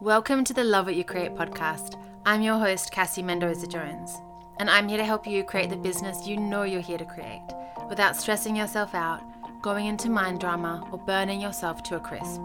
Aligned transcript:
Welcome 0.00 0.44
to 0.44 0.54
the 0.54 0.62
Love 0.62 0.86
What 0.86 0.94
You 0.94 1.02
Create 1.02 1.34
podcast. 1.34 2.00
I'm 2.24 2.40
your 2.40 2.56
host, 2.56 2.92
Cassie 2.92 3.20
Mendoza 3.20 3.66
Jones, 3.66 4.16
and 4.60 4.70
I'm 4.70 4.88
here 4.88 4.96
to 4.96 5.04
help 5.04 5.26
you 5.26 5.42
create 5.42 5.70
the 5.70 5.76
business 5.76 6.24
you 6.24 6.36
know 6.36 6.62
you're 6.62 6.80
here 6.80 6.98
to 6.98 7.04
create 7.04 7.42
without 7.88 8.14
stressing 8.14 8.54
yourself 8.54 8.94
out, 8.94 9.20
going 9.60 9.86
into 9.86 10.08
mind 10.08 10.38
drama, 10.38 10.86
or 10.92 10.98
burning 10.98 11.40
yourself 11.40 11.82
to 11.82 11.96
a 11.96 12.00
crisp. 12.00 12.40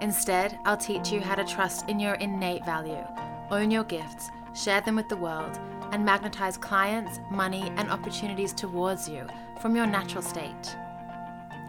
Instead, 0.00 0.58
I'll 0.64 0.76
teach 0.76 1.12
you 1.12 1.20
how 1.20 1.36
to 1.36 1.44
trust 1.44 1.88
in 1.88 2.00
your 2.00 2.14
innate 2.14 2.64
value, 2.64 3.06
own 3.52 3.70
your 3.70 3.84
gifts, 3.84 4.28
share 4.52 4.80
them 4.80 4.96
with 4.96 5.08
the 5.08 5.16
world, 5.16 5.56
and 5.92 6.04
magnetize 6.04 6.56
clients, 6.56 7.20
money, 7.30 7.72
and 7.76 7.88
opportunities 7.92 8.52
towards 8.52 9.08
you 9.08 9.24
from 9.60 9.76
your 9.76 9.86
natural 9.86 10.20
state. 10.20 10.76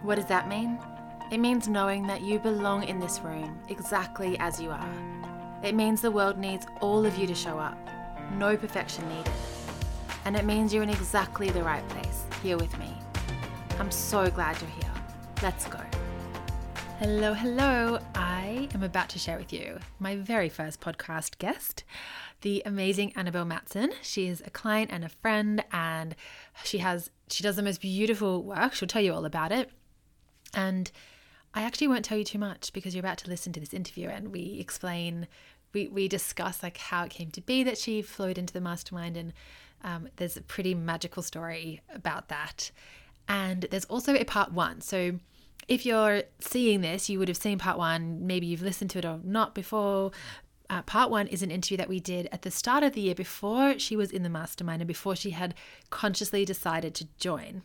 What 0.02 0.16
does 0.16 0.26
that 0.26 0.50
mean? 0.50 0.80
It 1.32 1.40
means 1.40 1.70
knowing 1.70 2.08
that 2.08 2.20
you 2.20 2.40
belong 2.40 2.84
in 2.84 3.00
this 3.00 3.22
room 3.22 3.58
exactly 3.70 4.38
as 4.40 4.60
you 4.60 4.70
are. 4.70 5.62
It 5.64 5.76
means 5.76 6.02
the 6.02 6.12
world 6.12 6.38
needs 6.38 6.66
all 6.82 7.06
of 7.06 7.18
you 7.18 7.26
to 7.26 7.34
show 7.34 7.58
up, 7.58 7.78
no 8.34 8.58
perfection 8.58 9.08
needed. 9.08 9.32
And 10.26 10.36
it 10.36 10.44
means 10.44 10.74
you're 10.74 10.84
in 10.84 10.90
exactly 10.90 11.50
the 11.50 11.64
right 11.64 11.88
place, 11.88 12.26
here 12.44 12.58
with 12.58 12.78
me. 12.78 12.94
I'm 13.80 13.92
so 13.92 14.30
glad 14.30 14.60
you're 14.60 14.72
here. 14.72 14.94
Let's 15.42 15.68
go. 15.68 15.80
Hello, 17.00 17.34
hello. 17.34 18.00
I 18.14 18.68
am 18.74 18.84
about 18.84 19.08
to 19.12 19.18
share 19.18 19.38
with 19.38 19.54
you 19.54 19.80
my 20.00 20.18
very 20.18 20.50
first 20.50 20.82
podcast 20.82 21.38
guest, 21.38 21.86
the 22.42 22.62
amazing 22.66 23.14
Annabelle 23.16 23.46
Matson. 23.46 23.94
She 24.02 24.28
is 24.28 24.44
a 24.46 24.50
client 24.50 24.92
and 24.92 25.06
a 25.06 25.10
friend, 25.10 25.64
and 25.72 26.14
she 26.66 26.80
has 26.80 27.10
she 27.30 27.42
does 27.42 27.56
the 27.56 27.64
most 27.64 27.80
beautiful 27.80 28.44
work. 28.44 28.74
She'll 28.74 28.90
tell 28.90 29.02
you 29.02 29.14
all 29.14 29.24
about 29.24 29.54
it. 29.54 29.72
And 30.54 30.92
I 31.54 31.64
actually 31.64 31.88
won't 31.88 32.06
tell 32.06 32.18
you 32.18 32.24
too 32.24 32.40
much 32.40 32.72
because 32.74 32.96
you're 32.96 33.04
about 33.04 33.18
to 33.20 33.30
listen 33.30 33.52
to 33.54 33.60
this 33.60 33.74
interview 33.74 34.08
and 34.08 34.32
we 34.32 34.58
explain, 34.60 35.28
we, 35.74 35.88
we 35.88 36.08
discuss 36.08 36.64
like 36.64 36.78
how 36.78 37.04
it 37.04 37.12
came 37.12 37.30
to 37.32 37.42
be 37.42 37.64
that 37.64 37.78
she 37.78 38.02
flowed 38.02 38.38
into 38.38 38.54
the 38.54 38.62
mastermind 38.62 39.18
and 39.18 39.34
um, 39.84 40.08
there's 40.16 40.38
a 40.38 40.42
pretty 40.42 40.74
magical 40.74 41.24
story 41.24 41.82
about 41.94 42.30
that. 42.30 42.72
And 43.28 43.68
there's 43.72 43.86
also 43.86 44.16
a 44.16 44.24
part 44.24 44.52
one. 44.52 44.82
So 44.82 45.20
if 45.68 45.86
you're 45.86 46.24
seeing 46.40 46.82
this, 46.82 47.10
you 47.10 47.20
would 47.20 47.28
have 47.28 47.38
seen 47.38 47.58
part 47.58 47.78
one. 47.78 48.26
Maybe 48.26 48.46
you've 48.46 48.62
listened 48.62 48.90
to 48.92 49.00
it 49.00 49.06
or 49.06 49.20
not 49.24 49.54
before. 49.56 50.12
Uh, 50.70 50.82
part 50.84 51.10
one 51.10 51.28
is 51.28 51.44
an 51.44 51.52
interview 51.52 51.78
that 51.78 51.90
we 51.90 52.00
did 52.00 52.30
at 52.32 52.44
the 52.44 52.52
start 52.52 52.84
of 52.84 52.94
the 52.94 53.02
year 53.02 53.16
before 53.16 53.78
she 53.78 53.96
was 53.96 54.12
in 54.12 54.24
the 54.24 54.30
mastermind 54.30 54.82
and 54.82 54.88
before 54.88 55.16
she 55.16 55.32
had 55.32 55.54
consciously 55.90 56.46
decided 56.46 56.96
to 56.96 57.08
join. 57.18 57.62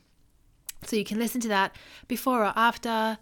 So 0.83 0.97
you 0.97 1.05
can 1.05 1.19
listen 1.19 1.41
to 1.43 1.49
that 1.49 1.77
before 2.09 2.45
or 2.45 2.53
after 2.57 3.19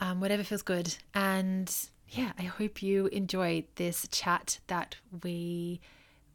um, 0.00 0.20
whatever 0.20 0.42
feels 0.42 0.62
good. 0.62 0.96
And 1.14 1.74
yeah, 2.08 2.32
I 2.38 2.42
hope 2.42 2.82
you 2.82 3.06
enjoyed 3.06 3.64
this 3.76 4.06
chat 4.10 4.60
that 4.66 4.96
we 5.22 5.80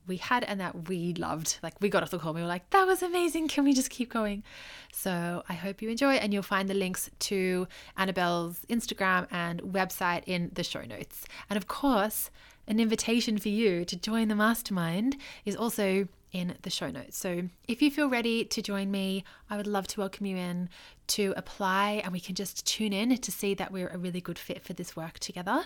we 0.07 0.17
had 0.17 0.43
and 0.43 0.59
that 0.59 0.89
we 0.89 1.13
loved. 1.13 1.59
Like 1.61 1.75
we 1.79 1.87
got 1.87 2.01
off 2.01 2.09
the 2.09 2.17
call, 2.17 2.33
we 2.33 2.41
were 2.41 2.47
like, 2.47 2.69
that 2.71 2.87
was 2.87 3.03
amazing. 3.03 3.47
Can 3.47 3.63
we 3.63 3.73
just 3.73 3.91
keep 3.91 4.11
going? 4.11 4.43
So 4.91 5.43
I 5.47 5.53
hope 5.53 5.81
you 5.81 5.89
enjoy, 5.89 6.13
and 6.13 6.33
you'll 6.33 6.41
find 6.43 6.67
the 6.67 6.73
links 6.73 7.09
to 7.19 7.67
Annabelle's 7.95 8.65
Instagram 8.69 9.27
and 9.29 9.61
website 9.61 10.23
in 10.25 10.49
the 10.53 10.63
show 10.63 10.81
notes. 10.81 11.25
And 11.49 11.57
of 11.57 11.67
course, 11.67 12.31
an 12.67 12.79
invitation 12.79 13.37
for 13.37 13.49
you 13.49 13.85
to 13.85 13.95
join 13.95 14.27
the 14.27 14.35
mastermind 14.35 15.15
is 15.45 15.55
also 15.55 16.07
in 16.31 16.55
the 16.61 16.69
show 16.69 16.89
notes. 16.89 17.17
So 17.17 17.49
if 17.67 17.81
you 17.81 17.89
feel 17.89 18.09
ready 18.09 18.45
to 18.45 18.61
join 18.61 18.91
me, 18.91 19.23
I 19.49 19.57
would 19.57 19.67
love 19.67 19.87
to 19.87 19.99
welcome 19.99 20.25
you 20.25 20.37
in 20.37 20.69
to 21.07 21.33
apply 21.35 22.01
and 22.03 22.13
we 22.13 22.19
can 22.19 22.35
just 22.35 22.65
tune 22.67 22.93
in 22.93 23.17
to 23.17 23.31
see 23.31 23.53
that 23.55 23.71
we're 23.71 23.87
a 23.87 23.97
really 23.97 24.21
good 24.21 24.37
fit 24.37 24.63
for 24.63 24.73
this 24.73 24.95
work 24.95 25.19
together. 25.19 25.65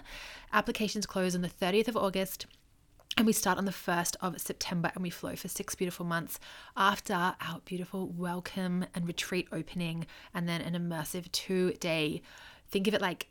Applications 0.53 1.05
close 1.05 1.36
on 1.36 1.42
the 1.42 1.50
30th 1.50 1.89
of 1.89 1.97
August. 1.97 2.45
And 3.16 3.28
we 3.28 3.33
start 3.33 3.59
on 3.59 3.66
the 3.66 3.72
1st 3.72 4.16
of 4.22 4.42
September 4.42 4.92
and 4.95 5.03
we 5.03 5.11
flow 5.11 5.36
for 5.36 5.47
six 5.47 5.75
beautiful 5.75 6.03
months 6.03 6.39
after 6.75 7.14
our 7.14 7.61
beautiful 7.64 8.08
welcome 8.08 8.86
and 8.95 9.05
retreat 9.05 9.48
opening, 9.52 10.08
and 10.33 10.49
then 10.49 10.61
an 10.61 10.73
immersive 10.73 11.32
two 11.32 11.73
day. 11.73 12.23
Think 12.70 12.88
of 12.88 12.95
it 12.95 13.02
like 13.02 13.27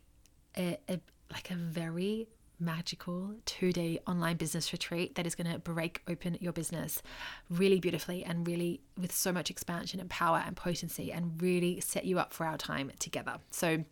a, 0.57 0.77
a 0.87 1.01
like 1.33 1.51
a 1.51 1.55
very 1.55 2.29
magical 2.63 3.35
two 3.45 3.71
day 3.71 3.99
online 4.07 4.37
business 4.37 4.71
retreat 4.71 5.15
that 5.15 5.27
is 5.27 5.35
going 5.35 5.51
to 5.51 5.59
break 5.59 6.01
open 6.07 6.37
your 6.39 6.53
business 6.53 7.01
really 7.49 7.79
beautifully 7.79 8.23
and 8.23 8.47
really 8.47 8.81
with 8.99 9.11
so 9.11 9.31
much 9.31 9.49
expansion 9.49 9.99
and 9.99 10.09
power 10.09 10.41
and 10.45 10.55
potency 10.55 11.11
and 11.11 11.41
really 11.41 11.79
set 11.79 12.05
you 12.05 12.19
up 12.19 12.33
for 12.33 12.45
our 12.45 12.57
time 12.57 12.91
together. 12.99 13.35
So, 13.51 13.83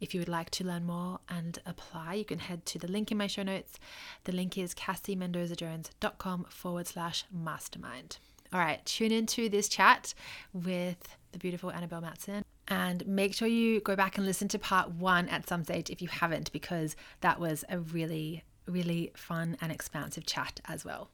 if 0.00 0.14
you 0.14 0.20
would 0.20 0.28
like 0.28 0.50
to 0.50 0.64
learn 0.64 0.84
more 0.84 1.20
and 1.28 1.58
apply, 1.64 2.14
you 2.14 2.24
can 2.24 2.40
head 2.40 2.66
to 2.66 2.78
the 2.78 2.88
link 2.88 3.12
in 3.12 3.18
my 3.18 3.28
show 3.28 3.44
notes. 3.44 3.78
The 4.24 4.32
link 4.32 4.58
is 4.58 4.74
cassiemendozajones.com 4.74 6.46
forward 6.48 6.88
slash 6.88 7.24
mastermind. 7.32 8.18
All 8.52 8.60
right, 8.60 8.84
tune 8.84 9.12
into 9.12 9.48
this 9.48 9.68
chat 9.68 10.12
with 10.52 11.16
the 11.30 11.38
beautiful 11.38 11.70
Annabelle 11.70 12.00
Matson. 12.00 12.44
And 12.68 13.06
make 13.06 13.34
sure 13.34 13.48
you 13.48 13.80
go 13.80 13.96
back 13.96 14.16
and 14.16 14.26
listen 14.26 14.48
to 14.48 14.58
part 14.58 14.90
one 14.92 15.28
at 15.28 15.48
some 15.48 15.64
stage 15.64 15.90
if 15.90 16.00
you 16.00 16.08
haven't, 16.08 16.52
because 16.52 16.96
that 17.20 17.40
was 17.40 17.64
a 17.68 17.78
really, 17.78 18.44
really 18.66 19.12
fun 19.14 19.56
and 19.60 19.72
expansive 19.72 20.26
chat 20.26 20.60
as 20.66 20.84
well. 20.84 21.10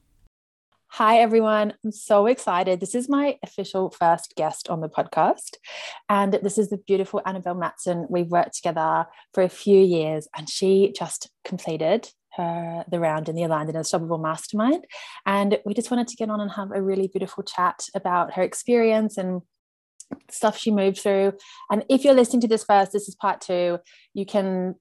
Hi, 0.93 1.19
everyone. 1.19 1.75
I'm 1.85 1.93
so 1.93 2.27
excited. 2.27 2.81
This 2.81 2.95
is 2.95 3.11
my 3.11 3.39
official 3.43 3.91
first 3.91 4.35
guest 4.37 4.71
on 4.71 4.81
the 4.81 4.89
podcast. 4.89 5.57
And 6.09 6.33
this 6.43 6.57
is 6.57 6.71
the 6.71 6.79
beautiful 6.79 7.21
Annabelle 7.27 7.55
Matson. 7.55 8.07
We've 8.09 8.31
worked 8.31 8.55
together 8.55 9.07
for 9.35 9.43
a 9.43 9.51
few 9.51 9.79
years, 9.79 10.29
and 10.35 10.49
she 10.49 10.95
just 10.99 11.29
completed 11.45 12.11
her, 12.37 12.85
the 12.91 13.01
round 13.01 13.29
in 13.29 13.37
the 13.37 13.43
Aligned 13.43 13.69
and 13.69 13.77
Unstoppable 13.77 14.17
Mastermind. 14.17 14.87
And 15.27 15.59
we 15.67 15.75
just 15.75 15.91
wanted 15.91 16.09
to 16.09 16.17
get 16.17 16.31
on 16.31 16.41
and 16.41 16.51
have 16.53 16.71
a 16.73 16.81
really 16.81 17.09
beautiful 17.09 17.43
chat 17.43 17.87
about 17.95 18.33
her 18.35 18.43
experience 18.43 19.19
and 19.19 19.43
stuff 20.31 20.59
she 20.59 20.71
moved 20.71 20.99
through. 20.99 21.35
And 21.71 21.85
if 21.89 22.05
you're 22.05 22.15
listening 22.15 22.41
to 22.43 22.49
this 22.49 22.65
first, 22.65 22.93
this 22.93 23.09
is 23.09 23.15
part 23.15 23.41
two. 23.41 23.79
You 24.15 24.27
can 24.27 24.75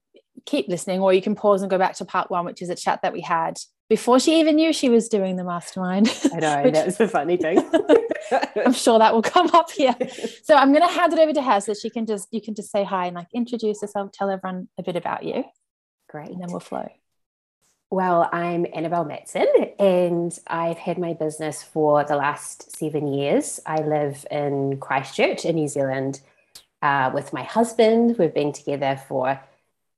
keep 0.46 0.68
listening 0.68 1.00
or 1.00 1.12
you 1.12 1.22
can 1.22 1.34
pause 1.34 1.62
and 1.62 1.70
go 1.70 1.78
back 1.78 1.94
to 1.96 2.04
part 2.04 2.30
one, 2.30 2.44
which 2.44 2.62
is 2.62 2.70
a 2.70 2.74
chat 2.74 3.00
that 3.02 3.12
we 3.12 3.20
had 3.20 3.58
before 3.88 4.20
she 4.20 4.38
even 4.38 4.56
knew 4.56 4.72
she 4.72 4.90
was 4.90 5.08
doing 5.08 5.36
the 5.36 5.44
mastermind. 5.44 6.08
I 6.32 6.38
know, 6.38 6.62
which, 6.62 6.74
that's 6.74 6.98
the 6.98 7.08
funny 7.08 7.36
thing. 7.36 7.58
I'm 8.56 8.74
sure 8.74 8.98
that 8.98 9.14
will 9.14 9.22
come 9.22 9.50
up 9.54 9.70
here. 9.70 9.96
So 10.44 10.54
I'm 10.54 10.72
going 10.72 10.86
to 10.86 10.92
hand 10.92 11.12
it 11.12 11.18
over 11.18 11.32
to 11.34 11.42
her 11.42 11.60
so 11.60 11.74
she 11.74 11.90
can 11.90 12.06
just, 12.06 12.28
you 12.30 12.40
can 12.40 12.54
just 12.54 12.70
say 12.70 12.82
hi 12.82 13.06
and 13.06 13.14
like 13.14 13.26
introduce 13.34 13.82
yourself, 13.82 14.12
tell 14.12 14.30
everyone 14.30 14.68
a 14.78 14.82
bit 14.82 14.96
about 14.96 15.24
you. 15.24 15.44
Great. 16.08 16.30
And 16.30 16.40
then 16.40 16.48
we'll 16.50 16.60
flow. 16.60 16.88
Well, 17.90 18.28
I'm 18.34 18.66
Annabelle 18.74 19.06
Matson 19.06 19.46
and 19.78 20.38
I've 20.46 20.76
had 20.76 20.98
my 20.98 21.14
business 21.14 21.62
for 21.62 22.04
the 22.04 22.16
last 22.16 22.76
seven 22.76 23.14
years. 23.14 23.60
I 23.64 23.80
live 23.80 24.26
in 24.30 24.78
Christchurch 24.78 25.46
in 25.46 25.54
New 25.54 25.68
Zealand 25.68 26.20
uh, 26.82 27.10
with 27.14 27.32
my 27.32 27.44
husband. 27.44 28.16
We've 28.18 28.34
been 28.34 28.52
together 28.52 29.00
for 29.08 29.40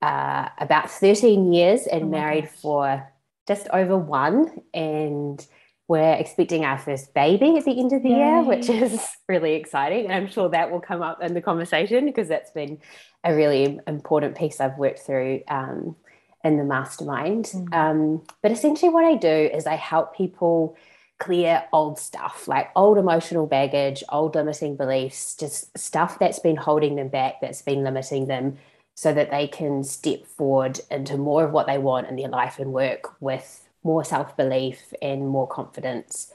uh, 0.01 0.49
about 0.57 0.89
13 0.89 1.51
years 1.51 1.85
and 1.85 2.03
oh 2.03 2.07
married 2.07 2.45
gosh. 2.45 2.61
for 2.61 3.11
just 3.45 3.67
over 3.73 3.97
one. 3.97 4.61
And 4.73 5.45
we're 5.89 6.13
expecting 6.13 6.63
our 6.63 6.77
first 6.77 7.13
baby 7.13 7.57
at 7.57 7.65
the 7.65 7.77
end 7.77 7.91
of 7.91 8.03
the 8.03 8.09
Yay. 8.09 8.15
year, 8.15 8.41
which 8.43 8.69
is 8.69 9.05
really 9.27 9.55
exciting. 9.55 10.05
And 10.05 10.13
I'm 10.13 10.29
sure 10.29 10.47
that 10.47 10.71
will 10.71 10.79
come 10.79 11.01
up 11.01 11.21
in 11.21 11.33
the 11.33 11.41
conversation 11.41 12.05
because 12.05 12.29
that's 12.29 12.51
been 12.51 12.79
a 13.25 13.35
really 13.35 13.81
important 13.85 14.37
piece 14.37 14.61
I've 14.61 14.77
worked 14.77 14.99
through. 14.99 15.41
Um, 15.49 15.97
in 16.43 16.57
the 16.57 16.63
mastermind. 16.63 17.45
Mm-hmm. 17.45 17.73
Um, 17.73 18.21
but 18.41 18.51
essentially, 18.51 18.89
what 18.89 19.05
I 19.05 19.15
do 19.15 19.27
is 19.27 19.65
I 19.65 19.75
help 19.75 20.15
people 20.15 20.75
clear 21.19 21.63
old 21.71 21.99
stuff 21.99 22.47
like 22.47 22.71
old 22.75 22.97
emotional 22.97 23.45
baggage, 23.45 24.03
old 24.09 24.33
limiting 24.33 24.75
beliefs, 24.75 25.35
just 25.35 25.77
stuff 25.77 26.17
that's 26.17 26.39
been 26.39 26.55
holding 26.55 26.95
them 26.95 27.09
back, 27.09 27.35
that's 27.41 27.61
been 27.61 27.83
limiting 27.83 28.25
them, 28.25 28.57
so 28.95 29.13
that 29.13 29.29
they 29.29 29.47
can 29.47 29.83
step 29.83 30.25
forward 30.25 30.79
into 30.89 31.17
more 31.17 31.43
of 31.43 31.51
what 31.51 31.67
they 31.67 31.77
want 31.77 32.07
in 32.07 32.15
their 32.15 32.27
life 32.27 32.57
and 32.57 32.73
work 32.73 33.21
with 33.21 33.67
more 33.83 34.03
self 34.03 34.35
belief 34.35 34.93
and 35.01 35.27
more 35.27 35.47
confidence. 35.47 36.33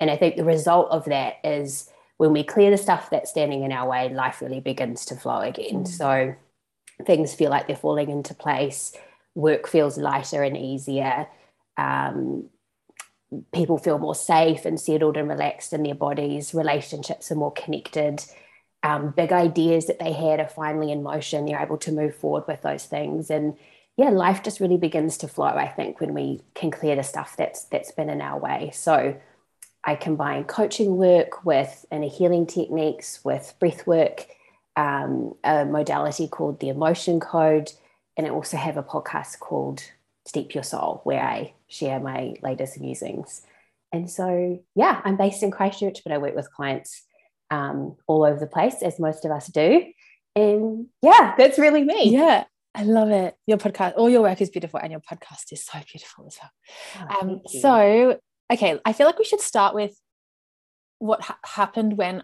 And 0.00 0.10
I 0.10 0.16
think 0.16 0.36
the 0.36 0.44
result 0.44 0.90
of 0.90 1.04
that 1.06 1.36
is 1.44 1.90
when 2.16 2.32
we 2.32 2.42
clear 2.42 2.70
the 2.70 2.78
stuff 2.78 3.10
that's 3.10 3.30
standing 3.30 3.62
in 3.62 3.72
our 3.72 3.88
way, 3.88 4.08
life 4.08 4.40
really 4.40 4.60
begins 4.60 5.04
to 5.06 5.16
flow 5.16 5.40
again. 5.40 5.84
Mm. 5.84 5.88
So 5.88 6.34
things 7.04 7.34
feel 7.34 7.50
like 7.50 7.66
they're 7.66 7.76
falling 7.76 8.10
into 8.10 8.34
place 8.34 8.96
work 9.34 9.68
feels 9.68 9.98
lighter 9.98 10.42
and 10.42 10.56
easier. 10.56 11.26
Um, 11.76 12.48
people 13.52 13.78
feel 13.78 13.98
more 13.98 14.14
safe 14.14 14.64
and 14.64 14.78
settled 14.78 15.16
and 15.16 15.28
relaxed 15.28 15.72
in 15.72 15.82
their 15.82 15.94
bodies. 15.94 16.54
Relationships 16.54 17.32
are 17.32 17.36
more 17.36 17.52
connected. 17.52 18.24
Um, 18.82 19.10
big 19.10 19.32
ideas 19.32 19.86
that 19.86 19.98
they 19.98 20.12
had 20.12 20.40
are 20.40 20.48
finally 20.48 20.92
in 20.92 21.02
motion. 21.02 21.46
You're 21.46 21.60
able 21.60 21.78
to 21.78 21.92
move 21.92 22.16
forward 22.16 22.44
with 22.48 22.62
those 22.62 22.84
things, 22.84 23.30
and 23.30 23.56
yeah, 23.96 24.08
life 24.08 24.42
just 24.42 24.60
really 24.60 24.76
begins 24.76 25.18
to 25.18 25.28
flow. 25.28 25.46
I 25.46 25.68
think 25.68 26.00
when 26.00 26.14
we 26.14 26.40
can 26.54 26.70
clear 26.70 26.96
the 26.96 27.02
stuff 27.02 27.36
that's 27.36 27.64
that's 27.64 27.92
been 27.92 28.10
in 28.10 28.20
our 28.20 28.38
way. 28.38 28.70
So 28.74 29.16
I 29.84 29.94
combine 29.96 30.44
coaching 30.44 30.96
work 30.96 31.44
with 31.44 31.84
inner 31.90 32.08
healing 32.08 32.46
techniques, 32.46 33.24
with 33.24 33.54
breath 33.60 33.86
work, 33.86 34.26
um, 34.76 35.34
a 35.44 35.64
modality 35.64 36.28
called 36.28 36.60
the 36.60 36.68
emotion 36.68 37.20
code, 37.20 37.72
and 38.16 38.26
I 38.26 38.30
also 38.30 38.56
have 38.56 38.76
a 38.76 38.82
podcast 38.82 39.38
called 39.38 39.82
Steep 40.26 40.54
Your 40.54 40.64
Soul, 40.64 41.00
where 41.04 41.22
I 41.22 41.54
share 41.68 42.00
my 42.00 42.34
latest 42.42 42.80
musings. 42.80 43.42
And 43.92 44.10
so, 44.10 44.62
yeah, 44.74 45.00
I'm 45.04 45.16
based 45.16 45.42
in 45.42 45.50
Christchurch, 45.50 46.02
but 46.04 46.12
I 46.12 46.18
work 46.18 46.34
with 46.34 46.52
clients 46.52 47.02
um, 47.50 47.96
all 48.06 48.24
over 48.24 48.38
the 48.38 48.46
place, 48.46 48.82
as 48.82 48.98
most 48.98 49.24
of 49.24 49.30
us 49.30 49.46
do. 49.48 49.84
And 50.34 50.86
yeah, 51.02 51.34
that's 51.36 51.58
really 51.58 51.84
me. 51.84 52.10
Yeah, 52.10 52.44
I 52.74 52.84
love 52.84 53.10
it. 53.10 53.34
Your 53.46 53.58
podcast, 53.58 53.94
all 53.96 54.08
your 54.08 54.22
work 54.22 54.40
is 54.40 54.50
beautiful, 54.50 54.80
and 54.80 54.90
your 54.90 55.00
podcast 55.00 55.52
is 55.52 55.64
so 55.64 55.78
beautiful 55.90 56.26
as 56.26 56.38
well. 56.40 57.08
Oh, 57.10 57.20
um, 57.20 57.40
so, 57.46 58.18
okay, 58.50 58.80
I 58.84 58.92
feel 58.94 59.06
like 59.06 59.18
we 59.18 59.26
should 59.26 59.40
start 59.42 59.74
with 59.74 59.94
what 60.98 61.20
ha- 61.20 61.38
happened 61.44 61.98
when, 61.98 62.22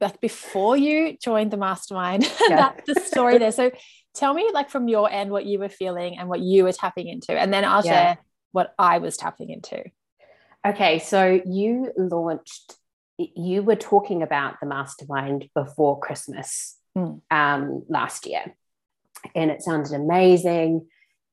like, 0.00 0.20
before 0.20 0.76
you 0.76 1.16
joined 1.16 1.50
the 1.50 1.56
mastermind. 1.56 2.30
Yeah. 2.48 2.56
That's 2.56 2.94
the 2.94 3.00
story 3.06 3.38
there. 3.38 3.52
So, 3.52 3.70
tell 4.14 4.34
me, 4.34 4.50
like, 4.52 4.70
from 4.70 4.88
your 4.88 5.10
end, 5.10 5.30
what 5.30 5.46
you 5.46 5.58
were 5.58 5.68
feeling 5.68 6.18
and 6.18 6.28
what 6.28 6.40
you 6.40 6.64
were 6.64 6.72
tapping 6.72 7.08
into, 7.08 7.32
and 7.32 7.52
then 7.52 7.64
I'll 7.64 7.84
yeah. 7.84 7.92
share 7.92 8.18
what 8.52 8.74
I 8.78 8.98
was 8.98 9.16
tapping 9.16 9.50
into. 9.50 9.84
Okay, 10.66 10.98
so 10.98 11.40
you 11.46 11.92
launched, 11.96 12.76
you 13.18 13.62
were 13.62 13.76
talking 13.76 14.22
about 14.22 14.60
the 14.60 14.66
mastermind 14.66 15.48
before 15.54 15.98
Christmas 16.00 16.76
mm. 16.96 17.20
um, 17.30 17.84
last 17.88 18.26
year, 18.26 18.54
and 19.34 19.50
it 19.50 19.62
sounded 19.62 19.92
amazing. 19.92 20.86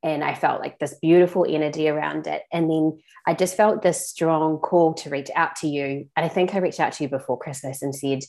And 0.03 0.23
I 0.23 0.35
felt 0.35 0.61
like 0.61 0.77
this 0.77 0.93
beautiful 1.01 1.45
energy 1.49 1.89
around 1.89 2.27
it. 2.27 2.43
And 2.53 2.69
then 2.69 2.99
I 3.25 3.33
just 3.33 3.57
felt 3.57 3.81
this 3.81 4.07
strong 4.07 4.59
call 4.59 4.93
to 4.93 5.09
reach 5.09 5.29
out 5.35 5.55
to 5.57 5.67
you. 5.67 6.07
And 6.15 6.23
I 6.23 6.29
think 6.29 6.53
I 6.53 6.59
reached 6.59 6.79
out 6.79 6.93
to 6.93 7.03
you 7.03 7.09
before 7.09 7.39
Christmas 7.39 7.81
and 7.81 7.93
said, 7.93 8.19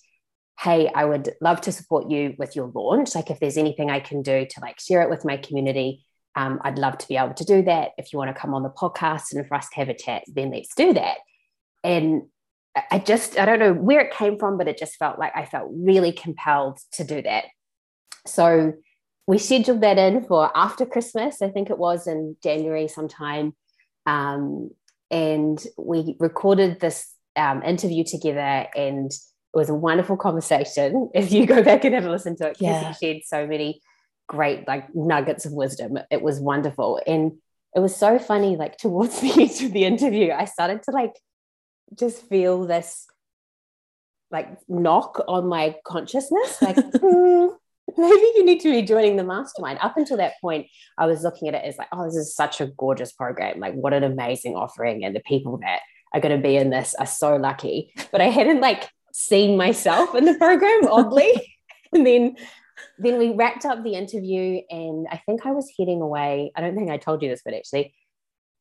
Hey, 0.58 0.90
I 0.92 1.04
would 1.04 1.34
love 1.40 1.60
to 1.62 1.72
support 1.72 2.10
you 2.10 2.34
with 2.36 2.56
your 2.56 2.70
launch. 2.74 3.14
Like, 3.14 3.30
if 3.30 3.38
there's 3.38 3.56
anything 3.56 3.90
I 3.90 4.00
can 4.00 4.22
do 4.22 4.44
to 4.44 4.60
like 4.60 4.80
share 4.80 5.02
it 5.02 5.10
with 5.10 5.24
my 5.24 5.36
community, 5.36 6.04
um, 6.34 6.60
I'd 6.62 6.78
love 6.78 6.98
to 6.98 7.08
be 7.08 7.16
able 7.16 7.34
to 7.34 7.44
do 7.44 7.62
that. 7.62 7.92
If 7.96 8.12
you 8.12 8.18
want 8.18 8.34
to 8.34 8.40
come 8.40 8.54
on 8.54 8.62
the 8.62 8.70
podcast 8.70 9.32
and 9.32 9.46
for 9.46 9.54
us 9.54 9.68
to 9.68 9.76
have 9.76 9.88
a 9.88 9.94
chat, 9.94 10.24
then 10.26 10.50
let's 10.50 10.74
do 10.74 10.92
that. 10.94 11.18
And 11.84 12.22
I 12.90 12.98
just, 12.98 13.38
I 13.38 13.44
don't 13.44 13.58
know 13.58 13.72
where 13.72 14.00
it 14.00 14.12
came 14.12 14.38
from, 14.38 14.58
but 14.58 14.68
it 14.68 14.78
just 14.78 14.96
felt 14.96 15.18
like 15.18 15.32
I 15.34 15.44
felt 15.44 15.70
really 15.72 16.12
compelled 16.12 16.78
to 16.92 17.04
do 17.04 17.22
that. 17.22 17.44
So 18.26 18.74
we 19.26 19.38
scheduled 19.38 19.80
that 19.82 19.98
in 19.98 20.24
for 20.24 20.50
after 20.56 20.86
Christmas. 20.86 21.42
I 21.42 21.50
think 21.50 21.70
it 21.70 21.78
was 21.78 22.06
in 22.06 22.36
January 22.42 22.88
sometime. 22.88 23.54
Um, 24.06 24.70
and 25.10 25.64
we 25.76 26.16
recorded 26.18 26.80
this 26.80 27.12
um, 27.36 27.62
interview 27.62 28.04
together 28.04 28.68
and 28.74 29.10
it 29.54 29.56
was 29.56 29.70
a 29.70 29.74
wonderful 29.74 30.16
conversation. 30.16 31.10
If 31.14 31.32
you 31.32 31.46
go 31.46 31.62
back 31.62 31.84
and 31.84 31.94
have 31.94 32.04
a 32.04 32.10
listen 32.10 32.36
to 32.36 32.48
it, 32.48 32.56
yeah. 32.60 32.82
Cassie 32.82 33.06
shared 33.06 33.22
so 33.24 33.46
many 33.46 33.80
great 34.26 34.68
like 34.68 34.94
nuggets 34.94 35.46
of 35.46 35.52
wisdom. 35.52 35.98
It 36.10 36.22
was 36.22 36.40
wonderful. 36.40 37.00
And 37.06 37.32
it 37.74 37.80
was 37.80 37.96
so 37.96 38.18
funny, 38.18 38.56
like 38.56 38.76
towards 38.84 39.20
the 39.20 39.32
end 39.32 39.62
of 39.62 39.72
the 39.72 39.84
interview, 39.84 40.32
I 40.32 40.44
started 40.44 40.82
to 40.84 40.90
like 40.90 41.14
just 41.94 42.28
feel 42.28 42.66
this 42.66 43.06
like 44.30 44.48
knock 44.68 45.22
on 45.26 45.46
my 45.48 45.76
consciousness, 45.84 46.60
like, 46.60 46.76
mm, 46.76 47.56
maybe 47.96 48.32
you 48.36 48.44
need 48.44 48.60
to 48.60 48.70
be 48.70 48.82
joining 48.82 49.16
the 49.16 49.24
mastermind. 49.24 49.78
Up 49.80 49.96
until 49.96 50.18
that 50.18 50.34
point, 50.40 50.66
I 50.98 51.06
was 51.06 51.22
looking 51.22 51.48
at 51.48 51.54
it 51.54 51.64
as 51.64 51.78
like, 51.78 51.88
oh, 51.92 52.04
this 52.04 52.16
is 52.16 52.34
such 52.34 52.60
a 52.60 52.66
gorgeous 52.66 53.12
program. 53.12 53.58
Like, 53.58 53.74
what 53.74 53.94
an 53.94 54.04
amazing 54.04 54.54
offering. 54.54 55.04
And 55.04 55.16
the 55.16 55.20
people 55.20 55.58
that 55.58 55.80
are 56.12 56.20
going 56.20 56.36
to 56.36 56.42
be 56.42 56.56
in 56.56 56.70
this 56.70 56.94
are 56.98 57.06
so 57.06 57.36
lucky. 57.36 57.92
But 58.12 58.20
I 58.20 58.26
hadn't 58.26 58.60
like 58.60 58.90
seen 59.12 59.56
myself 59.56 60.14
in 60.14 60.24
the 60.24 60.34
program, 60.34 60.80
oddly. 60.90 61.56
and 61.92 62.06
then 62.06 62.36
then 62.98 63.18
we 63.18 63.30
wrapped 63.30 63.64
up 63.64 63.82
the 63.82 63.94
interview 63.94 64.60
and 64.70 65.06
I 65.10 65.16
think 65.16 65.44
I 65.44 65.50
was 65.50 65.70
heading 65.78 66.00
away. 66.00 66.52
I 66.54 66.60
don't 66.60 66.76
think 66.76 66.90
I 66.90 66.96
told 66.96 67.22
you 67.22 67.28
this, 67.28 67.42
but 67.44 67.54
actually, 67.54 67.94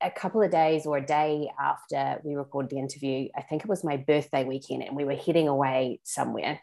a 0.02 0.12
couple 0.12 0.42
of 0.44 0.52
days 0.52 0.86
or 0.86 0.98
a 0.98 1.06
day 1.06 1.50
after 1.60 2.20
we 2.24 2.36
recorded 2.36 2.70
the 2.70 2.80
interview, 2.80 3.30
I 3.36 3.42
think 3.42 3.64
it 3.64 3.70
was 3.70 3.84
my 3.84 3.98
birthday 3.98 4.44
weekend, 4.44 4.84
and 4.84 4.96
we 4.96 5.06
were 5.06 5.16
heading 5.16 5.48
away 5.48 6.00
somewhere. 6.04 6.60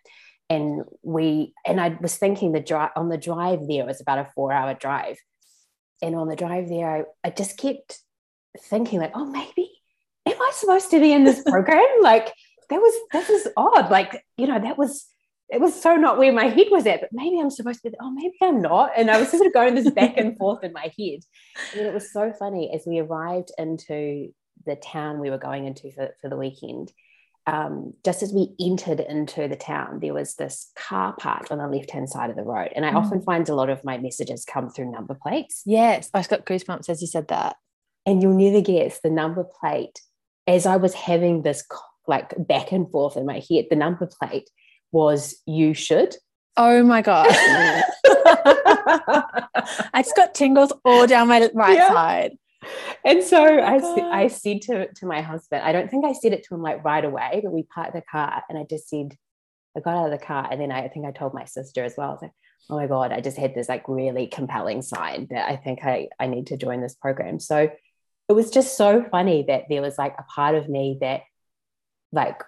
And 0.50 0.84
we 1.02 1.54
and 1.66 1.80
I 1.80 1.96
was 2.00 2.16
thinking 2.16 2.52
the 2.52 2.60
drive 2.60 2.90
on 2.96 3.08
the 3.08 3.16
drive 3.16 3.60
there 3.66 3.82
it 3.82 3.86
was 3.86 4.00
about 4.00 4.18
a 4.18 4.30
four 4.34 4.52
hour 4.52 4.74
drive. 4.74 5.18
And 6.02 6.14
on 6.14 6.28
the 6.28 6.36
drive 6.36 6.68
there, 6.68 6.90
I, 7.24 7.28
I 7.28 7.30
just 7.30 7.56
kept 7.56 7.98
thinking, 8.60 9.00
like, 9.00 9.12
oh, 9.14 9.24
maybe 9.24 9.70
am 10.26 10.40
I 10.40 10.50
supposed 10.54 10.90
to 10.90 11.00
be 11.00 11.12
in 11.12 11.24
this 11.24 11.42
program? 11.46 11.84
like 12.02 12.32
that 12.70 12.80
was 12.80 12.94
this 13.12 13.30
is 13.30 13.48
odd. 13.56 13.90
Like, 13.90 14.24
you 14.36 14.46
know, 14.46 14.58
that 14.58 14.78
was 14.78 15.06
it 15.48 15.60
was 15.60 15.80
so 15.80 15.94
not 15.96 16.18
where 16.18 16.32
my 16.32 16.46
head 16.46 16.66
was 16.70 16.86
at, 16.86 17.00
but 17.00 17.10
maybe 17.12 17.38
I'm 17.38 17.50
supposed 17.50 17.82
to 17.82 17.90
be, 17.90 17.96
oh, 18.00 18.10
maybe 18.10 18.34
I'm 18.42 18.62
not. 18.62 18.92
And 18.96 19.10
I 19.10 19.18
was 19.18 19.30
sort 19.30 19.46
of 19.46 19.52
going 19.52 19.74
this 19.74 19.90
back 19.90 20.16
and 20.16 20.36
forth 20.36 20.64
in 20.64 20.72
my 20.72 20.90
head. 20.98 21.20
And 21.76 21.86
it 21.86 21.92
was 21.92 22.12
so 22.12 22.32
funny 22.32 22.72
as 22.74 22.84
we 22.86 22.98
arrived 22.98 23.50
into 23.58 24.32
the 24.66 24.76
town 24.76 25.20
we 25.20 25.30
were 25.30 25.38
going 25.38 25.66
into 25.66 25.92
for, 25.92 26.10
for 26.20 26.30
the 26.30 26.36
weekend. 26.36 26.92
Um, 27.46 27.92
just 28.04 28.22
as 28.22 28.32
we 28.32 28.54
entered 28.58 29.00
into 29.00 29.46
the 29.48 29.56
town, 29.56 30.00
there 30.00 30.14
was 30.14 30.34
this 30.34 30.70
car 30.76 31.14
parked 31.18 31.52
on 31.52 31.58
the 31.58 31.68
left 31.68 31.90
hand 31.90 32.08
side 32.08 32.30
of 32.30 32.36
the 32.36 32.42
road. 32.42 32.70
And 32.74 32.86
I 32.86 32.92
mm. 32.92 32.96
often 32.96 33.20
find 33.20 33.46
a 33.48 33.54
lot 33.54 33.68
of 33.68 33.84
my 33.84 33.98
messages 33.98 34.46
come 34.46 34.70
through 34.70 34.90
number 34.90 35.14
plates. 35.14 35.62
Yes, 35.66 36.08
I 36.14 36.22
got 36.22 36.46
goosebumps 36.46 36.88
as 36.88 37.02
you 37.02 37.06
said 37.06 37.28
that. 37.28 37.56
And 38.06 38.22
you'll 38.22 38.34
never 38.34 38.62
guess 38.62 39.00
the 39.00 39.10
number 39.10 39.44
plate 39.44 40.00
as 40.46 40.64
I 40.66 40.76
was 40.76 40.94
having 40.94 41.42
this 41.42 41.62
like 42.06 42.34
back 42.38 42.72
and 42.72 42.90
forth 42.90 43.16
in 43.16 43.26
my 43.26 43.42
head, 43.48 43.66
the 43.70 43.76
number 43.76 44.06
plate 44.06 44.50
was 44.92 45.36
you 45.46 45.74
should. 45.74 46.14
Oh 46.56 46.82
my 46.82 47.02
God. 47.02 47.26
I 49.92 50.02
just 50.02 50.16
got 50.16 50.34
tingles 50.34 50.72
all 50.84 51.06
down 51.06 51.28
my 51.28 51.50
right 51.52 51.76
yeah. 51.76 51.88
side. 51.88 52.38
And 53.04 53.22
so 53.22 53.44
oh 53.44 54.08
I, 54.10 54.22
I 54.22 54.28
said 54.28 54.62
to, 54.62 54.92
to 54.92 55.06
my 55.06 55.20
husband, 55.20 55.62
I 55.62 55.72
don't 55.72 55.90
think 55.90 56.04
I 56.04 56.12
said 56.12 56.32
it 56.32 56.44
to 56.44 56.54
him 56.54 56.62
like 56.62 56.84
right 56.84 57.04
away, 57.04 57.40
but 57.42 57.52
we 57.52 57.64
parked 57.64 57.94
the 57.94 58.02
car 58.02 58.42
and 58.48 58.56
I 58.56 58.64
just 58.68 58.88
said, 58.88 59.16
I 59.76 59.80
got 59.80 59.96
out 59.96 60.12
of 60.12 60.18
the 60.18 60.24
car 60.24 60.48
and 60.50 60.60
then 60.60 60.70
I, 60.70 60.84
I 60.84 60.88
think 60.88 61.06
I 61.06 61.10
told 61.10 61.34
my 61.34 61.44
sister 61.44 61.84
as 61.84 61.94
well. 61.98 62.10
I 62.10 62.12
was 62.12 62.22
like, 62.22 62.32
oh 62.70 62.76
my 62.76 62.86
God, 62.86 63.12
I 63.12 63.20
just 63.20 63.36
had 63.36 63.54
this 63.54 63.68
like 63.68 63.88
really 63.88 64.26
compelling 64.26 64.82
sign 64.82 65.26
that 65.30 65.48
I 65.50 65.56
think 65.56 65.84
I, 65.84 66.08
I 66.18 66.28
need 66.28 66.46
to 66.48 66.56
join 66.56 66.80
this 66.80 66.94
program. 66.94 67.38
So 67.40 67.68
it 68.28 68.32
was 68.32 68.50
just 68.50 68.76
so 68.76 69.04
funny 69.10 69.44
that 69.48 69.64
there 69.68 69.82
was 69.82 69.98
like 69.98 70.14
a 70.18 70.22
part 70.22 70.54
of 70.54 70.68
me 70.68 70.98
that 71.00 71.22
like 72.14 72.42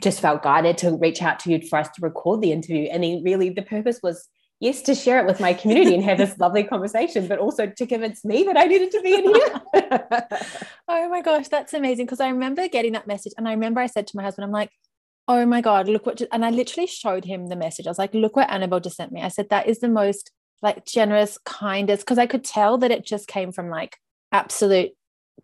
just 0.00 0.20
felt 0.20 0.42
guided 0.42 0.78
to 0.78 0.96
reach 0.96 1.22
out 1.22 1.38
to 1.40 1.50
you 1.50 1.60
for 1.66 1.78
us 1.78 1.88
to 1.88 2.00
record 2.02 2.40
the 2.40 2.52
interview. 2.52 2.88
And 2.90 3.04
then 3.04 3.22
really 3.22 3.50
the 3.50 3.62
purpose 3.62 4.00
was 4.02 4.28
yes, 4.60 4.82
to 4.82 4.94
share 4.94 5.18
it 5.18 5.26
with 5.26 5.40
my 5.40 5.52
community 5.52 5.94
and 5.94 6.02
have 6.04 6.18
this 6.18 6.38
lovely 6.38 6.64
conversation, 6.64 7.26
but 7.26 7.38
also 7.38 7.66
to 7.66 7.86
convince 7.86 8.24
me 8.24 8.44
that 8.44 8.56
I 8.56 8.64
needed 8.64 8.90
to 8.92 9.00
be 9.02 9.14
in 9.14 9.24
here. 9.24 9.62
oh 10.88 11.08
my 11.08 11.20
gosh, 11.20 11.48
that's 11.48 11.74
amazing. 11.74 12.06
Because 12.06 12.20
I 12.20 12.28
remember 12.28 12.66
getting 12.68 12.92
that 12.92 13.06
message 13.06 13.32
and 13.36 13.48
I 13.48 13.52
remember 13.52 13.80
I 13.80 13.86
said 13.86 14.06
to 14.08 14.16
my 14.16 14.22
husband, 14.22 14.44
I'm 14.44 14.52
like, 14.52 14.70
oh 15.28 15.44
my 15.46 15.60
God, 15.60 15.88
look 15.88 16.06
what, 16.06 16.22
and 16.32 16.44
I 16.44 16.50
literally 16.50 16.86
showed 16.86 17.24
him 17.24 17.48
the 17.48 17.56
message. 17.56 17.86
I 17.86 17.90
was 17.90 17.98
like, 17.98 18.14
look 18.14 18.36
what 18.36 18.50
Annabelle 18.50 18.80
just 18.80 18.96
sent 18.96 19.12
me. 19.12 19.22
I 19.22 19.28
said, 19.28 19.48
that 19.50 19.68
is 19.68 19.80
the 19.80 19.88
most 19.88 20.30
like 20.62 20.84
generous, 20.86 21.38
kindest, 21.44 22.04
because 22.04 22.18
I 22.18 22.26
could 22.26 22.44
tell 22.44 22.78
that 22.78 22.90
it 22.90 23.04
just 23.04 23.28
came 23.28 23.52
from 23.52 23.68
like 23.68 23.98
absolute 24.32 24.92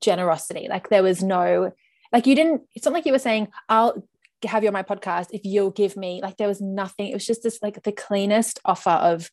generosity. 0.01 0.67
Like 0.69 0.89
there 0.89 1.03
was 1.03 1.23
no, 1.23 1.73
like 2.13 2.27
you 2.27 2.35
didn't, 2.35 2.63
it's 2.75 2.85
not 2.85 2.95
like 2.95 3.07
you 3.07 3.13
were 3.13 3.19
saying, 3.19 3.49
I'll 3.69 4.03
have 4.45 4.63
you 4.63 4.69
on 4.69 4.73
my 4.73 4.83
podcast 4.83 5.29
if 5.33 5.43
you'll 5.45 5.71
give 5.71 5.97
me 5.97 6.21
like 6.23 6.37
there 6.37 6.49
was 6.49 6.61
nothing. 6.61 7.09
It 7.09 7.15
was 7.15 7.27
just 7.27 7.43
this 7.43 7.59
like 7.63 7.83
the 7.83 7.93
cleanest 7.93 8.59
offer 8.65 8.91
of 8.91 9.31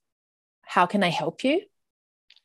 how 0.64 0.86
can 0.86 1.02
i 1.02 1.10
help 1.10 1.44
you? 1.44 1.62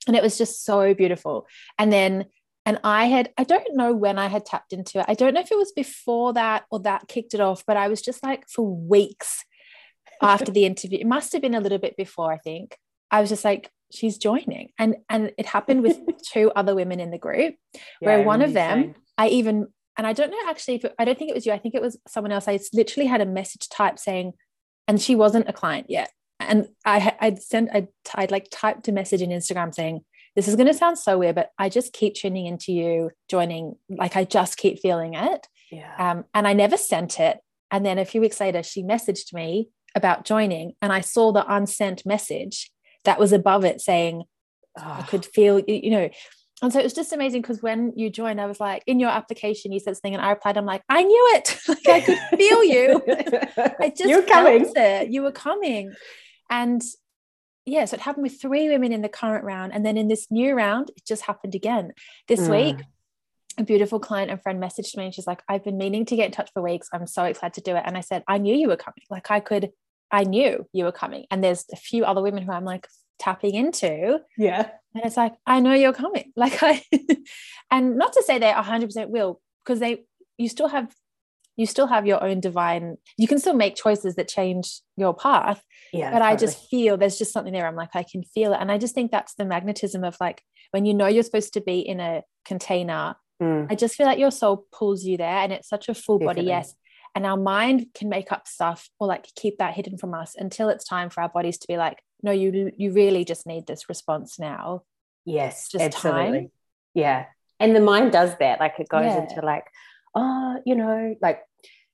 And 0.07 0.17
it 0.17 0.23
was 0.23 0.39
just 0.39 0.65
so 0.65 0.95
beautiful. 0.95 1.47
And 1.79 1.93
then 1.93 2.27
and 2.65 2.79
i 2.85 3.07
had 3.07 3.33
i 3.37 3.43
don't 3.43 3.75
know 3.75 3.93
when 3.93 4.21
i 4.21 4.29
had 4.29 4.47
tapped 4.47 4.73
into 4.73 5.01
it. 5.01 5.07
I 5.09 5.15
don't 5.15 5.35
know 5.35 5.41
if 5.41 5.51
it 5.51 5.59
was 5.59 5.73
before 5.73 6.33
that 6.35 6.62
or 6.71 6.79
that 6.81 7.09
kicked 7.09 7.35
it 7.35 7.41
off 7.41 7.65
but 7.67 7.77
i 7.77 7.89
was 7.89 8.01
just 8.01 8.23
like 8.23 8.49
for 8.49 8.65
weeks 8.65 9.45
after 10.23 10.53
the 10.53 10.65
interview 10.65 11.01
it 11.01 11.07
must 11.07 11.33
have 11.33 11.43
been 11.43 11.57
a 11.57 11.61
little 11.61 11.79
bit 11.79 11.97
before 11.97 12.33
i 12.33 12.39
think 12.39 12.77
i 13.11 13.21
was 13.21 13.31
just 13.31 13.45
like 13.45 13.69
she's 13.93 14.19
joining. 14.19 14.71
And 14.79 14.97
and 15.09 15.33
it 15.39 15.47
happened 15.47 15.83
with 15.83 16.01
two 16.33 16.51
other 16.55 16.75
women 16.75 17.01
in 17.01 17.11
the 17.11 17.19
group 17.19 17.55
yeah, 17.75 17.81
where 18.01 18.23
one 18.23 18.43
of 18.43 18.53
them 18.53 18.81
saying. 18.81 18.95
i 19.19 19.29
even 19.29 19.69
and 19.97 20.07
I 20.07 20.13
don't 20.13 20.31
know 20.31 20.39
actually 20.49 20.77
if 20.77 20.85
it, 20.85 20.95
I 20.99 21.05
don't 21.05 21.19
think 21.19 21.31
it 21.31 21.35
was 21.35 21.47
you. 21.47 21.53
I 21.53 21.59
think 21.59 21.75
it 21.75 21.83
was 21.83 21.99
someone 22.09 22.33
else. 22.33 22.49
I 22.49 22.59
literally 22.73 23.07
had 23.07 23.21
a 23.21 23.27
message 23.27 23.69
type 23.69 23.99
saying, 23.99 24.33
and 24.89 25.01
she 25.01 25.15
wasn't 25.15 25.49
a 25.49 25.53
client 25.53 25.87
yet. 25.89 26.11
And 26.41 26.69
I 26.85 27.15
I'd 27.21 27.43
sent 27.43 27.71
I 27.73 27.89
I'd 28.15 28.31
like 28.31 28.49
typed 28.51 28.89
a 28.89 28.93
message 28.93 29.23
in 29.23 29.31
Instagram 29.31 29.75
saying, 29.75 30.01
this 30.35 30.49
is 30.49 30.57
going 30.57 30.67
to 30.67 30.75
sound 30.75 30.99
so 30.99 31.19
weird, 31.19 31.35
but 31.35 31.51
I 31.59 31.69
just 31.69 31.93
keep 31.93 32.15
tuning 32.15 32.47
into 32.47 32.73
you, 32.73 33.11
joining. 33.29 33.77
Like 33.89 34.17
I 34.17 34.25
just 34.25 34.57
keep 34.57 34.81
feeling 34.81 35.15
it. 35.15 35.47
Yeah. 35.71 35.95
Um, 35.99 36.25
and 36.35 36.49
I 36.49 36.53
never 36.53 36.77
sent 36.77 37.21
it. 37.21 37.39
And 37.71 37.85
then 37.85 37.99
a 37.99 38.05
few 38.05 38.21
weeks 38.21 38.41
later, 38.41 38.63
she 38.63 38.83
messaged 38.83 39.33
me 39.33 39.69
about 39.95 40.25
joining, 40.25 40.73
and 40.81 40.93
I 40.93 41.01
saw 41.01 41.33
the 41.33 41.45
unsent 41.47 42.05
message 42.07 42.71
that 43.05 43.19
was 43.19 43.33
above 43.33 43.65
it 43.65 43.81
saying, 43.81 44.25
oh. 44.79 44.97
I 44.99 45.03
could 45.03 45.25
feel, 45.25 45.61
you 45.61 45.91
know, 45.91 46.11
and 46.62 46.73
so 46.73 46.78
it 46.78 46.85
was 46.85 46.95
just 46.95 47.12
amazing 47.12 47.42
because 47.42 47.61
when 47.61 47.92
you 47.97 48.09
joined, 48.09 48.40
I 48.40 48.47
was 48.47 48.61
like, 48.61 48.85
in 48.87 49.00
your 49.00 49.11
application, 49.11 49.73
you 49.73 49.81
said 49.81 49.97
something, 49.97 50.14
and 50.14 50.25
I 50.25 50.31
replied, 50.31 50.57
I'm 50.57 50.64
like, 50.64 50.83
I 50.88 51.02
knew 51.02 51.31
it. 51.35 51.59
like 51.69 51.88
I 51.88 52.00
could 52.00 52.19
feel 52.38 52.62
you. 52.64 53.02
I 53.81 53.88
just 53.88 54.09
You're 54.09 54.23
coming. 54.23 54.73
It. 54.76 55.11
You 55.11 55.23
were 55.23 55.33
coming. 55.33 55.92
And 56.49 56.81
yeah, 57.66 57.85
so 57.85 57.95
it 57.95 58.00
happened 58.00 58.23
with 58.23 58.40
three 58.40 58.69
women 58.69 58.92
in 58.92 59.02
the 59.02 59.09
current 59.09 59.45
round. 59.45 59.73
And 59.73 59.85
then 59.85 59.97
in 59.97 60.07
this 60.07 60.28
new 60.31 60.54
round, 60.54 60.90
it 60.97 61.04
just 61.04 61.23
happened 61.23 61.57
again. 61.57 61.92
This 62.28 62.40
mm. 62.40 62.50
week, 62.50 62.85
a 63.59 63.64
beautiful 63.64 63.99
client 64.00 64.31
and 64.31 64.40
friend 64.40 64.62
messaged 64.62 64.97
me 64.97 65.07
and 65.07 65.14
she's 65.14 65.26
like, 65.26 65.42
I've 65.49 65.64
been 65.64 65.78
meaning 65.78 66.07
to 66.07 66.16
get 66.16 66.26
in 66.26 66.33
touch 66.33 66.50
for 66.54 66.62
weeks. 66.62 66.88
I'm 66.92 67.07
so 67.07 67.25
excited 67.25 67.54
to 67.54 67.71
do 67.71 67.76
it. 67.76 67.83
And 67.85 67.97
I 67.97 68.00
said, 68.00 68.23
I 68.26 68.38
knew 68.38 68.54
you 68.54 68.69
were 68.69 68.76
coming. 68.76 69.04
Like 69.11 69.31
I 69.31 69.40
could, 69.40 69.71
I 70.11 70.25
knew 70.25 70.66
you 70.73 70.85
were 70.85 70.92
coming. 70.92 71.26
And 71.31 71.42
there's 71.42 71.64
a 71.73 71.76
few 71.76 72.04
other 72.04 72.23
women 72.23 72.42
who 72.45 72.52
I'm 72.52 72.64
like 72.64 72.87
tapping 73.19 73.54
into. 73.54 74.21
Yeah. 74.37 74.71
And 74.95 75.04
it's 75.04 75.16
like, 75.16 75.35
I 75.47 75.61
know 75.61 75.73
you're 75.75 75.92
coming. 75.92 76.33
Like 76.37 76.62
I, 76.62 76.83
and 77.71 77.97
not 77.97 78.12
to 78.14 78.23
say 78.23 78.38
they 78.38 78.50
100% 78.50 79.09
will, 79.09 79.40
because 79.64 79.81
they, 79.81 80.04
you 80.38 80.49
still 80.49 80.69
have 80.69 80.95
you 81.57 81.66
still 81.66 81.87
have 81.87 82.07
your 82.07 82.23
own 82.23 82.40
divine 82.40 82.97
you 83.19 83.28
can 83.28 83.38
still 83.38 83.54
make 83.54 83.76
choices 83.76 84.16
that 84.16 84.26
change 84.26 84.81
your 84.97 85.14
path 85.14 85.62
yeah 85.92 86.11
but 86.11 86.19
totally. 86.19 86.33
i 86.33 86.37
just 86.37 86.69
feel 86.71 86.97
there's 86.97 87.19
just 87.19 87.33
something 87.33 87.52
there 87.52 87.66
i'm 87.66 87.76
like 87.76 87.95
i 87.95 88.02
can 88.02 88.23
feel 88.23 88.52
it 88.52 88.59
and 88.61 88.73
i 88.73 88.78
just 88.78 88.95
think 88.95 89.11
that's 89.11 89.35
the 89.35 89.45
magnetism 89.45 90.02
of 90.02 90.16
like 90.21 90.42
when 90.71 90.85
you 90.85 90.95
know 90.95 91.07
you're 91.07 91.23
supposed 91.23 91.52
to 91.52 91.61
be 91.61 91.81
in 91.81 92.00
a 92.00 92.23
container 92.45 93.14
mm. 93.42 93.66
i 93.71 93.75
just 93.75 93.95
feel 93.95 94.07
like 94.07 94.19
your 94.19 94.31
soul 94.31 94.66
pulls 94.73 95.04
you 95.04 95.16
there 95.16 95.28
and 95.28 95.52
it's 95.52 95.69
such 95.69 95.88
a 95.88 95.95
full 95.95 96.19
Definitely. 96.19 96.42
body 96.42 96.49
yes 96.49 96.75
and 97.14 97.26
our 97.26 97.37
mind 97.37 97.87
can 97.95 98.09
make 98.09 98.33
up 98.33 98.47
stuff 98.49 98.88
or 98.99 99.07
like 99.07 99.26
keep 99.37 99.59
that 99.59 99.75
hidden 99.75 99.99
from 99.99 100.14
us 100.14 100.35
until 100.37 100.69
it's 100.69 100.85
time 100.85 101.11
for 101.11 101.23
our 101.23 101.28
bodies 101.28 101.59
to 101.59 101.69
be 101.69 101.76
like 101.76 101.99
no 102.23 102.31
you 102.31 102.71
you 102.76 102.92
really 102.92 103.25
just 103.25 103.47
need 103.47 103.66
this 103.66 103.88
response 103.88 104.38
now 104.38 104.83
yes 105.25 105.69
just 105.71 105.85
absolutely 105.85 106.38
time. 106.38 106.50
yeah 106.95 107.26
and 107.61 107.76
the 107.76 107.81
mind 107.81 108.12
does 108.12 108.37
that 108.38 108.61
like 108.61 108.78
it 108.78 108.88
goes 108.88 109.04
yeah. 109.04 109.23
into 109.23 109.40
like 109.45 109.64
oh, 110.14 110.61
you 110.64 110.75
know, 110.75 111.16
like 111.21 111.42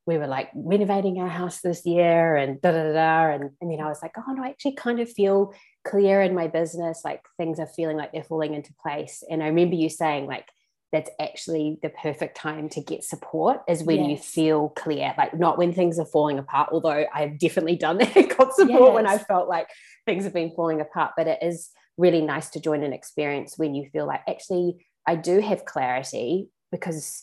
we 0.07 0.19
were 0.19 0.27
like 0.27 0.51
renovating 0.55 1.21
our 1.21 1.29
house 1.29 1.61
this 1.61 1.85
year 1.85 2.37
and 2.37 2.61
da 2.61 2.73
da 2.73 2.93
da. 2.93 3.35
And, 3.35 3.51
and 3.61 3.71
then 3.71 3.81
I 3.81 3.89
was 3.89 4.01
like, 4.03 4.13
oh 4.17 4.33
no, 4.33 4.43
I 4.43 4.49
actually 4.49 4.75
kind 4.75 5.01
of 5.01 5.11
feel 5.11 5.55
clear 5.85 6.23
in 6.23 6.35
my 6.35 6.49
business. 6.49 7.03
Like 7.05 7.23
things 7.37 7.61
are 7.61 7.67
feeling 7.67 7.97
like 7.97 8.13
they're 8.13 8.25
falling 8.25 8.55
into 8.55 8.73
place. 8.83 9.23
And 9.29 9.43
I 9.43 9.47
remember 9.47 9.77
you 9.77 9.89
saying, 9.89 10.27
like, 10.27 10.49
that's 10.93 11.11
actually 11.21 11.79
the 11.83 11.91
perfect 11.91 12.37
time 12.37 12.69
to 12.71 12.81
get 12.81 13.05
support 13.05 13.61
is 13.69 13.83
when 13.83 14.05
yes. 14.05 14.09
you 14.09 14.17
feel 14.17 14.69
clear, 14.71 15.15
like 15.19 15.39
not 15.39 15.59
when 15.59 15.73
things 15.73 15.99
are 15.99 16.07
falling 16.07 16.39
apart. 16.39 16.71
Although 16.73 17.05
I've 17.13 17.39
definitely 17.39 17.77
done 17.77 17.99
that, 17.99 18.15
got 18.39 18.55
support 18.55 18.69
yes. 18.69 18.95
when 18.95 19.07
I 19.07 19.19
felt 19.19 19.49
like 19.49 19.69
things 20.07 20.25
have 20.25 20.33
been 20.33 20.53
falling 20.55 20.81
apart. 20.81 21.13
But 21.17 21.27
it 21.27 21.39
is 21.43 21.71
really 21.99 22.23
nice 22.23 22.49
to 22.51 22.61
join 22.61 22.83
an 22.83 22.93
experience 22.93 23.59
when 23.59 23.75
you 23.75 23.89
feel 23.91 24.07
like 24.07 24.23
actually 24.27 24.87
I 25.07 25.17
do 25.17 25.41
have 25.41 25.65
clarity 25.65 26.49
because 26.73 27.23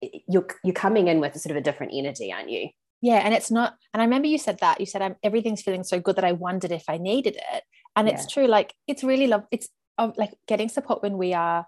you're 0.00 0.46
you're 0.62 0.74
coming 0.74 1.08
in 1.08 1.20
with 1.20 1.34
a 1.34 1.38
sort 1.38 1.50
of 1.50 1.56
a 1.56 1.62
different 1.62 1.92
energy, 1.94 2.32
aren't 2.32 2.50
you? 2.50 2.68
Yeah, 3.02 3.16
and 3.16 3.34
it's 3.34 3.50
not. 3.50 3.74
And 3.92 4.00
I 4.00 4.06
remember 4.06 4.28
you 4.28 4.38
said 4.38 4.60
that 4.60 4.80
you 4.80 4.86
said 4.86 5.02
I'm, 5.02 5.16
everything's 5.22 5.60
feeling 5.60 5.84
so 5.84 6.00
good 6.00 6.16
that 6.16 6.24
I 6.24 6.32
wondered 6.32 6.72
if 6.72 6.84
I 6.88 6.96
needed 6.96 7.36
it, 7.36 7.62
and 7.96 8.08
yeah. 8.08 8.14
it's 8.14 8.32
true. 8.32 8.46
Like 8.46 8.74
it's 8.86 9.04
really 9.04 9.26
love. 9.26 9.44
It's 9.50 9.68
uh, 9.98 10.10
like 10.16 10.32
getting 10.48 10.70
support 10.70 11.02
when 11.02 11.18
we 11.18 11.34
are 11.34 11.66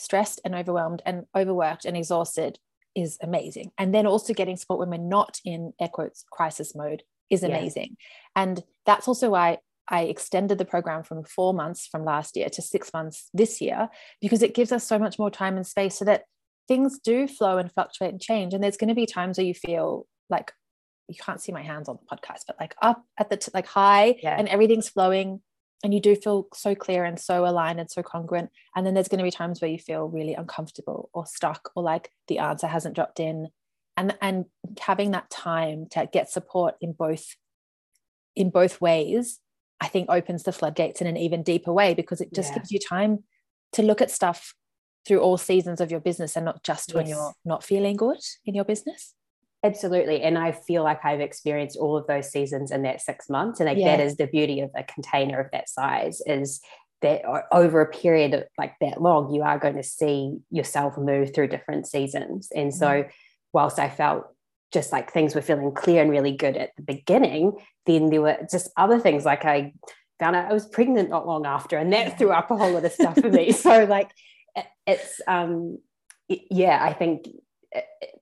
stressed 0.00 0.40
and 0.44 0.54
overwhelmed 0.54 1.02
and 1.04 1.26
overworked 1.36 1.84
and 1.84 1.96
exhausted 1.96 2.58
is 2.94 3.18
amazing, 3.22 3.70
and 3.78 3.94
then 3.94 4.06
also 4.06 4.34
getting 4.34 4.56
support 4.56 4.80
when 4.80 4.90
we're 4.90 5.08
not 5.08 5.38
in 5.44 5.72
air 5.80 5.88
quotes 5.88 6.24
crisis 6.30 6.74
mode 6.74 7.02
is 7.28 7.42
amazing, 7.42 7.96
yeah. 7.98 8.42
and 8.42 8.64
that's 8.84 9.06
also 9.06 9.30
why 9.30 9.58
I 9.90 10.02
extended 10.02 10.58
the 10.58 10.64
program 10.64 11.02
from 11.02 11.24
four 11.24 11.52
months 11.52 11.86
from 11.86 12.04
last 12.04 12.36
year 12.36 12.48
to 12.48 12.62
six 12.62 12.92
months 12.92 13.28
this 13.34 13.60
year 13.60 13.88
because 14.20 14.42
it 14.42 14.54
gives 14.54 14.70
us 14.70 14.86
so 14.86 14.98
much 14.98 15.18
more 15.18 15.30
time 15.30 15.56
and 15.56 15.66
space 15.66 15.96
so 15.96 16.04
that 16.04 16.24
things 16.68 17.00
do 17.00 17.26
flow 17.26 17.58
and 17.58 17.72
fluctuate 17.72 18.12
and 18.12 18.20
change. 18.20 18.54
And 18.54 18.62
there's 18.62 18.76
going 18.76 18.88
to 18.88 18.94
be 18.94 19.04
times 19.04 19.36
where 19.36 19.46
you 19.46 19.54
feel 19.54 20.06
like 20.30 20.52
you 21.08 21.16
can't 21.20 21.40
see 21.40 21.50
my 21.50 21.62
hands 21.62 21.88
on 21.88 21.98
the 22.00 22.16
podcast, 22.16 22.42
but 22.46 22.56
like 22.60 22.76
up 22.80 23.02
at 23.18 23.28
the 23.28 23.36
t- 23.36 23.50
like 23.52 23.66
high 23.66 24.14
yeah. 24.22 24.36
and 24.38 24.48
everything's 24.48 24.88
flowing 24.88 25.40
and 25.82 25.94
you 25.94 26.00
do 26.00 26.14
feel 26.14 26.46
so 26.52 26.74
clear 26.74 27.04
and 27.04 27.18
so 27.18 27.46
aligned 27.46 27.80
and 27.80 27.90
so 27.90 28.02
congruent. 28.02 28.50
And 28.76 28.86
then 28.86 28.94
there's 28.94 29.08
going 29.08 29.18
to 29.18 29.24
be 29.24 29.30
times 29.30 29.60
where 29.60 29.70
you 29.70 29.78
feel 29.78 30.08
really 30.08 30.34
uncomfortable 30.34 31.08
or 31.12 31.26
stuck 31.26 31.70
or 31.74 31.82
like 31.82 32.10
the 32.28 32.38
answer 32.38 32.66
hasn't 32.66 32.94
dropped 32.94 33.20
in. 33.20 33.48
And 33.96 34.16
and 34.20 34.46
having 34.80 35.12
that 35.12 35.30
time 35.30 35.86
to 35.90 36.08
get 36.10 36.30
support 36.30 36.74
in 36.80 36.92
both 36.92 37.24
in 38.36 38.50
both 38.50 38.80
ways, 38.80 39.40
I 39.80 39.88
think 39.88 40.08
opens 40.10 40.42
the 40.42 40.52
floodgates 40.52 41.00
in 41.00 41.06
an 41.06 41.16
even 41.16 41.42
deeper 41.42 41.72
way 41.72 41.94
because 41.94 42.20
it 42.20 42.32
just 42.32 42.50
yeah. 42.50 42.58
gives 42.58 42.70
you 42.70 42.78
time 42.78 43.24
to 43.72 43.82
look 43.82 44.00
at 44.00 44.10
stuff 44.10 44.54
through 45.06 45.20
all 45.20 45.38
seasons 45.38 45.80
of 45.80 45.90
your 45.90 46.00
business 46.00 46.36
and 46.36 46.44
not 46.44 46.62
just 46.62 46.90
yes. 46.90 46.94
when 46.94 47.06
you're 47.06 47.32
not 47.44 47.64
feeling 47.64 47.96
good 47.96 48.20
in 48.44 48.54
your 48.54 48.64
business 48.64 49.14
absolutely 49.62 50.22
and 50.22 50.38
i 50.38 50.52
feel 50.52 50.82
like 50.82 51.04
i've 51.04 51.20
experienced 51.20 51.76
all 51.76 51.96
of 51.96 52.06
those 52.06 52.30
seasons 52.30 52.70
in 52.70 52.82
that 52.82 53.00
six 53.00 53.28
months 53.28 53.60
and 53.60 53.68
like 53.68 53.78
yeah. 53.78 53.96
that 53.96 54.02
is 54.02 54.16
the 54.16 54.26
beauty 54.26 54.60
of 54.60 54.70
a 54.74 54.82
container 54.84 55.38
of 55.38 55.50
that 55.52 55.68
size 55.68 56.22
is 56.26 56.60
that 57.02 57.22
over 57.52 57.80
a 57.80 57.90
period 57.90 58.34
of 58.34 58.44
like 58.58 58.74
that 58.80 59.00
long 59.00 59.32
you 59.32 59.42
are 59.42 59.58
going 59.58 59.76
to 59.76 59.82
see 59.82 60.36
yourself 60.50 60.96
move 60.98 61.34
through 61.34 61.48
different 61.48 61.86
seasons 61.86 62.48
and 62.54 62.74
so 62.74 62.86
mm. 62.86 63.10
whilst 63.52 63.78
i 63.78 63.88
felt 63.88 64.24
just 64.72 64.92
like 64.92 65.12
things 65.12 65.34
were 65.34 65.42
feeling 65.42 65.72
clear 65.72 66.00
and 66.00 66.10
really 66.10 66.32
good 66.32 66.56
at 66.56 66.70
the 66.76 66.82
beginning 66.82 67.52
then 67.86 68.08
there 68.10 68.22
were 68.22 68.38
just 68.50 68.70
other 68.76 68.98
things 68.98 69.24
like 69.24 69.44
i 69.44 69.72
found 70.18 70.36
out 70.36 70.50
i 70.50 70.54
was 70.54 70.66
pregnant 70.66 71.10
not 71.10 71.26
long 71.26 71.44
after 71.44 71.76
and 71.76 71.92
that 71.92 72.18
threw 72.18 72.30
up 72.30 72.50
a 72.50 72.56
whole 72.56 72.72
lot 72.72 72.84
of 72.84 72.92
stuff 72.92 73.14
for 73.18 73.30
me 73.30 73.52
so 73.52 73.84
like 73.84 74.10
it's 74.86 75.20
um 75.26 75.78
yeah 76.28 76.78
i 76.82 76.92
think 76.92 77.26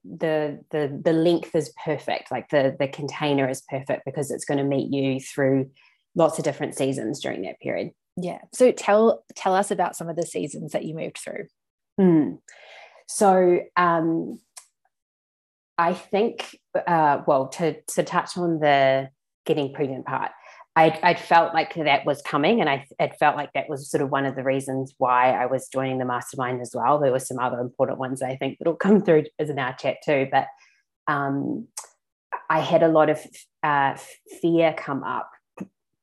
the 0.05 0.64
the 0.71 1.00
the 1.05 1.12
length 1.12 1.55
is 1.55 1.73
perfect 1.83 2.31
like 2.31 2.49
the 2.50 2.76
the 2.78 2.88
container 2.88 3.49
is 3.49 3.62
perfect 3.69 4.05
because 4.05 4.31
it's 4.31 4.45
going 4.45 4.59
to 4.59 4.64
meet 4.64 4.93
you 4.93 5.21
through 5.21 5.71
lots 6.14 6.38
of 6.38 6.45
different 6.45 6.75
seasons 6.75 7.21
during 7.21 7.43
that 7.43 7.61
period. 7.61 7.90
Yeah. 8.17 8.40
So 8.52 8.73
tell 8.73 9.25
tell 9.35 9.55
us 9.55 9.71
about 9.71 9.97
some 9.97 10.09
of 10.09 10.17
the 10.17 10.26
seasons 10.26 10.73
that 10.73 10.85
you 10.85 10.95
moved 10.95 11.19
through. 11.19 11.47
Mm. 12.00 12.38
so 13.09 13.61
um 13.76 14.38
i 15.76 15.93
think 15.93 16.57
uh 16.87 17.23
well 17.26 17.49
to 17.49 17.81
to 17.88 18.05
touch 18.05 18.37
on 18.37 18.61
the 18.61 19.09
getting 19.45 19.73
pregnant 19.75 20.07
part 20.07 20.31
I'd, 20.78 20.99
I'd, 21.02 21.18
felt 21.18 21.54
like 21.54 21.75
that 21.75 22.06
was 22.06 22.23
coming 22.23 22.61
and 22.61 22.70
I 22.70 22.87
it 23.00 23.16
felt 23.18 23.35
like 23.35 23.52
that 23.54 23.68
was 23.68 23.90
sort 23.90 24.00
of 24.00 24.11
one 24.11 24.25
of 24.25 24.37
the 24.37 24.44
reasons 24.44 24.94
why 24.99 25.32
I 25.32 25.47
was 25.47 25.66
joining 25.66 25.99
the 25.99 26.04
mastermind 26.04 26.61
as 26.62 26.70
well. 26.73 27.00
There 27.00 27.11
were 27.11 27.18
some 27.18 27.40
other 27.40 27.58
important 27.58 27.99
ones 27.99 28.23
I 28.23 28.37
think 28.37 28.58
that'll 28.58 28.76
come 28.76 29.02
through 29.02 29.25
as 29.40 29.50
in 29.50 29.58
our 29.58 29.75
chat 29.75 29.97
too. 30.04 30.28
But 30.30 30.47
um, 31.08 31.66
I 32.49 32.61
had 32.61 32.85
a 32.85 32.88
lot 32.88 33.11
of 33.11 33.20
uh, 33.64 33.97
fear 34.40 34.73
come 34.73 35.02
up 35.02 35.28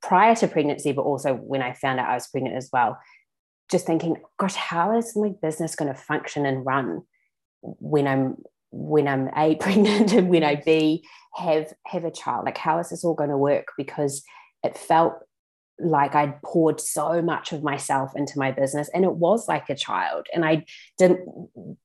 prior 0.02 0.36
to 0.36 0.48
pregnancy, 0.50 0.92
but 0.92 1.04
also 1.04 1.36
when 1.36 1.62
I 1.62 1.72
found 1.72 2.02
out 2.02 2.10
I 2.10 2.16
was 2.16 2.28
pregnant 2.28 2.58
as 2.58 2.70
well. 2.74 3.00
Just 3.72 3.88
thinking, 3.88 4.18
gosh, 4.38 4.56
how 4.56 4.98
is 4.98 5.16
my 5.16 5.32
business 5.42 5.76
going 5.76 5.92
to 5.94 6.00
function 6.00 6.46
and 6.46 6.66
run 6.66 7.02
when 7.62 8.08
I'm 8.08 8.36
when 8.72 9.08
I'm 9.08 9.30
a 9.38 9.56
pregnant 9.62 10.12
and 10.12 10.30
when 10.30 10.44
I 10.44 10.56
b 10.56 11.08
have 11.36 11.74
have 11.86 12.04
a 12.04 12.12
child? 12.12 12.44
Like, 12.44 12.58
how 12.58 12.78
is 12.80 12.90
this 12.90 13.06
all 13.06 13.16
going 13.16 13.30
to 13.30 13.38
work? 13.38 13.70
Because 13.78 14.22
it 14.66 14.78
felt 14.78 15.14
like 15.80 16.16
I'd 16.16 16.42
poured 16.42 16.80
so 16.80 17.22
much 17.22 17.52
of 17.52 17.64
myself 17.64 18.16
into 18.16 18.40
my 18.40 18.52
business 18.52 18.90
and 18.94 19.04
it 19.04 19.14
was 19.14 19.48
like 19.48 19.70
a 19.70 19.76
child 19.76 20.28
and 20.34 20.46
I 20.46 20.66
didn't 20.98 21.20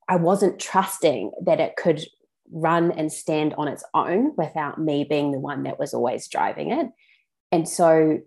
I 0.09 0.17
wasn't 0.17 0.61
trusting 0.61 1.33
that 1.45 1.61
it 1.61 1.77
could 1.77 2.05
run 2.53 2.93
and 2.93 3.13
stand 3.13 3.55
on 3.55 3.69
its 3.69 3.85
own 3.95 4.33
without 4.37 4.79
me 4.79 5.05
being 5.09 5.33
the 5.33 5.39
one 5.39 5.65
that 5.65 5.79
was 5.79 5.95
always 5.95 6.29
driving 6.29 6.73
it. 6.73 6.89
And 7.53 7.69
so 7.69 8.21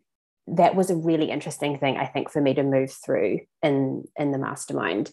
that 0.48 0.76
was 0.76 0.90
a 0.90 0.96
really 0.96 1.30
interesting 1.32 1.78
thing 1.78 1.98
I 1.98 2.06
think 2.06 2.30
for 2.30 2.42
me 2.42 2.54
to 2.54 2.64
move 2.64 2.92
through 2.92 3.40
in 3.62 4.04
in 4.18 4.32
the 4.32 4.38
mastermind. 4.38 5.12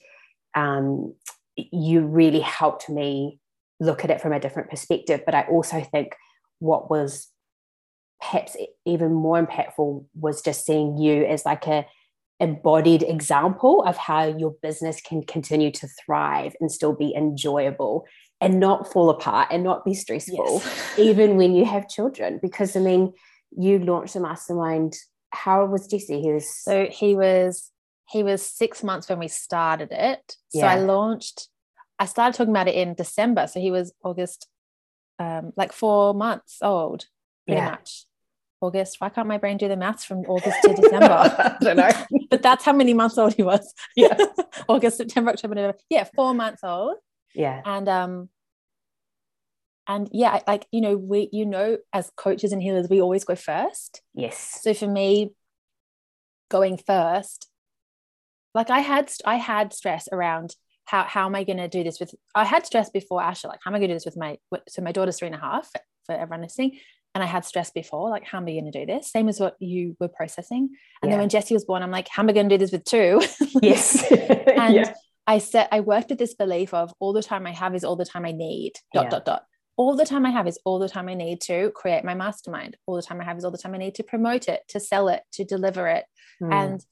Um, 0.54 1.14
you 1.56 2.00
really 2.00 2.40
helped 2.40 2.88
me 2.88 3.38
look 3.78 4.04
at 4.04 4.10
it 4.10 4.20
from 4.20 4.32
a 4.32 4.40
different 4.40 4.68
perspective 4.68 5.22
but 5.24 5.34
I 5.34 5.42
also 5.42 5.80
think 5.80 6.14
what 6.58 6.90
was 6.90 7.29
perhaps 8.20 8.56
even 8.84 9.12
more 9.12 9.44
impactful 9.44 10.04
was 10.14 10.42
just 10.42 10.66
seeing 10.66 10.98
you 10.98 11.24
as 11.24 11.44
like 11.44 11.66
a 11.66 11.86
embodied 12.40 13.02
example 13.02 13.82
of 13.84 13.96
how 13.96 14.24
your 14.24 14.54
business 14.62 15.00
can 15.02 15.22
continue 15.22 15.70
to 15.70 15.86
thrive 16.04 16.54
and 16.60 16.72
still 16.72 16.94
be 16.94 17.14
enjoyable 17.14 18.06
and 18.40 18.58
not 18.58 18.90
fall 18.90 19.10
apart 19.10 19.48
and 19.50 19.62
not 19.62 19.84
be 19.84 19.92
stressful 19.92 20.62
yes. 20.64 20.94
even 20.98 21.36
when 21.36 21.54
you 21.54 21.66
have 21.66 21.86
children 21.86 22.38
because 22.40 22.74
i 22.74 22.80
mean 22.80 23.12
you 23.56 23.78
launched 23.78 24.14
the 24.14 24.20
mastermind 24.20 24.96
how 25.32 25.60
old 25.60 25.70
was 25.70 25.86
jesse 25.86 26.22
he 26.22 26.32
was 26.32 26.48
so 26.48 26.86
he 26.90 27.14
was 27.14 27.70
he 28.08 28.22
was 28.22 28.44
six 28.44 28.82
months 28.82 29.08
when 29.10 29.18
we 29.18 29.28
started 29.28 29.92
it 29.92 30.36
yeah. 30.54 30.62
so 30.62 30.66
i 30.66 30.76
launched 30.76 31.48
i 31.98 32.06
started 32.06 32.34
talking 32.36 32.52
about 32.52 32.68
it 32.68 32.74
in 32.74 32.94
december 32.94 33.46
so 33.46 33.60
he 33.60 33.70
was 33.70 33.92
august 34.02 34.48
um, 35.18 35.52
like 35.56 35.72
four 35.72 36.14
months 36.14 36.56
old 36.62 37.04
pretty 37.46 37.60
yeah. 37.60 37.72
much 37.72 38.06
August. 38.60 38.96
Why 38.98 39.08
can't 39.08 39.28
my 39.28 39.38
brain 39.38 39.56
do 39.56 39.68
the 39.68 39.76
maths 39.76 40.04
from 40.04 40.18
August 40.20 40.58
to 40.62 40.74
December? 40.74 41.06
I 41.08 41.56
don't 41.60 41.76
know. 41.76 41.90
but 42.30 42.42
that's 42.42 42.64
how 42.64 42.72
many 42.72 42.94
months 42.94 43.18
old 43.18 43.34
he 43.34 43.42
was. 43.42 43.74
Yeah. 43.96 44.16
August, 44.68 44.98
September, 44.98 45.30
October, 45.32 45.54
November. 45.54 45.78
Yeah, 45.88 46.04
four 46.14 46.34
months 46.34 46.62
old. 46.62 46.96
Yeah. 47.34 47.60
And 47.64 47.88
um 47.88 48.28
and 49.86 50.08
yeah, 50.12 50.40
like 50.46 50.66
you 50.70 50.80
know, 50.80 50.96
we 50.96 51.28
you 51.32 51.46
know, 51.46 51.78
as 51.92 52.10
coaches 52.16 52.52
and 52.52 52.62
healers, 52.62 52.88
we 52.88 53.00
always 53.00 53.24
go 53.24 53.34
first. 53.34 54.02
Yes. 54.14 54.60
So 54.62 54.74
for 54.74 54.86
me, 54.86 55.32
going 56.50 56.76
first 56.76 57.48
like 58.54 58.68
i 58.68 58.80
had 58.80 59.10
i 59.24 59.36
had 59.36 59.72
stress 59.72 60.08
around 60.12 60.54
how 60.84 61.04
how 61.04 61.26
am 61.26 61.34
i 61.34 61.44
going 61.44 61.56
to 61.56 61.68
do 61.68 61.82
this 61.82 61.98
with 61.98 62.14
i 62.34 62.44
had 62.44 62.66
stress 62.66 62.90
before 62.90 63.22
asher 63.22 63.48
like 63.48 63.60
how 63.64 63.70
am 63.70 63.74
i 63.76 63.78
going 63.78 63.88
to 63.88 63.94
do 63.94 63.96
this 63.96 64.04
with 64.04 64.16
my 64.16 64.36
so 64.68 64.82
my 64.82 64.92
daughter's 64.92 65.18
three 65.18 65.28
and 65.28 65.36
a 65.36 65.40
half 65.40 65.70
for 66.04 66.14
everyone 66.14 66.42
listening 66.42 66.78
and 67.14 67.24
i 67.24 67.26
had 67.26 67.44
stress 67.44 67.70
before 67.70 68.10
like 68.10 68.24
how 68.24 68.38
am 68.38 68.46
i 68.46 68.52
going 68.52 68.70
to 68.70 68.70
do 68.70 68.86
this 68.86 69.10
same 69.10 69.28
as 69.28 69.40
what 69.40 69.56
you 69.60 69.96
were 70.00 70.08
processing 70.08 70.70
and 71.02 71.08
yeah. 71.08 71.10
then 71.10 71.18
when 71.18 71.28
Jesse 71.28 71.54
was 71.54 71.64
born 71.64 71.82
i'm 71.82 71.90
like 71.90 72.08
how 72.08 72.22
am 72.22 72.28
i 72.28 72.32
going 72.32 72.48
to 72.48 72.56
do 72.56 72.58
this 72.58 72.72
with 72.72 72.84
two 72.84 73.20
yes 73.62 74.10
and 74.10 74.74
yeah. 74.74 74.94
i 75.26 75.38
said 75.38 75.68
i 75.72 75.80
worked 75.80 76.10
with 76.10 76.18
this 76.18 76.34
belief 76.34 76.74
of 76.74 76.92
all 77.00 77.12
the 77.12 77.22
time 77.22 77.46
i 77.46 77.52
have 77.52 77.74
is 77.74 77.84
all 77.84 77.96
the 77.96 78.04
time 78.04 78.24
i 78.24 78.32
need 78.32 78.72
dot 78.94 79.04
yeah. 79.04 79.10
dot 79.10 79.24
dot 79.24 79.44
all 79.76 79.96
the 79.96 80.04
time 80.04 80.26
I 80.26 80.30
have 80.30 80.46
is 80.46 80.58
all 80.66 80.78
the 80.78 80.90
time 80.90 81.08
I 81.08 81.14
need 81.14 81.40
to 81.42 81.70
create 81.70 82.04
my 82.04 82.12
mastermind. 82.12 82.76
All 82.84 82.96
the 82.96 83.02
time 83.02 83.18
I 83.18 83.24
have 83.24 83.38
is 83.38 83.46
all 83.46 83.50
the 83.50 83.56
time 83.56 83.74
I 83.74 83.78
need 83.78 83.94
to 83.94 84.02
promote 84.02 84.46
it, 84.46 84.60
to 84.68 84.78
sell 84.78 85.08
it, 85.08 85.22
to 85.32 85.44
deliver 85.44 85.88
it. 85.88 86.04
Mm. 86.42 86.52
And 86.52 86.84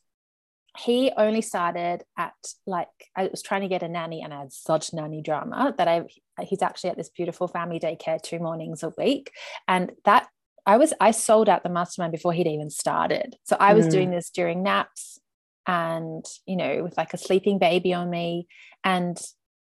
he 0.79 1.11
only 1.17 1.41
started 1.41 2.05
at 2.17 2.35
like 2.67 2.89
I 3.17 3.29
was 3.29 3.43
trying 3.43 3.63
to 3.63 3.69
get 3.69 3.83
a 3.83 3.89
nanny 3.89 4.23
and 4.23 4.33
I 4.33 4.41
had 4.41 4.53
such 4.53 4.93
nanny 4.93 5.23
drama 5.23 5.75
that 5.77 5.89
I 5.89 6.05
he's 6.41 6.63
actually 6.63 6.91
at 6.91 6.97
this 6.97 7.11
beautiful 7.11 7.49
family 7.49 7.81
daycare 7.81 8.21
two 8.21 8.39
mornings 8.39 8.83
a 8.83 8.93
week. 8.97 9.33
And 9.67 9.93
that 10.05 10.29
I 10.67 10.77
was 10.77 10.95
I 11.01 11.11
sold 11.11 11.49
out 11.49 11.63
the 11.63 11.69
mastermind 11.69 12.13
before 12.13 12.33
he'd 12.33 12.47
even 12.47 12.71
started. 12.71 13.37
So 13.45 13.57
I 13.59 13.75
was 13.75 13.87
mm. 13.87 13.91
doing 13.91 14.11
this 14.11 14.31
during 14.31 14.63
naps 14.63 15.19
and 15.67 16.25
you 16.47 16.57
know 16.57 16.83
with 16.83 16.97
like 16.97 17.13
a 17.13 17.19
sleeping 17.19 17.59
baby 17.59 17.93
on 17.93 18.09
me 18.09 18.47
and 18.85 19.21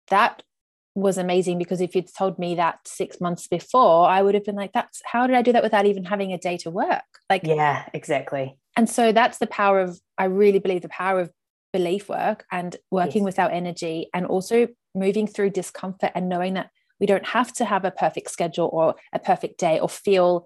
that 0.09 0.43
was 0.93 1.17
amazing 1.17 1.57
because 1.57 1.79
if 1.81 1.95
you'd 1.95 2.13
told 2.13 2.37
me 2.37 2.55
that 2.55 2.79
six 2.85 3.21
months 3.21 3.47
before, 3.47 4.07
I 4.07 4.21
would 4.21 4.35
have 4.35 4.43
been 4.43 4.55
like, 4.55 4.73
that's 4.73 5.01
how 5.05 5.25
did 5.25 5.35
I 5.35 5.41
do 5.41 5.53
that 5.53 5.63
without 5.63 5.85
even 5.85 6.03
having 6.03 6.33
a 6.33 6.37
day 6.37 6.57
to 6.57 6.69
work? 6.69 7.03
Like, 7.29 7.43
yeah, 7.45 7.87
exactly. 7.93 8.57
And 8.75 8.89
so 8.89 9.11
that's 9.11 9.37
the 9.37 9.47
power 9.47 9.79
of, 9.79 9.99
I 10.17 10.25
really 10.25 10.59
believe 10.59 10.81
the 10.81 10.89
power 10.89 11.21
of 11.21 11.31
belief 11.71 12.09
work 12.09 12.45
and 12.51 12.75
working 12.89 13.21
yes. 13.21 13.25
with 13.25 13.39
our 13.39 13.49
energy 13.49 14.09
and 14.13 14.25
also 14.25 14.67
moving 14.93 15.27
through 15.27 15.51
discomfort 15.51 16.11
and 16.13 16.27
knowing 16.27 16.55
that 16.55 16.69
we 16.99 17.05
don't 17.05 17.27
have 17.27 17.53
to 17.53 17.65
have 17.65 17.85
a 17.85 17.91
perfect 17.91 18.29
schedule 18.29 18.69
or 18.71 18.95
a 19.13 19.19
perfect 19.19 19.59
day 19.59 19.79
or 19.79 19.89
feel, 19.89 20.45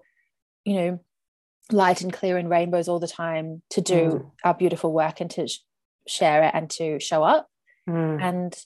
you 0.64 0.74
know, 0.74 1.00
light 1.72 2.00
and 2.00 2.12
clear 2.12 2.36
and 2.36 2.48
rainbows 2.48 2.88
all 2.88 3.00
the 3.00 3.08
time 3.08 3.62
to 3.70 3.80
do 3.80 3.94
mm. 3.94 4.30
our 4.44 4.54
beautiful 4.54 4.92
work 4.92 5.20
and 5.20 5.30
to 5.32 5.48
sh- 5.48 5.58
share 6.06 6.44
it 6.44 6.52
and 6.54 6.70
to 6.70 7.00
show 7.00 7.24
up. 7.24 7.48
Mm. 7.88 8.22
And 8.22 8.56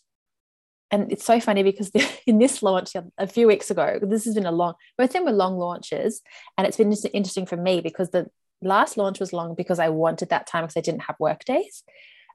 and 0.90 1.12
it's 1.12 1.24
so 1.24 1.40
funny 1.40 1.62
because 1.62 1.90
in 2.26 2.38
this 2.38 2.62
launch 2.62 2.92
a 3.18 3.26
few 3.26 3.46
weeks 3.46 3.70
ago, 3.70 3.98
this 4.02 4.24
has 4.24 4.34
been 4.34 4.46
a 4.46 4.52
long, 4.52 4.74
both 4.98 5.10
of 5.10 5.12
them 5.12 5.24
were 5.24 5.32
long 5.32 5.56
launches. 5.56 6.20
And 6.58 6.66
it's 6.66 6.76
been 6.76 6.92
interesting 7.12 7.46
for 7.46 7.56
me 7.56 7.80
because 7.80 8.10
the 8.10 8.28
last 8.62 8.96
launch 8.96 9.20
was 9.20 9.32
long 9.32 9.54
because 9.54 9.78
I 9.78 9.88
wanted 9.88 10.30
that 10.30 10.46
time 10.46 10.64
because 10.64 10.76
I 10.76 10.80
didn't 10.80 11.02
have 11.02 11.16
work 11.18 11.44
days. 11.44 11.82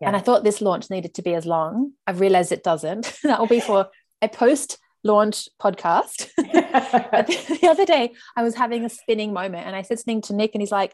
Yeah. 0.02 0.08
And 0.08 0.16
I 0.16 0.20
thought 0.20 0.44
this 0.44 0.62
launch 0.62 0.90
needed 0.90 1.14
to 1.16 1.22
be 1.22 1.34
as 1.34 1.46
long. 1.46 1.94
I've 2.08 2.20
realized 2.20 2.52
it 2.52 2.64
doesn't. 2.64 3.18
that 3.24 3.40
will 3.40 3.48
be 3.48 3.60
for 3.60 3.88
a 4.22 4.30
post 4.30 4.78
launch 5.04 5.48
podcast. 5.62 6.30
the, 6.38 7.58
the 7.62 7.68
other 7.68 7.86
day, 7.86 8.14
I 8.36 8.44
was 8.44 8.56
having 8.56 8.84
a 8.86 8.90
spinning 8.90 9.34
moment 9.34 9.68
and 9.68 9.76
I 9.76 9.84
said 9.84 10.00
something 10.00 10.22
to 10.24 10.36
Nick, 10.36 10.52
and 10.54 10.62
he's 10.62 10.72
like, 10.72 10.94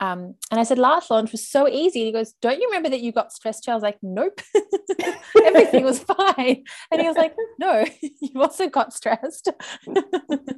um, 0.00 0.34
and 0.50 0.60
I 0.60 0.64
said, 0.64 0.78
last 0.78 1.10
launch 1.10 1.32
was 1.32 1.48
so 1.48 1.68
easy. 1.68 2.00
And 2.00 2.06
he 2.06 2.12
goes, 2.12 2.34
Don't 2.42 2.60
you 2.60 2.66
remember 2.68 2.90
that 2.90 3.00
you 3.00 3.12
got 3.12 3.32
stressed? 3.32 3.68
I 3.68 3.74
was 3.74 3.82
like, 3.82 3.98
Nope, 4.02 4.40
everything 5.44 5.84
was 5.84 6.00
fine. 6.00 6.64
And 6.90 7.00
he 7.00 7.06
was 7.06 7.16
like, 7.16 7.34
No, 7.58 7.86
you 8.02 8.42
also 8.42 8.68
got 8.68 8.92
stressed. 8.92 9.48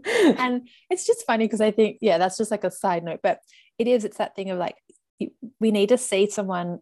and 0.09 0.69
it's 0.91 1.07
just 1.07 1.27
funny 1.27 1.47
because 1.47 1.61
I 1.61 1.71
think, 1.71 1.99
yeah, 2.01 2.19
that's 2.19 2.39
just 2.39 2.51
like 2.51 2.65
a 2.65 2.71
side 2.71 3.05
note, 3.05 3.21
but 3.23 3.41
it 3.79 3.87
is, 3.87 4.05
it's 4.05 4.17
that 4.17 4.35
thing 4.35 4.51
of 4.51 4.59
like, 4.59 4.77
we 5.61 5.71
need 5.71 5.91
to 5.91 5.99
see 5.99 6.29
someone 6.29 6.81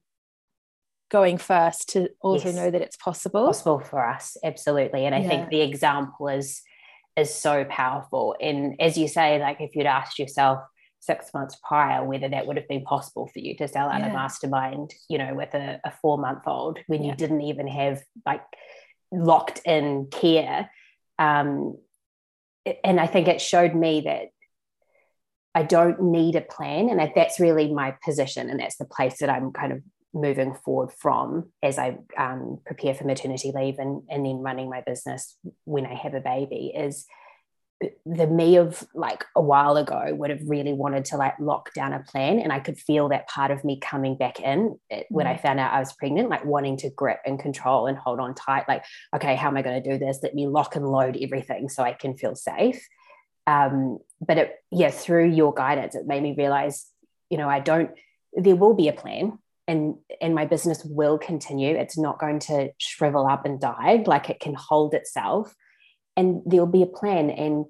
going 1.10 1.38
first 1.38 1.90
to 1.90 2.08
also 2.20 2.48
yes. 2.48 2.56
know 2.56 2.70
that 2.70 2.80
it's 2.80 2.96
possible. 2.96 3.46
Possible 3.46 3.80
for 3.80 4.08
us, 4.08 4.36
absolutely. 4.44 5.06
And 5.06 5.14
I 5.14 5.20
yeah. 5.20 5.28
think 5.28 5.50
the 5.50 5.60
example 5.60 6.28
is 6.28 6.62
is 7.16 7.32
so 7.32 7.64
powerful. 7.64 8.34
And 8.40 8.74
as 8.80 8.98
you 8.98 9.06
say, 9.06 9.38
like 9.38 9.60
if 9.60 9.76
you'd 9.76 9.86
asked 9.86 10.18
yourself, 10.18 10.60
six 11.04 11.32
months 11.34 11.56
prior 11.62 12.04
whether 12.04 12.28
that 12.28 12.46
would 12.46 12.56
have 12.56 12.68
been 12.68 12.82
possible 12.82 13.28
for 13.32 13.38
you 13.38 13.56
to 13.56 13.68
sell 13.68 13.88
out 13.88 14.00
yeah. 14.00 14.10
a 14.10 14.12
mastermind 14.12 14.92
you 15.08 15.18
know 15.18 15.34
with 15.34 15.54
a, 15.54 15.80
a 15.84 15.92
four 16.02 16.18
month 16.18 16.42
old 16.46 16.78
when 16.86 17.02
yeah. 17.02 17.10
you 17.10 17.16
didn't 17.16 17.42
even 17.42 17.66
have 17.66 18.02
like 18.24 18.42
locked 19.12 19.60
in 19.64 20.06
care 20.10 20.70
um, 21.18 21.76
and 22.82 23.00
i 23.00 23.06
think 23.06 23.28
it 23.28 23.40
showed 23.40 23.74
me 23.74 24.02
that 24.02 24.28
i 25.54 25.62
don't 25.62 26.00
need 26.00 26.36
a 26.36 26.40
plan 26.40 26.88
and 26.88 27.12
that's 27.14 27.40
really 27.40 27.72
my 27.72 27.94
position 28.04 28.48
and 28.50 28.60
that's 28.60 28.76
the 28.76 28.84
place 28.84 29.18
that 29.18 29.30
i'm 29.30 29.52
kind 29.52 29.72
of 29.72 29.80
moving 30.14 30.54
forward 30.54 30.90
from 30.92 31.50
as 31.62 31.78
i 31.78 31.96
um, 32.16 32.58
prepare 32.64 32.94
for 32.94 33.04
maternity 33.04 33.52
leave 33.54 33.78
and, 33.78 34.02
and 34.08 34.24
then 34.24 34.38
running 34.38 34.70
my 34.70 34.80
business 34.80 35.36
when 35.64 35.84
i 35.84 35.94
have 35.94 36.14
a 36.14 36.20
baby 36.20 36.72
is 36.74 37.06
the 38.06 38.26
me 38.26 38.56
of 38.56 38.86
like 38.94 39.24
a 39.34 39.42
while 39.42 39.76
ago 39.76 40.08
would 40.12 40.30
have 40.30 40.40
really 40.46 40.72
wanted 40.72 41.04
to 41.04 41.16
like 41.16 41.34
lock 41.40 41.74
down 41.74 41.92
a 41.92 42.00
plan 42.00 42.38
and 42.38 42.52
i 42.52 42.58
could 42.58 42.78
feel 42.78 43.08
that 43.08 43.28
part 43.28 43.50
of 43.50 43.64
me 43.64 43.78
coming 43.78 44.16
back 44.16 44.40
in 44.40 44.78
when 45.10 45.26
i 45.26 45.34
mm. 45.34 45.42
found 45.42 45.58
out 45.58 45.72
i 45.72 45.80
was 45.80 45.92
pregnant 45.92 46.30
like 46.30 46.44
wanting 46.44 46.76
to 46.76 46.88
grip 46.90 47.18
and 47.26 47.38
control 47.38 47.86
and 47.86 47.98
hold 47.98 48.20
on 48.20 48.34
tight 48.34 48.64
like 48.68 48.84
okay 49.14 49.34
how 49.34 49.48
am 49.48 49.56
i 49.56 49.62
going 49.62 49.82
to 49.82 49.90
do 49.90 49.98
this? 49.98 50.20
Let 50.22 50.34
me 50.34 50.46
lock 50.46 50.76
and 50.76 50.86
load 50.86 51.18
everything 51.20 51.68
so 51.68 51.82
i 51.82 51.92
can 51.92 52.16
feel 52.16 52.34
safe. 52.34 52.86
Um, 53.46 53.98
but 54.20 54.38
it 54.38 54.54
yeah 54.70 54.90
through 54.90 55.30
your 55.30 55.52
guidance 55.52 55.94
it 55.94 56.06
made 56.06 56.22
me 56.22 56.34
realize 56.36 56.86
you 57.28 57.36
know 57.36 57.48
i 57.48 57.60
don't 57.60 57.90
there 58.32 58.56
will 58.56 58.74
be 58.74 58.88
a 58.88 58.92
plan 58.92 59.38
and 59.66 59.96
and 60.20 60.34
my 60.34 60.44
business 60.44 60.84
will 60.84 61.18
continue. 61.18 61.76
It's 61.76 61.98
not 61.98 62.18
going 62.18 62.38
to 62.40 62.70
shrivel 62.78 63.26
up 63.26 63.44
and 63.44 63.60
die 63.60 64.02
like 64.06 64.30
it 64.30 64.40
can 64.40 64.54
hold 64.54 64.94
itself 64.94 65.54
and 66.16 66.42
there'll 66.46 66.66
be 66.66 66.82
a 66.82 66.86
plan 66.86 67.30
and 67.30 67.66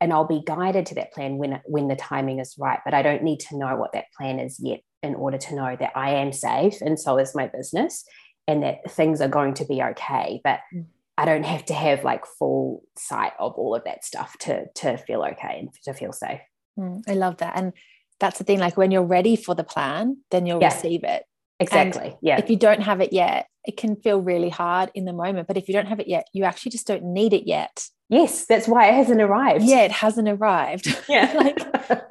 and 0.00 0.12
I'll 0.12 0.26
be 0.26 0.42
guided 0.44 0.86
to 0.86 0.96
that 0.96 1.12
plan 1.12 1.38
when 1.38 1.60
when 1.64 1.88
the 1.88 1.96
timing 1.96 2.38
is 2.38 2.54
right 2.58 2.80
but 2.84 2.94
I 2.94 3.02
don't 3.02 3.22
need 3.22 3.40
to 3.40 3.56
know 3.56 3.76
what 3.76 3.92
that 3.92 4.06
plan 4.16 4.38
is 4.38 4.58
yet 4.60 4.80
in 5.02 5.14
order 5.14 5.38
to 5.38 5.54
know 5.54 5.76
that 5.78 5.92
I 5.94 6.10
am 6.10 6.32
safe 6.32 6.80
and 6.80 6.98
so 6.98 7.18
is 7.18 7.34
my 7.34 7.48
business 7.48 8.04
and 8.46 8.62
that 8.62 8.90
things 8.90 9.20
are 9.20 9.28
going 9.28 9.54
to 9.54 9.64
be 9.64 9.82
okay 9.82 10.40
but 10.44 10.60
mm. 10.74 10.86
I 11.18 11.24
don't 11.24 11.44
have 11.44 11.64
to 11.66 11.74
have 11.74 12.04
like 12.04 12.24
full 12.26 12.82
sight 12.96 13.32
of 13.38 13.52
all 13.54 13.74
of 13.74 13.84
that 13.84 14.04
stuff 14.04 14.36
to 14.40 14.66
to 14.76 14.96
feel 14.96 15.22
okay 15.22 15.58
and 15.60 15.68
to 15.84 15.92
feel 15.92 16.12
safe. 16.12 16.40
Mm, 16.78 17.02
I 17.06 17.14
love 17.14 17.36
that 17.38 17.56
and 17.56 17.72
that's 18.18 18.38
the 18.38 18.44
thing 18.44 18.58
like 18.58 18.76
when 18.76 18.90
you're 18.90 19.02
ready 19.02 19.36
for 19.36 19.54
the 19.54 19.64
plan 19.64 20.18
then 20.30 20.46
you'll 20.46 20.60
yeah. 20.60 20.72
receive 20.72 21.04
it 21.04 21.24
Exactly. 21.62 22.08
And 22.08 22.16
yeah. 22.22 22.38
If 22.38 22.50
you 22.50 22.56
don't 22.56 22.82
have 22.82 23.00
it 23.00 23.12
yet, 23.12 23.46
it 23.64 23.76
can 23.76 23.96
feel 23.96 24.20
really 24.20 24.48
hard 24.48 24.90
in 24.94 25.04
the 25.04 25.12
moment. 25.12 25.46
But 25.46 25.56
if 25.56 25.68
you 25.68 25.74
don't 25.74 25.86
have 25.86 26.00
it 26.00 26.08
yet, 26.08 26.26
you 26.32 26.44
actually 26.44 26.72
just 26.72 26.86
don't 26.86 27.04
need 27.04 27.32
it 27.32 27.46
yet. 27.46 27.84
Yes, 28.08 28.44
that's 28.44 28.68
why 28.68 28.88
it 28.88 28.94
hasn't 28.94 29.22
arrived. 29.22 29.64
Yeah, 29.64 29.82
it 29.82 29.92
hasn't 29.92 30.28
arrived. 30.28 30.86
Yeah. 31.08 31.32
like 31.36 31.58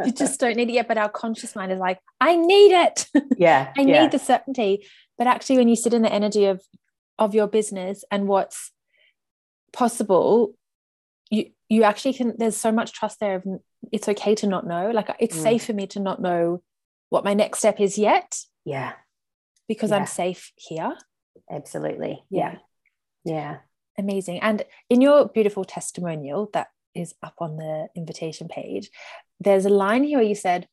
you 0.06 0.12
just 0.12 0.40
don't 0.40 0.56
need 0.56 0.70
it 0.70 0.74
yet. 0.74 0.88
But 0.88 0.98
our 0.98 1.10
conscious 1.10 1.56
mind 1.56 1.72
is 1.72 1.80
like, 1.80 2.00
I 2.20 2.36
need 2.36 2.72
it. 2.72 3.08
Yeah. 3.38 3.72
I 3.78 3.82
yeah. 3.82 4.02
need 4.04 4.12
the 4.12 4.20
certainty. 4.20 4.86
But 5.18 5.28
actually, 5.28 5.58
when 5.58 5.68
you 5.68 5.76
sit 5.76 5.94
in 5.94 6.02
the 6.02 6.14
energy 6.14 6.46
of 6.46 6.62
of 7.18 7.36
your 7.36 7.48
business 7.48 8.04
and 8.12 8.28
what's 8.28 8.72
possible, 9.74 10.54
you 11.30 11.52
you 11.70 11.84
actually 11.84 12.14
can 12.14 12.34
there's 12.38 12.58
so 12.58 12.72
much 12.72 12.94
trust 12.94 13.20
there 13.20 13.36
of 13.36 13.44
it's 13.92 14.08
okay 14.08 14.36
to 14.36 14.48
not 14.48 14.66
know. 14.66 14.92
Like 14.92 15.10
it's 15.20 15.38
mm. 15.38 15.44
safe 15.44 15.66
for 15.66 15.74
me 15.74 15.88
to 15.88 16.00
not 16.00 16.22
know 16.22 16.62
what 17.10 17.24
my 17.26 17.34
next 17.34 17.60
step 17.60 17.80
is 17.80 17.98
yet. 17.98 18.38
Yeah 18.66 18.94
because 19.72 19.92
yeah. 19.92 19.96
I'm 20.00 20.06
safe 20.06 20.52
here. 20.58 20.98
Absolutely. 21.50 22.22
Yeah. 22.30 22.58
Yeah. 23.24 23.60
Amazing. 23.98 24.42
And 24.42 24.66
in 24.90 25.00
your 25.00 25.30
beautiful 25.30 25.64
testimonial 25.64 26.50
that 26.52 26.68
is 26.94 27.16
up 27.24 27.36
on 27.40 27.56
the 27.56 27.88
invitation 27.96 28.50
page, 28.50 28.90
there's 29.40 29.66
a 29.66 29.70
line 29.70 30.04
here 30.04 30.18
where 30.18 30.28
you 30.28 30.36
said, 30.36 30.68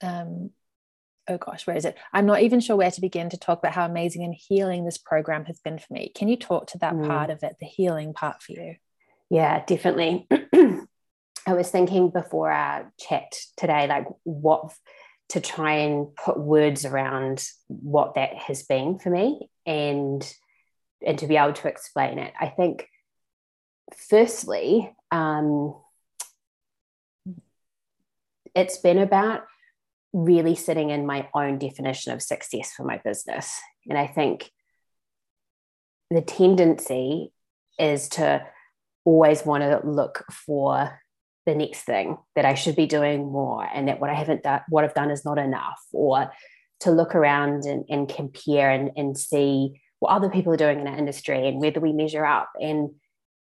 um, 0.00 0.52
oh 1.28 1.36
gosh, 1.36 1.66
where 1.66 1.76
is 1.76 1.84
it? 1.84 1.98
I'm 2.14 2.24
not 2.24 2.40
even 2.40 2.60
sure 2.60 2.76
where 2.76 2.90
to 2.90 3.00
begin 3.02 3.28
to 3.28 3.36
talk 3.36 3.58
about 3.58 3.74
how 3.74 3.84
amazing 3.84 4.24
and 4.24 4.34
healing 4.34 4.86
this 4.86 4.96
program 4.96 5.44
has 5.44 5.60
been 5.60 5.78
for 5.78 5.92
me. 5.92 6.12
Can 6.14 6.28
you 6.28 6.38
talk 6.38 6.68
to 6.68 6.78
that 6.78 6.94
mm. 6.94 7.06
part 7.06 7.28
of 7.28 7.42
it, 7.42 7.56
the 7.60 7.66
healing 7.66 8.14
part 8.14 8.42
for 8.42 8.52
you? 8.52 8.76
Yeah, 9.28 9.62
definitely. 9.66 10.26
I 11.46 11.52
was 11.52 11.70
thinking 11.70 12.08
before 12.08 12.50
our 12.50 12.90
chat 12.98 13.36
today, 13.58 13.86
like 13.86 14.06
what 14.22 14.72
to 15.30 15.40
try 15.40 15.74
and 15.78 16.14
put 16.16 16.38
words 16.38 16.84
around 16.84 17.44
what 17.68 18.14
that 18.14 18.34
has 18.34 18.62
been 18.62 18.98
for 18.98 19.10
me 19.10 19.48
and 19.66 20.32
and 21.04 21.18
to 21.18 21.26
be 21.26 21.36
able 21.36 21.54
to 21.54 21.68
explain 21.68 22.18
it. 22.18 22.34
I 22.38 22.48
think 22.48 22.86
firstly 23.96 24.94
um, 25.10 25.74
it's 28.54 28.78
been 28.78 28.98
about 28.98 29.44
really 30.12 30.54
sitting 30.56 30.90
in 30.90 31.06
my 31.06 31.28
own 31.34 31.58
definition 31.58 32.12
of 32.12 32.20
success 32.20 32.72
for 32.76 32.84
my 32.84 32.98
business. 32.98 33.58
And 33.88 33.96
i 33.96 34.06
think 34.06 34.50
the 36.10 36.20
tendency 36.20 37.32
is 37.78 38.08
to 38.10 38.44
always 39.04 39.46
want 39.46 39.62
to 39.62 39.80
look 39.88 40.24
for 40.30 41.00
the 41.50 41.56
next 41.56 41.82
thing 41.82 42.16
that 42.36 42.44
I 42.44 42.54
should 42.54 42.76
be 42.76 42.86
doing 42.86 43.30
more 43.32 43.68
and 43.74 43.88
that 43.88 44.00
what 44.00 44.10
I 44.10 44.14
haven't 44.14 44.44
done, 44.44 44.60
what 44.68 44.84
I've 44.84 44.94
done 44.94 45.10
is 45.10 45.24
not 45.24 45.38
enough, 45.38 45.80
or 45.92 46.30
to 46.80 46.90
look 46.90 47.14
around 47.14 47.64
and, 47.64 47.84
and 47.90 48.08
compare 48.08 48.70
and, 48.70 48.90
and 48.96 49.18
see 49.18 49.82
what 49.98 50.12
other 50.12 50.30
people 50.30 50.52
are 50.52 50.56
doing 50.56 50.80
in 50.80 50.86
our 50.86 50.96
industry 50.96 51.46
and 51.46 51.60
whether 51.60 51.80
we 51.80 51.92
measure 51.92 52.24
up. 52.24 52.50
And 52.60 52.90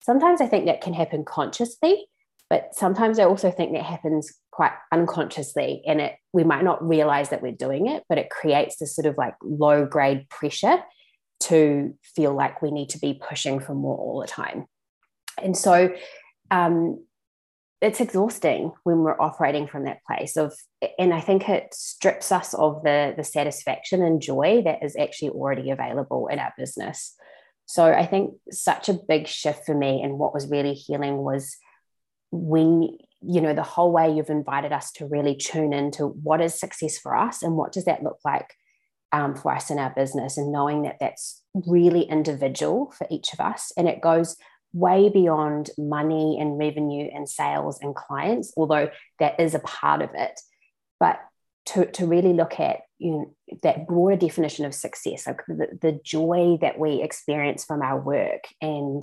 sometimes 0.00 0.40
I 0.40 0.46
think 0.46 0.66
that 0.66 0.80
can 0.80 0.94
happen 0.94 1.24
consciously, 1.24 2.06
but 2.48 2.74
sometimes 2.74 3.18
I 3.18 3.24
also 3.24 3.50
think 3.50 3.72
that 3.72 3.82
happens 3.82 4.32
quite 4.52 4.72
unconsciously. 4.92 5.82
And 5.86 6.00
it 6.00 6.14
we 6.32 6.44
might 6.44 6.64
not 6.64 6.86
realize 6.86 7.28
that 7.30 7.42
we're 7.42 7.52
doing 7.52 7.88
it, 7.88 8.04
but 8.08 8.18
it 8.18 8.30
creates 8.30 8.76
this 8.78 8.94
sort 8.94 9.06
of 9.06 9.18
like 9.18 9.34
low 9.42 9.84
grade 9.84 10.28
pressure 10.30 10.78
to 11.38 11.94
feel 12.14 12.34
like 12.34 12.62
we 12.62 12.70
need 12.70 12.90
to 12.90 12.98
be 12.98 13.20
pushing 13.28 13.60
for 13.60 13.74
more 13.74 13.98
all 13.98 14.20
the 14.20 14.26
time. 14.26 14.64
And 15.42 15.56
so 15.56 15.94
um, 16.50 17.04
it's 17.80 18.00
exhausting 18.00 18.72
when 18.84 18.98
we're 18.98 19.20
operating 19.20 19.66
from 19.66 19.84
that 19.84 20.02
place 20.06 20.36
of 20.36 20.54
and 20.98 21.12
i 21.12 21.20
think 21.20 21.48
it 21.48 21.74
strips 21.74 22.32
us 22.32 22.54
of 22.54 22.82
the 22.82 23.14
the 23.16 23.24
satisfaction 23.24 24.02
and 24.02 24.22
joy 24.22 24.62
that 24.64 24.82
is 24.82 24.96
actually 24.96 25.28
already 25.30 25.70
available 25.70 26.28
in 26.28 26.38
our 26.38 26.52
business. 26.56 27.14
So 27.66 27.92
i 27.92 28.06
think 28.06 28.34
such 28.50 28.88
a 28.88 28.98
big 29.08 29.26
shift 29.26 29.66
for 29.66 29.74
me 29.74 30.02
and 30.02 30.18
what 30.18 30.32
was 30.32 30.48
really 30.48 30.74
healing 30.74 31.18
was 31.18 31.56
when 32.30 32.96
you 33.22 33.40
know 33.40 33.54
the 33.54 33.62
whole 33.62 33.92
way 33.92 34.12
you've 34.12 34.30
invited 34.30 34.72
us 34.72 34.92
to 34.92 35.06
really 35.06 35.34
tune 35.34 35.72
into 35.72 36.06
what 36.06 36.40
is 36.40 36.58
success 36.58 36.98
for 36.98 37.16
us 37.16 37.42
and 37.42 37.56
what 37.56 37.72
does 37.72 37.84
that 37.84 38.02
look 38.02 38.18
like 38.24 38.54
um, 39.12 39.34
for 39.34 39.52
us 39.52 39.70
in 39.70 39.78
our 39.78 39.92
business 39.94 40.36
and 40.36 40.52
knowing 40.52 40.82
that 40.82 40.98
that's 41.00 41.42
really 41.54 42.02
individual 42.02 42.92
for 42.96 43.06
each 43.10 43.32
of 43.32 43.40
us 43.40 43.72
and 43.76 43.88
it 43.88 44.00
goes 44.00 44.36
way 44.76 45.08
beyond 45.08 45.70
money 45.78 46.38
and 46.38 46.58
revenue 46.58 47.08
and 47.14 47.28
sales 47.28 47.78
and 47.80 47.94
clients, 47.94 48.52
although 48.56 48.90
that 49.18 49.40
is 49.40 49.54
a 49.54 49.60
part 49.60 50.02
of 50.02 50.10
it. 50.14 50.38
But 51.00 51.18
to, 51.66 51.86
to 51.92 52.06
really 52.06 52.34
look 52.34 52.60
at 52.60 52.80
you 52.98 53.10
know, 53.10 53.34
that 53.62 53.86
broader 53.86 54.16
definition 54.16 54.66
of 54.66 54.74
success, 54.74 55.26
like 55.26 55.40
the, 55.48 55.78
the 55.80 56.00
joy 56.04 56.58
that 56.60 56.78
we 56.78 57.02
experience 57.02 57.64
from 57.64 57.80
our 57.80 57.98
work 57.98 58.44
and 58.60 59.02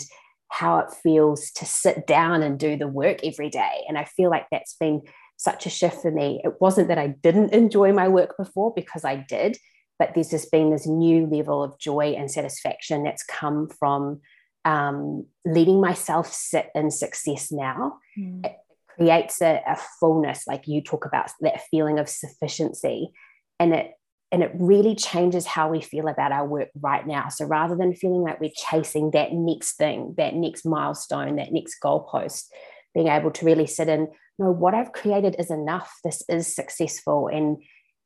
how 0.50 0.78
it 0.78 0.92
feels 0.92 1.50
to 1.52 1.66
sit 1.66 2.06
down 2.06 2.44
and 2.44 2.60
do 2.60 2.78
the 2.78 2.88
work 2.88 3.24
every 3.24 3.50
day. 3.50 3.84
And 3.88 3.98
I 3.98 4.06
feel 4.06 4.30
like 4.30 4.46
that's 4.52 4.76
been 4.76 5.02
such 5.38 5.66
a 5.66 5.72
shift 5.72 6.04
for 6.04 6.12
me. 6.12 6.40
It 6.44 6.62
wasn't 6.62 6.90
that 6.90 7.00
I 7.00 7.08
didn't 7.08 7.54
enjoy 7.54 7.92
my 7.94 8.08
work 8.08 8.38
before 8.38 8.72
because 8.76 9.04
I 9.04 9.26
did, 9.28 9.58
but 9.98 10.12
there's 10.14 10.30
just 10.30 10.52
been 10.52 10.70
this 10.70 10.86
new 10.86 11.26
level 11.26 11.64
of 11.64 11.80
joy 11.80 12.14
and 12.14 12.30
satisfaction 12.30 13.04
that's 13.04 13.24
come 13.24 13.68
from 13.80 14.22
um, 14.66 15.26
letting 15.46 15.82
myself 15.82 16.32
sit 16.32 16.70
in 16.74 16.92
success 16.92 17.52
now. 17.52 17.98
Mm. 18.18 18.46
It 18.46 18.56
creates 18.96 19.42
a, 19.42 19.62
a 19.68 19.78
fullness, 20.00 20.46
like 20.48 20.68
you 20.68 20.82
talk 20.82 21.06
about 21.06 21.32
that 21.42 21.62
feeling 21.70 22.00
of 22.00 22.10
sufficiency, 22.10 23.12
and 23.60 23.74
it 23.74 23.92
and 24.32 24.42
it 24.42 24.52
really 24.56 24.96
changes 24.96 25.46
how 25.46 25.70
we 25.70 25.80
feel 25.80 26.08
about 26.08 26.32
our 26.32 26.48
work 26.48 26.70
right 26.82 27.06
now. 27.06 27.30
So 27.30 27.46
rather 27.46 27.76
than 27.76 27.94
feeling 27.94 28.24
like 28.24 28.42
we're 28.42 28.50
chasing 28.56 29.12
that 29.12 29.32
next 29.32 29.74
thing, 29.74 30.16
that 30.18 30.34
next 30.34 30.66
milestone, 30.66 31.36
that 31.36 31.52
next 31.52 31.76
goalpost, 31.84 32.46
being 32.96 33.10
able 33.10 33.30
to 33.30 33.46
really 33.46 33.68
sit 33.68 33.88
in, 33.88 34.08
no, 34.40 34.50
what 34.50 34.74
I've 34.74 34.92
created 34.92 35.36
is 35.38 35.52
enough. 35.52 35.94
This 36.04 36.24
is 36.28 36.56
successful, 36.56 37.28
and 37.28 37.58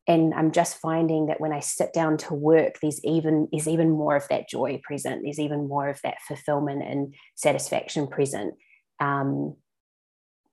and 0.08 0.34
i'm 0.34 0.52
just 0.52 0.78
finding 0.78 1.28
that 1.28 1.42
when 1.42 1.52
i 1.52 1.60
sit 1.60 1.94
down 1.94 2.18
to 2.18 2.34
work 2.34 2.80
there's 2.82 3.04
even 3.04 3.48
there's 3.52 3.68
even 3.68 3.90
more 3.90 4.16
of 4.16 4.28
that 4.30 4.50
joy 4.50 4.80
present 4.84 5.22
there's 5.24 5.40
even 5.40 5.68
more 5.68 5.90
of 5.90 6.00
that 6.04 6.22
fulfillment 6.28 6.82
and 6.82 7.14
satisfaction 7.36 8.08
present 8.08 8.56
um 9.00 9.56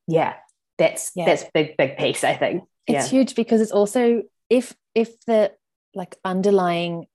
yeah 0.06 0.34
that's 0.78 1.12
yeah. 1.14 1.24
that's 1.24 1.44
big 1.54 1.76
big 1.76 1.96
piece 1.96 2.24
i 2.24 2.34
think 2.34 2.64
it's 2.86 3.06
yeah. 3.06 3.18
huge 3.18 3.34
because 3.34 3.60
it's 3.60 3.72
also 3.72 4.22
if 4.50 4.74
if 4.94 5.18
the 5.26 5.52
like 5.94 6.16
underlying 6.24 7.06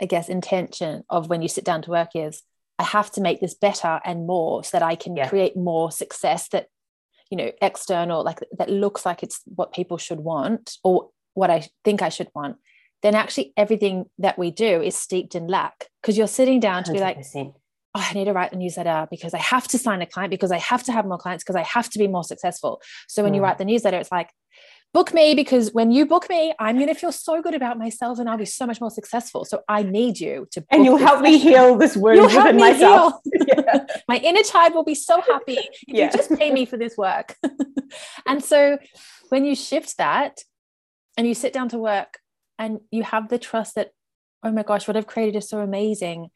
i 0.00 0.06
guess 0.06 0.28
intention 0.28 1.04
of 1.10 1.28
when 1.28 1.42
you 1.42 1.48
sit 1.48 1.64
down 1.64 1.82
to 1.82 1.90
work 1.90 2.10
is 2.14 2.42
i 2.78 2.82
have 2.82 3.10
to 3.10 3.20
make 3.20 3.40
this 3.40 3.54
better 3.54 4.00
and 4.04 4.26
more 4.26 4.64
so 4.64 4.78
that 4.78 4.82
i 4.82 4.94
can 4.94 5.14
yeah. 5.14 5.28
create 5.28 5.56
more 5.56 5.90
success 5.90 6.48
that 6.48 6.66
you 7.30 7.36
know 7.36 7.50
external 7.60 8.24
like 8.24 8.40
that 8.56 8.70
looks 8.70 9.04
like 9.04 9.22
it's 9.22 9.42
what 9.46 9.72
people 9.72 9.98
should 9.98 10.20
want 10.20 10.76
or 10.82 11.10
what 11.36 11.50
I 11.50 11.68
think 11.84 12.02
I 12.02 12.08
should 12.08 12.28
want, 12.34 12.56
then 13.02 13.14
actually 13.14 13.52
everything 13.56 14.06
that 14.18 14.38
we 14.38 14.50
do 14.50 14.82
is 14.82 14.96
steeped 14.96 15.34
in 15.34 15.46
lack 15.46 15.88
because 16.00 16.16
you're 16.16 16.26
sitting 16.26 16.60
down 16.60 16.82
to 16.84 16.92
100%. 16.92 16.94
be 16.94 17.00
like, 17.00 17.18
oh, 17.34 17.52
I 17.94 18.12
need 18.14 18.24
to 18.24 18.32
write 18.32 18.50
the 18.50 18.56
newsletter 18.56 19.06
because 19.10 19.34
I 19.34 19.38
have 19.38 19.68
to 19.68 19.78
sign 19.78 20.02
a 20.02 20.06
client, 20.06 20.30
because 20.30 20.50
I 20.50 20.58
have 20.58 20.82
to 20.84 20.92
have 20.92 21.06
more 21.06 21.18
clients, 21.18 21.44
because 21.44 21.56
I 21.56 21.62
have 21.62 21.88
to 21.90 21.98
be 21.98 22.08
more 22.08 22.24
successful. 22.24 22.80
So 23.08 23.22
when 23.22 23.32
mm. 23.32 23.36
you 23.36 23.42
write 23.42 23.58
the 23.58 23.64
newsletter, 23.64 23.98
it's 23.98 24.12
like, 24.12 24.30
book 24.92 25.12
me 25.12 25.34
because 25.34 25.74
when 25.74 25.90
you 25.90 26.06
book 26.06 26.28
me, 26.30 26.54
I'm 26.58 26.76
going 26.76 26.88
to 26.88 26.94
feel 26.94 27.12
so 27.12 27.42
good 27.42 27.54
about 27.54 27.78
myself 27.78 28.18
and 28.18 28.30
I'll 28.30 28.38
be 28.38 28.46
so 28.46 28.66
much 28.66 28.80
more 28.80 28.90
successful. 28.90 29.44
So 29.44 29.62
I 29.68 29.82
need 29.82 30.18
you 30.18 30.48
to. 30.52 30.64
and 30.70 30.86
you'll 30.86 30.96
help 30.96 31.20
me 31.20 31.38
heal 31.38 31.76
this 31.76 31.96
wound 31.96 32.22
within 32.22 32.56
myself. 32.56 33.14
yeah. 33.46 33.84
My 34.08 34.16
inner 34.16 34.42
child 34.42 34.74
will 34.74 34.84
be 34.84 34.94
so 34.94 35.20
happy 35.20 35.58
if 35.58 35.82
yeah. 35.86 36.06
you 36.06 36.12
just 36.12 36.30
pay 36.32 36.50
me 36.50 36.64
for 36.64 36.78
this 36.78 36.96
work. 36.96 37.36
and 38.26 38.42
so 38.42 38.78
when 39.28 39.44
you 39.44 39.54
shift 39.54 39.98
that, 39.98 40.40
and 41.16 41.26
you 41.26 41.34
sit 41.34 41.52
down 41.52 41.68
to 41.70 41.78
work 41.78 42.18
and 42.58 42.80
you 42.90 43.02
have 43.02 43.28
the 43.28 43.38
trust 43.38 43.74
that 43.74 43.90
oh 44.42 44.52
my 44.52 44.62
gosh 44.62 44.86
what 44.86 44.96
i've 44.96 45.06
created 45.06 45.36
is 45.36 45.48
so 45.48 45.60
amazing. 45.60 46.28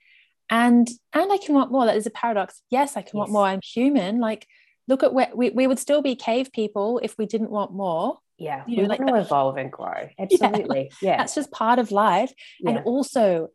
And 0.49 0.89
and 1.13 1.33
i 1.33 1.39
can 1.39 1.55
want 1.55 1.71
more. 1.71 1.87
That 1.87 1.97
is 1.97 2.07
a 2.07 2.11
paradox. 2.11 2.63
Yes 2.71 2.97
i 2.97 3.03
can 3.03 3.09
yes. 3.09 3.15
want 3.15 3.33
more. 3.33 3.47
I'm 3.47 3.61
human. 3.63 4.21
Like 4.21 4.47
look 4.89 5.03
at 5.03 5.15
where 5.15 5.31
we, 5.35 5.51
we 5.51 5.67
would 5.67 5.79
still 5.79 6.03
be 6.03 6.17
cave 6.17 6.51
people 6.53 7.01
if 7.03 7.17
we 7.17 7.27
didn't 7.27 7.51
want 7.51 7.73
more. 7.73 8.19
Yeah. 8.39 8.65
You 8.67 8.79
know, 8.79 8.83
we 8.83 8.89
like 8.89 9.01
want 9.01 9.15
to 9.15 9.21
evolve 9.21 9.57
and 9.59 9.71
grow. 9.71 10.09
Absolutely. 10.19 10.91
Yeah, 11.01 11.11
yeah, 11.11 11.17
that's 11.19 11.35
just 11.35 11.53
part 11.53 11.79
of 11.79 11.93
life. 11.93 12.33
Yeah. 12.59 12.71
and 12.71 12.79
also 12.85 13.49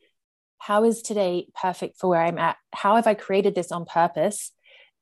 how 0.58 0.84
is 0.86 1.02
today 1.02 1.48
perfect 1.54 2.00
for 2.00 2.10
where 2.10 2.22
i'm 2.22 2.38
at? 2.38 2.58
How 2.74 2.96
have 2.96 3.08
i 3.08 3.14
created 3.14 3.56
this 3.56 3.72
on 3.72 3.86
purpose 3.86 4.52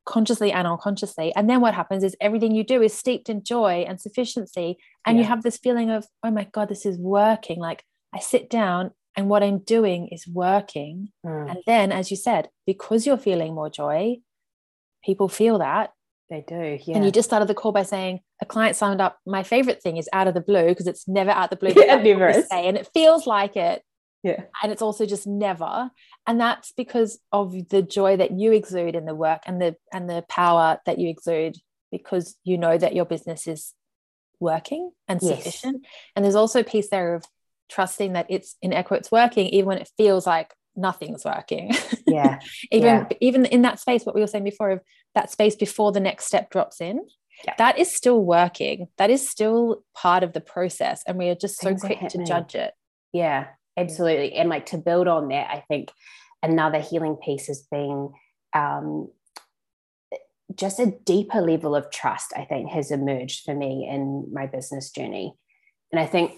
consciously 0.06 0.52
and 0.52 0.68
unconsciously. 0.68 1.34
And 1.36 1.50
then 1.50 1.62
what 1.62 1.74
happens 1.74 2.04
is 2.04 2.16
everything 2.20 2.54
you 2.54 2.63
do 2.63 2.82
is 2.82 2.94
steeped 2.94 3.30
in 3.30 3.44
joy 3.44 3.86
and 3.88 4.00
sufficiency. 4.00 4.78
And 5.06 5.18
yeah. 5.18 5.24
you 5.24 5.28
have 5.28 5.44
this 5.44 5.58
feeling 5.58 5.89
of, 5.89 6.06
oh 6.24 6.32
my 6.32 6.48
God, 6.52 6.70
this 6.70 6.86
is 6.86 6.98
working. 6.98 7.60
Like 7.60 7.84
I 8.13 8.20
sit 8.20 8.50
down 8.50 8.92
and 9.16 9.30
what 9.30 9.44
I'm 9.44 9.60
doing 9.60 10.08
is 10.08 10.28
working. 10.28 11.10
Mm. 11.26 11.52
And 11.52 11.60
then, 11.66 11.92
as 11.92 12.10
you 12.10 12.18
said, 12.18 12.50
because 12.66 13.06
you're 13.06 13.18
feeling 13.18 13.54
more 13.54 13.70
joy, 13.70 14.18
people 15.04 15.30
feel 15.30 15.60
that. 15.60 15.92
They 16.30 16.44
do. 16.48 16.80
Yeah. 16.84 16.96
And 16.96 17.06
you 17.06 17.12
just 17.12 17.30
started 17.30 17.48
the 17.48 17.54
call 17.54 17.72
by 17.72 17.84
saying 17.84 18.22
a 18.42 18.46
client 18.46 18.76
signed 18.76 19.02
up. 19.02 19.20
My 19.26 19.44
favorite 19.44 19.84
thing 19.84 19.98
is 19.98 20.10
out 20.13 20.28
of 20.28 20.34
the 20.34 20.42
blue 20.42 20.70
because 20.70 20.88
it's 20.88 21.08
never 21.08 21.30
out 21.30 21.52
of 21.52 21.60
the 21.60 21.66
blue. 21.68 21.74
Yeah, 21.86 22.02
never. 22.02 22.34
Say, 22.34 22.68
and 22.68 22.78
it 22.78 22.89
feels 22.94 23.28
like 23.28 23.56
it 23.56 23.84
yeah. 24.23 24.43
And 24.62 24.71
it's 24.71 24.81
also 24.81 25.05
just 25.05 25.27
never. 25.27 25.91
And 26.25 26.39
that's 26.39 26.71
because 26.71 27.19
of 27.33 27.69
the 27.69 27.81
joy 27.81 28.17
that 28.17 28.31
you 28.31 28.53
exude 28.53 28.95
in 28.95 29.05
the 29.05 29.13
work 29.13 29.41
and 29.45 29.62
the 29.62 29.75
and 29.91 30.09
the 30.09 30.23
power 30.29 30.79
that 30.86 30.97
you 30.97 31.09
exude 31.09 31.57
because 31.91 32.36
you 32.43 32.57
know 32.57 32.77
that 32.77 32.95
your 32.95 33.05
business 33.05 33.47
is 33.47 33.73
working 34.39 34.91
and 35.09 35.19
yes. 35.21 35.38
sufficient. 35.38 35.86
And 36.15 36.23
there's 36.23 36.36
also 36.36 36.62
a 36.62 36.63
piece 36.63 36.89
there 36.89 37.15
of 37.15 37.25
trusting 37.69 38.13
that 38.13 38.27
it's 38.29 38.55
in 38.62 38.71
it's 38.71 39.12
working 39.12 39.47
even 39.47 39.67
when 39.67 39.77
it 39.79 39.91
feels 39.97 40.25
like 40.25 40.53
nothing's 40.75 41.25
working. 41.25 41.71
Yeah. 42.05 42.41
Even 42.69 42.88
yeah. 42.88 43.17
even 43.21 43.45
in 43.45 43.63
that 43.63 43.79
space 43.79 44.05
what 44.05 44.13
we 44.13 44.21
were 44.21 44.27
saying 44.27 44.43
before 44.43 44.69
of 44.69 44.81
that 45.15 45.31
space 45.31 45.55
before 45.55 45.91
the 45.91 45.99
next 45.99 46.25
step 46.25 46.51
drops 46.51 46.79
in 46.79 47.01
yeah. 47.43 47.55
that 47.57 47.79
is 47.79 47.95
still 47.95 48.23
working. 48.23 48.88
That 48.97 49.09
is 49.09 49.27
still 49.27 49.83
part 49.95 50.21
of 50.21 50.33
the 50.33 50.41
process. 50.41 51.01
And 51.07 51.17
we 51.17 51.29
are 51.29 51.36
just 51.36 51.59
Things 51.59 51.81
so 51.81 51.88
quick 51.88 52.07
to 52.09 52.23
judge 52.23 52.53
it. 52.53 52.73
Yeah 53.13 53.47
absolutely. 53.77 54.33
And 54.33 54.49
like 54.49 54.67
to 54.67 54.77
build 54.77 55.07
on 55.07 55.29
that 55.29 55.49
i 55.49 55.63
think 55.67 55.91
another 56.41 56.79
healing 56.79 57.15
piece 57.15 57.47
has 57.47 57.65
been 57.71 58.12
um, 58.53 59.09
just 60.55 60.79
a 60.79 60.93
deeper 61.05 61.41
level 61.41 61.75
of 61.75 61.89
trust 61.91 62.33
i 62.36 62.45
think 62.45 62.69
has 62.69 62.91
emerged 62.91 63.43
for 63.43 63.55
me 63.55 63.88
in 63.89 64.27
my 64.31 64.45
business 64.45 64.91
journey. 64.91 65.33
And 65.91 65.99
i 65.99 66.05
think 66.05 66.33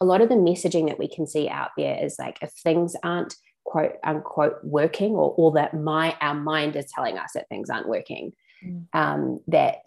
a 0.00 0.04
lot 0.04 0.20
of 0.20 0.28
the 0.28 0.34
messaging 0.34 0.88
that 0.88 0.98
we 0.98 1.08
can 1.08 1.26
see 1.26 1.48
out 1.48 1.70
there 1.76 2.04
is 2.04 2.16
like 2.18 2.38
if 2.42 2.50
things 2.62 2.94
aren't 3.02 3.34
quote 3.64 3.96
unquote 4.04 4.58
working 4.62 5.12
or, 5.12 5.34
or 5.36 5.52
that 5.52 5.74
my 5.74 6.16
our 6.20 6.34
mind 6.34 6.76
is 6.76 6.86
telling 6.94 7.18
us 7.18 7.32
that 7.34 7.48
things 7.48 7.68
aren't 7.68 7.88
working 7.88 8.32
mm. 8.64 8.86
um, 8.92 9.40
that 9.48 9.80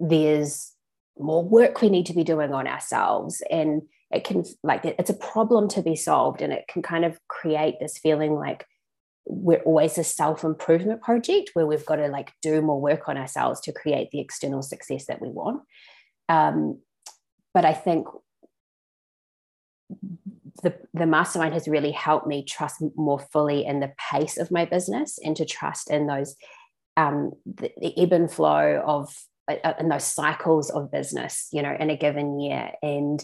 there's 0.00 0.72
more 1.18 1.44
work 1.44 1.80
we 1.80 1.88
need 1.88 2.06
to 2.06 2.14
be 2.14 2.24
doing 2.24 2.52
on 2.52 2.66
ourselves. 2.66 3.42
And 3.50 3.82
it 4.12 4.24
can 4.24 4.44
like 4.62 4.84
it's 4.84 5.10
a 5.10 5.14
problem 5.14 5.68
to 5.68 5.82
be 5.82 5.96
solved 5.96 6.42
and 6.42 6.52
it 6.52 6.64
can 6.68 6.82
kind 6.82 7.04
of 7.04 7.18
create 7.28 7.76
this 7.80 7.98
feeling 7.98 8.34
like 8.34 8.66
we're 9.24 9.62
always 9.62 9.98
a 9.98 10.04
self-improvement 10.04 11.00
project 11.00 11.50
where 11.54 11.66
we've 11.66 11.86
got 11.86 11.96
to 11.96 12.08
like 12.08 12.32
do 12.42 12.60
more 12.60 12.80
work 12.80 13.08
on 13.08 13.16
ourselves 13.16 13.60
to 13.60 13.72
create 13.72 14.10
the 14.10 14.20
external 14.20 14.62
success 14.62 15.06
that 15.06 15.22
we 15.22 15.28
want. 15.28 15.62
Um, 16.28 16.80
but 17.54 17.64
i 17.64 17.72
think 17.72 18.06
the, 20.62 20.74
the 20.94 21.06
mastermind 21.06 21.54
has 21.54 21.68
really 21.68 21.90
helped 21.90 22.26
me 22.26 22.44
trust 22.44 22.82
more 22.96 23.18
fully 23.18 23.64
in 23.66 23.80
the 23.80 23.92
pace 24.10 24.38
of 24.38 24.50
my 24.50 24.64
business 24.64 25.18
and 25.22 25.36
to 25.36 25.44
trust 25.44 25.90
in 25.90 26.06
those 26.06 26.36
um, 26.96 27.32
the, 27.46 27.70
the 27.80 27.98
ebb 27.98 28.12
and 28.12 28.30
flow 28.30 28.82
of 28.86 29.14
uh, 29.48 29.72
in 29.80 29.88
those 29.88 30.04
cycles 30.04 30.70
of 30.70 30.92
business 30.92 31.48
you 31.52 31.62
know 31.62 31.74
in 31.78 31.90
a 31.90 31.96
given 31.96 32.38
year. 32.38 32.72
And 32.82 33.22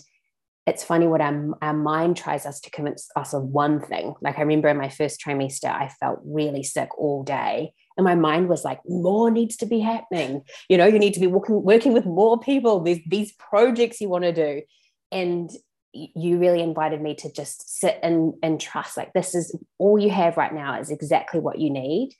it's 0.69 0.85
funny 0.85 1.07
what 1.07 1.23
our, 1.23 1.57
our 1.63 1.73
mind 1.73 2.17
tries 2.17 2.45
us 2.45 2.61
to 2.61 2.71
convince 2.71 3.09
us 3.17 3.33
of 3.33 3.43
one 3.43 3.81
thing. 3.81 4.15
Like 4.21 4.39
I 4.39 4.43
remember 4.43 4.69
in 4.69 4.77
my 4.77 4.91
first 4.91 5.21
trimester, 5.21 5.71
I 5.71 5.89
felt 5.89 6.21
really 6.25 6.63
sick 6.63 6.91
all 6.99 7.23
day. 7.23 7.73
And 7.97 8.05
my 8.05 8.15
mind 8.15 8.49
was 8.49 8.65
like, 8.65 8.81
more 8.87 9.31
needs 9.31 9.57
to 9.57 9.67
be 9.67 9.81
happening. 9.81 10.43
You 10.69 10.77
know, 10.77 10.87
you 10.87 10.99
need 10.99 11.15
to 11.15 11.21
be 11.21 11.27
working, 11.27 11.63
working 11.63 11.95
with 11.95 12.05
more 12.05 12.39
people. 12.39 12.81
There's 12.81 13.01
these 13.07 13.33
projects 13.33 14.01
you 14.01 14.11
want 14.11 14.25
to 14.25 14.33
do. 14.33 14.63
And 15.11 15.51
you 15.95 16.39
really 16.39 16.63
invited 16.63 17.01
me 17.01 17.15
to 17.15 17.33
just 17.33 17.79
sit 17.81 17.99
and, 18.03 18.35
and 18.43 18.61
trust 18.61 18.97
like 18.99 19.13
this 19.15 19.35
is 19.35 19.57
all 19.79 19.99
you 19.99 20.11
have 20.11 20.37
right 20.37 20.53
now 20.53 20.79
is 20.79 20.91
exactly 20.91 21.41
what 21.41 21.59
you 21.59 21.71
need 21.71 22.11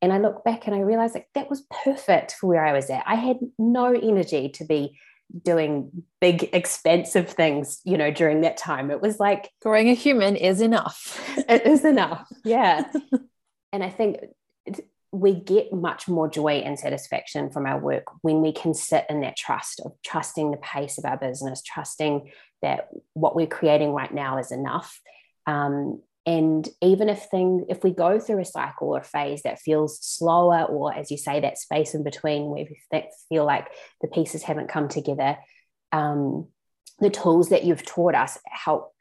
and 0.00 0.12
i 0.12 0.18
look 0.18 0.44
back 0.44 0.66
and 0.66 0.76
i 0.76 0.78
realized 0.78 1.14
like 1.14 1.28
that 1.34 1.50
was 1.50 1.66
perfect 1.84 2.32
for 2.32 2.46
where 2.46 2.64
i 2.64 2.72
was 2.72 2.88
at 2.88 3.02
i 3.04 3.16
had 3.16 3.36
no 3.58 3.92
energy 3.92 4.48
to 4.48 4.64
be 4.64 4.96
doing 5.42 6.04
big 6.20 6.50
expensive 6.52 7.30
things 7.30 7.80
you 7.84 7.98
know 7.98 8.10
during 8.10 8.42
that 8.42 8.56
time. 8.56 8.90
It 8.90 9.00
was 9.00 9.18
like 9.18 9.50
growing 9.60 9.88
a 9.88 9.94
human 9.94 10.36
is 10.36 10.60
enough. 10.60 11.20
It 11.48 11.66
is 11.66 11.84
enough 11.84 12.26
yeah. 12.44 12.90
And 13.72 13.84
i 13.84 13.90
think 13.90 14.16
we 15.12 15.34
get 15.34 15.72
much 15.72 16.08
more 16.08 16.28
joy 16.28 16.54
and 16.64 16.78
satisfaction 16.78 17.50
from 17.50 17.66
our 17.66 17.78
work 17.78 18.04
when 18.22 18.40
we 18.40 18.52
can 18.52 18.74
sit 18.74 19.04
in 19.08 19.20
that 19.20 19.36
trust 19.36 19.80
of 19.84 19.92
trusting 20.04 20.50
the 20.50 20.56
pace 20.58 20.98
of 20.98 21.04
our 21.04 21.16
business 21.16 21.62
trusting 21.62 22.30
that 22.62 22.88
what 23.12 23.36
we're 23.36 23.46
creating 23.46 23.92
right 23.92 24.12
now 24.12 24.38
is 24.38 24.50
enough. 24.50 25.00
Um, 25.46 26.02
and 26.26 26.68
even 26.82 27.08
if 27.08 27.22
things 27.24 27.64
if 27.68 27.84
we 27.84 27.92
go 27.92 28.18
through 28.18 28.40
a 28.40 28.44
cycle 28.44 28.88
or 28.88 28.98
a 28.98 29.04
phase 29.04 29.42
that 29.42 29.60
feels 29.60 30.04
slower 30.04 30.64
or 30.64 30.92
as 30.92 31.10
you 31.10 31.16
say 31.16 31.40
that 31.40 31.56
space 31.56 31.94
in 31.94 32.02
between 32.02 32.46
where 32.46 32.64
we 32.64 33.08
feel 33.28 33.44
like 33.44 33.68
the 34.02 34.08
pieces 34.08 34.42
haven't 34.42 34.68
come 34.68 34.88
together 34.88 35.38
um, 35.92 36.48
the 36.98 37.10
tools 37.10 37.50
that 37.50 37.64
you've 37.64 37.84
taught 37.84 38.14
us 38.14 38.38
help 38.44 38.92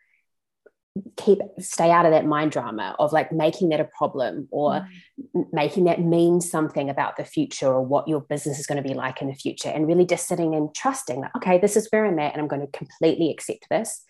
keep 1.17 1.39
stay 1.59 1.91
out 1.91 2.05
of 2.05 2.11
that 2.11 2.25
mind 2.25 2.51
drama 2.51 2.95
of 2.99 3.11
like 3.11 3.29
making 3.31 3.69
that 3.69 3.81
a 3.81 3.89
problem 3.97 4.47
or 4.49 4.87
mm. 5.35 5.45
making 5.51 5.85
that 5.85 5.99
mean 5.99 6.39
something 6.39 6.89
about 6.89 7.17
the 7.17 7.25
future 7.25 7.67
or 7.67 7.81
what 7.81 8.07
your 8.07 8.21
business 8.21 8.59
is 8.59 8.65
going 8.65 8.81
to 8.81 8.87
be 8.87 8.95
like 8.95 9.21
in 9.21 9.27
the 9.27 9.33
future 9.33 9.67
and 9.67 9.87
really 9.87 10.05
just 10.05 10.25
sitting 10.25 10.55
and 10.55 10.73
trusting 10.73 11.19
that 11.19 11.31
okay 11.35 11.57
this 11.57 11.75
is 11.75 11.89
where 11.89 12.05
i'm 12.05 12.19
at 12.19 12.31
and 12.31 12.41
i'm 12.41 12.47
going 12.47 12.61
to 12.61 12.77
completely 12.77 13.29
accept 13.29 13.67
this 13.69 14.05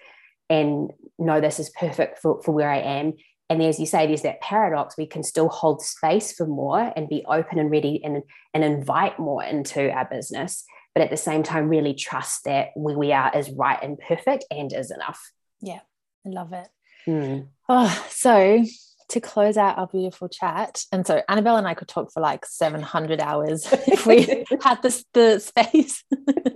and 0.49 0.91
know 1.17 1.41
this 1.41 1.59
is 1.59 1.69
perfect 1.69 2.19
for, 2.19 2.41
for 2.43 2.51
where 2.51 2.69
I 2.69 2.79
am. 2.79 3.13
And 3.49 3.61
as 3.61 3.79
you 3.79 3.85
say, 3.85 4.07
there's 4.07 4.23
that 4.23 4.41
paradox. 4.41 4.97
We 4.97 5.05
can 5.05 5.23
still 5.23 5.49
hold 5.49 5.81
space 5.81 6.33
for 6.33 6.47
more 6.47 6.91
and 6.95 7.07
be 7.07 7.23
open 7.27 7.59
and 7.59 7.69
ready 7.69 8.01
and, 8.03 8.23
and 8.53 8.63
invite 8.63 9.19
more 9.19 9.43
into 9.43 9.91
our 9.91 10.05
business, 10.05 10.65
but 10.95 11.03
at 11.03 11.11
the 11.11 11.17
same 11.17 11.43
time, 11.43 11.69
really 11.69 11.93
trust 11.93 12.45
that 12.45 12.69
where 12.75 12.97
we 12.97 13.11
are 13.11 13.31
is 13.37 13.51
right 13.51 13.79
and 13.81 13.99
perfect 13.99 14.45
and 14.49 14.73
is 14.73 14.91
enough. 14.91 15.21
Yeah, 15.61 15.81
I 16.25 16.29
love 16.29 16.53
it. 16.53 16.67
Mm. 17.07 17.49
Oh, 17.69 18.07
so 18.09 18.63
to 19.09 19.19
close 19.19 19.57
out 19.57 19.77
our 19.77 19.87
beautiful 19.87 20.27
chat, 20.27 20.83
and 20.91 21.05
so 21.05 21.21
Annabelle 21.29 21.57
and 21.57 21.67
I 21.67 21.75
could 21.75 21.87
talk 21.87 22.11
for 22.11 22.21
like 22.21 22.45
700 22.45 23.19
hours 23.19 23.67
if 23.87 24.07
we 24.07 24.45
had 24.63 24.81
this, 24.81 25.05
the 25.13 25.39
space. 25.39 26.03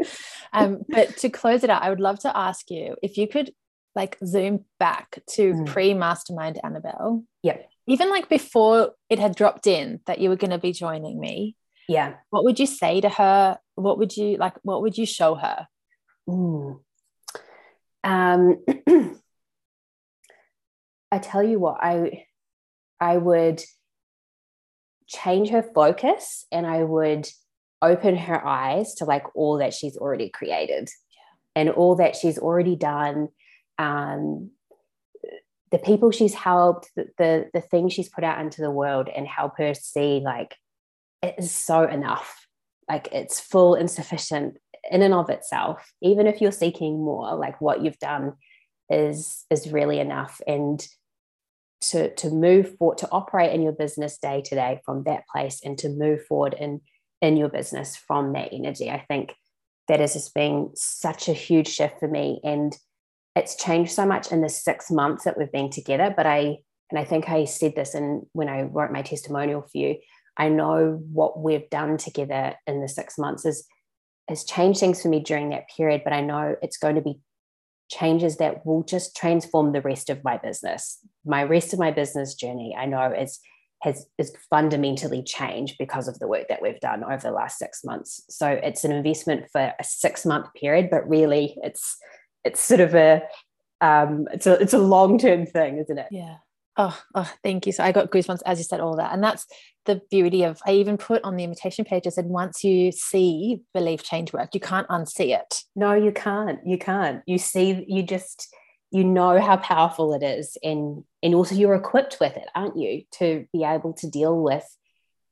um, 0.53 0.81
but 0.89 1.17
to 1.17 1.29
close 1.29 1.63
it 1.63 1.69
out, 1.69 1.83
I 1.83 1.89
would 1.89 1.99
love 1.99 2.19
to 2.21 2.35
ask 2.35 2.71
you 2.71 2.95
if 3.03 3.17
you 3.17 3.27
could 3.27 3.51
like 3.95 4.17
zoom 4.25 4.65
back 4.79 5.19
to 5.31 5.53
mm. 5.53 5.65
pre 5.65 5.93
mastermind 5.93 6.59
Annabelle. 6.63 7.23
Yeah. 7.43 7.57
Even 7.87 8.09
like 8.09 8.29
before 8.29 8.91
it 9.09 9.19
had 9.19 9.35
dropped 9.35 9.67
in 9.67 9.99
that 10.05 10.19
you 10.19 10.29
were 10.29 10.35
going 10.35 10.51
to 10.51 10.59
be 10.59 10.71
joining 10.71 11.19
me. 11.19 11.55
Yeah. 11.87 12.15
What 12.29 12.43
would 12.43 12.59
you 12.59 12.67
say 12.67 13.01
to 13.01 13.09
her? 13.09 13.57
What 13.75 13.97
would 13.97 14.15
you 14.15 14.37
like? 14.37 14.53
What 14.61 14.81
would 14.83 14.97
you 14.97 15.05
show 15.05 15.35
her? 15.35 15.67
Mm. 16.29 16.79
Um, 18.03 18.63
I 21.11 21.17
tell 21.17 21.43
you 21.43 21.59
what, 21.59 21.77
I 21.81 22.25
I 22.99 23.17
would 23.17 23.63
change 25.07 25.49
her 25.49 25.63
focus 25.63 26.45
and 26.51 26.67
I 26.67 26.83
would 26.83 27.27
open 27.81 28.15
her 28.15 28.45
eyes 28.45 28.93
to 28.95 29.05
like 29.05 29.23
all 29.35 29.57
that 29.57 29.73
she's 29.73 29.97
already 29.97 30.29
created 30.29 30.89
yeah. 31.11 31.61
and 31.61 31.69
all 31.69 31.95
that 31.95 32.15
she's 32.15 32.37
already 32.37 32.75
done 32.75 33.29
um, 33.79 34.51
the 35.71 35.79
people 35.79 36.11
she's 36.11 36.33
helped, 36.33 36.89
the, 36.95 37.07
the, 37.17 37.49
the 37.53 37.61
things 37.61 37.93
she's 37.93 38.09
put 38.09 38.23
out 38.23 38.41
into 38.41 38.61
the 38.61 38.71
world, 38.71 39.09
and 39.15 39.27
help 39.27 39.57
her 39.57 39.73
see 39.73 40.21
like 40.23 40.55
it 41.23 41.35
is 41.37 41.51
so 41.51 41.83
enough. 41.83 42.45
Like 42.87 43.09
it's 43.11 43.39
full 43.39 43.75
and 43.75 43.89
sufficient 43.89 44.57
in 44.91 45.01
and 45.01 45.13
of 45.13 45.29
itself. 45.29 45.91
Even 46.01 46.27
if 46.27 46.41
you're 46.41 46.51
seeking 46.51 47.03
more, 47.03 47.35
like 47.35 47.61
what 47.61 47.83
you've 47.83 47.99
done 47.99 48.33
is 48.89 49.45
is 49.49 49.71
really 49.71 49.99
enough. 49.99 50.41
And 50.45 50.85
to 51.81 52.13
to 52.15 52.29
move 52.29 52.77
forward, 52.77 52.97
to 52.99 53.09
operate 53.11 53.53
in 53.53 53.61
your 53.61 53.71
business 53.71 54.17
day 54.17 54.41
to 54.41 54.55
day 54.55 54.81
from 54.85 55.03
that 55.03 55.23
place, 55.31 55.61
and 55.63 55.77
to 55.79 55.89
move 55.89 56.25
forward 56.25 56.55
in 56.59 56.81
in 57.21 57.37
your 57.37 57.49
business 57.49 57.95
from 57.95 58.33
that 58.33 58.49
energy. 58.51 58.89
I 58.89 59.05
think 59.07 59.35
that 59.87 59.99
has 59.99 60.13
just 60.13 60.33
been 60.33 60.71
such 60.75 61.27
a 61.27 61.33
huge 61.33 61.67
shift 61.67 61.99
for 61.99 62.07
me. 62.07 62.39
And 62.43 62.75
it's 63.39 63.55
changed 63.55 63.91
so 63.91 64.05
much 64.05 64.31
in 64.31 64.41
the 64.41 64.49
six 64.49 64.91
months 64.91 65.23
that 65.23 65.37
we've 65.37 65.51
been 65.51 65.69
together. 65.69 66.13
But 66.15 66.27
I, 66.27 66.57
and 66.91 66.99
I 66.99 67.03
think 67.03 67.29
I 67.29 67.45
said 67.45 67.75
this 67.75 67.95
in 67.95 68.25
when 68.33 68.49
I 68.49 68.63
wrote 68.63 68.91
my 68.91 69.01
testimonial 69.01 69.61
for 69.61 69.77
you, 69.77 69.97
I 70.37 70.49
know 70.49 71.01
what 71.11 71.39
we've 71.39 71.69
done 71.69 71.97
together 71.97 72.55
in 72.67 72.81
the 72.81 72.87
six 72.87 73.17
months 73.17 73.45
is 73.45 73.67
has 74.27 74.43
changed 74.43 74.79
things 74.79 75.01
for 75.01 75.07
me 75.07 75.19
during 75.19 75.49
that 75.49 75.69
period. 75.75 76.01
But 76.03 76.13
I 76.13 76.21
know 76.21 76.55
it's 76.61 76.77
going 76.77 76.95
to 76.95 77.01
be 77.01 77.19
changes 77.89 78.37
that 78.37 78.65
will 78.65 78.83
just 78.83 79.15
transform 79.15 79.71
the 79.71 79.81
rest 79.81 80.09
of 80.09 80.23
my 80.23 80.37
business. 80.37 80.99
My 81.25 81.43
rest 81.43 81.73
of 81.73 81.79
my 81.79 81.91
business 81.91 82.35
journey, 82.35 82.75
I 82.77 82.85
know 82.85 83.11
is 83.11 83.39
has 83.81 84.05
is 84.17 84.35
fundamentally 84.49 85.23
changed 85.23 85.75
because 85.79 86.07
of 86.07 86.19
the 86.19 86.27
work 86.27 86.47
that 86.49 86.61
we've 86.61 86.79
done 86.81 87.03
over 87.03 87.21
the 87.21 87.31
last 87.31 87.57
six 87.57 87.83
months. 87.83 88.21
So 88.29 88.47
it's 88.47 88.83
an 88.83 88.91
investment 88.91 89.45
for 89.51 89.73
a 89.79 89.83
six 89.83 90.25
month 90.25 90.47
period, 90.53 90.89
but 90.89 91.07
really 91.07 91.57
it's 91.63 91.97
it's 92.43 92.61
sort 92.61 92.79
of 92.79 92.95
a 92.95 93.23
um, 93.81 94.27
it's 94.33 94.47
a 94.47 94.53
it's 94.61 94.73
a 94.73 94.79
long 94.79 95.17
term 95.17 95.45
thing, 95.45 95.77
isn't 95.77 95.97
it? 95.97 96.07
Yeah. 96.11 96.37
Oh, 96.77 96.97
oh, 97.13 97.31
thank 97.43 97.65
you. 97.65 97.73
So 97.73 97.83
I 97.83 97.91
got 97.91 98.09
goosebumps 98.09 98.41
as 98.45 98.57
you 98.57 98.63
said 98.63 98.79
all 98.79 98.95
that, 98.97 99.13
and 99.13 99.23
that's 99.23 99.45
the 99.85 100.01
beauty 100.09 100.43
of. 100.43 100.61
I 100.65 100.73
even 100.73 100.97
put 100.97 101.23
on 101.23 101.35
the 101.35 101.43
invitation 101.43 101.85
page. 101.85 102.07
I 102.07 102.09
said, 102.09 102.25
once 102.25 102.63
you 102.63 102.91
see 102.91 103.61
belief 103.73 104.03
change 104.03 104.31
work, 104.33 104.53
you 104.53 104.59
can't 104.59 104.87
unsee 104.87 105.37
it. 105.37 105.63
No, 105.75 105.93
you 105.93 106.11
can't. 106.11 106.59
You 106.65 106.77
can't. 106.77 107.21
You 107.25 107.37
see, 107.37 107.85
you 107.87 108.03
just 108.03 108.53
you 108.91 109.03
know 109.03 109.39
how 109.39 109.57
powerful 109.57 110.13
it 110.13 110.23
is, 110.23 110.57
and 110.63 111.03
and 111.21 111.35
also 111.35 111.55
you're 111.55 111.75
equipped 111.75 112.17
with 112.19 112.35
it, 112.37 112.47
aren't 112.55 112.77
you, 112.77 113.03
to 113.13 113.45
be 113.51 113.63
able 113.63 113.93
to 113.93 114.09
deal 114.09 114.41
with 114.41 114.65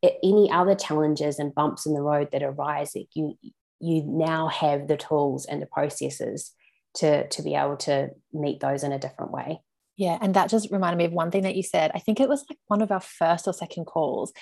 any 0.03 0.49
other 0.51 0.75
challenges 0.75 1.39
and 1.39 1.55
bumps 1.55 1.85
in 1.85 1.93
the 1.93 2.01
road 2.01 2.29
that 2.31 2.43
arise. 2.43 2.93
You 3.13 3.37
you 3.79 4.03
now 4.05 4.47
have 4.47 4.87
the 4.87 4.97
tools 4.97 5.45
and 5.45 5.61
the 5.61 5.67
processes 5.67 6.53
to 6.97 7.27
to 7.27 7.41
be 7.41 7.55
able 7.55 7.77
to 7.77 8.09
meet 8.33 8.59
those 8.59 8.83
in 8.83 8.91
a 8.91 8.99
different 8.99 9.31
way. 9.31 9.61
Yeah 9.95 10.17
and 10.21 10.33
that 10.35 10.49
just 10.49 10.71
reminded 10.71 10.97
me 10.97 11.05
of 11.05 11.13
one 11.13 11.31
thing 11.31 11.43
that 11.43 11.55
you 11.55 11.63
said. 11.63 11.91
I 11.93 11.99
think 11.99 12.19
it 12.19 12.29
was 12.29 12.45
like 12.49 12.59
one 12.67 12.81
of 12.81 12.91
our 12.91 13.01
first 13.01 13.47
or 13.47 13.53
second 13.53 13.85
calls 13.85 14.33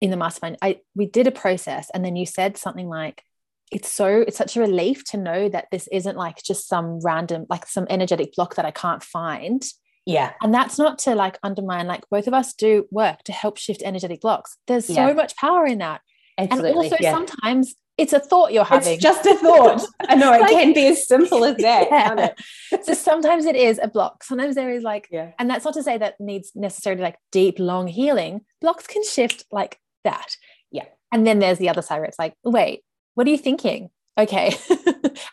in 0.00 0.10
the 0.10 0.16
mastermind. 0.16 0.58
I 0.60 0.80
we 0.94 1.06
did 1.06 1.26
a 1.26 1.32
process 1.32 1.90
and 1.94 2.04
then 2.04 2.16
you 2.16 2.26
said 2.26 2.56
something 2.56 2.88
like 2.88 3.22
it's 3.70 3.90
so 3.90 4.24
it's 4.26 4.36
such 4.36 4.56
a 4.56 4.60
relief 4.60 5.02
to 5.04 5.16
know 5.16 5.48
that 5.48 5.68
this 5.70 5.88
isn't 5.90 6.16
like 6.16 6.42
just 6.42 6.68
some 6.68 7.00
random 7.02 7.46
like 7.48 7.66
some 7.66 7.86
energetic 7.88 8.34
block 8.34 8.56
that 8.56 8.66
i 8.66 8.70
can't 8.70 9.02
find. 9.02 9.64
Yeah. 10.04 10.32
And 10.42 10.52
that's 10.52 10.78
not 10.78 10.98
to 11.00 11.14
like 11.14 11.38
undermine 11.42 11.86
like 11.86 12.08
both 12.10 12.26
of 12.26 12.34
us 12.34 12.54
do 12.54 12.86
work 12.90 13.22
to 13.24 13.32
help 13.32 13.56
shift 13.56 13.82
energetic 13.84 14.20
blocks. 14.20 14.56
There's 14.66 14.90
yeah. 14.90 15.06
so 15.06 15.14
much 15.14 15.36
power 15.36 15.64
in 15.66 15.78
that. 15.78 16.00
Absolutely. 16.38 16.70
and 16.70 16.76
also 16.76 16.96
yeah. 16.98 17.12
sometimes 17.12 17.74
it's 17.98 18.12
a 18.12 18.20
thought 18.20 18.52
you're 18.52 18.64
having. 18.64 18.94
It's 18.94 19.02
just 19.02 19.26
a 19.26 19.34
thought. 19.36 19.82
I 20.08 20.14
know 20.14 20.32
it 20.32 20.48
can 20.48 20.72
be 20.72 20.86
as 20.86 21.06
simple 21.06 21.44
as 21.44 21.56
that. 21.58 21.88
Yeah. 21.90 22.78
so 22.82 22.94
sometimes 22.94 23.44
it 23.44 23.56
is 23.56 23.78
a 23.82 23.88
block. 23.88 24.24
Sometimes 24.24 24.54
there 24.54 24.70
is 24.70 24.82
like, 24.82 25.08
yeah. 25.10 25.32
and 25.38 25.48
that's 25.50 25.64
not 25.64 25.74
to 25.74 25.82
say 25.82 25.98
that 25.98 26.18
needs 26.18 26.52
necessarily 26.54 27.02
like 27.02 27.16
deep, 27.30 27.58
long 27.58 27.86
healing. 27.86 28.42
Blocks 28.60 28.86
can 28.86 29.04
shift 29.04 29.44
like 29.50 29.78
that. 30.04 30.36
Yeah. 30.70 30.86
And 31.12 31.26
then 31.26 31.38
there's 31.38 31.58
the 31.58 31.68
other 31.68 31.82
side 31.82 31.98
where 31.98 32.06
it's 32.06 32.18
like, 32.18 32.34
wait, 32.42 32.82
what 33.14 33.26
are 33.26 33.30
you 33.30 33.38
thinking? 33.38 33.90
Okay. 34.16 34.54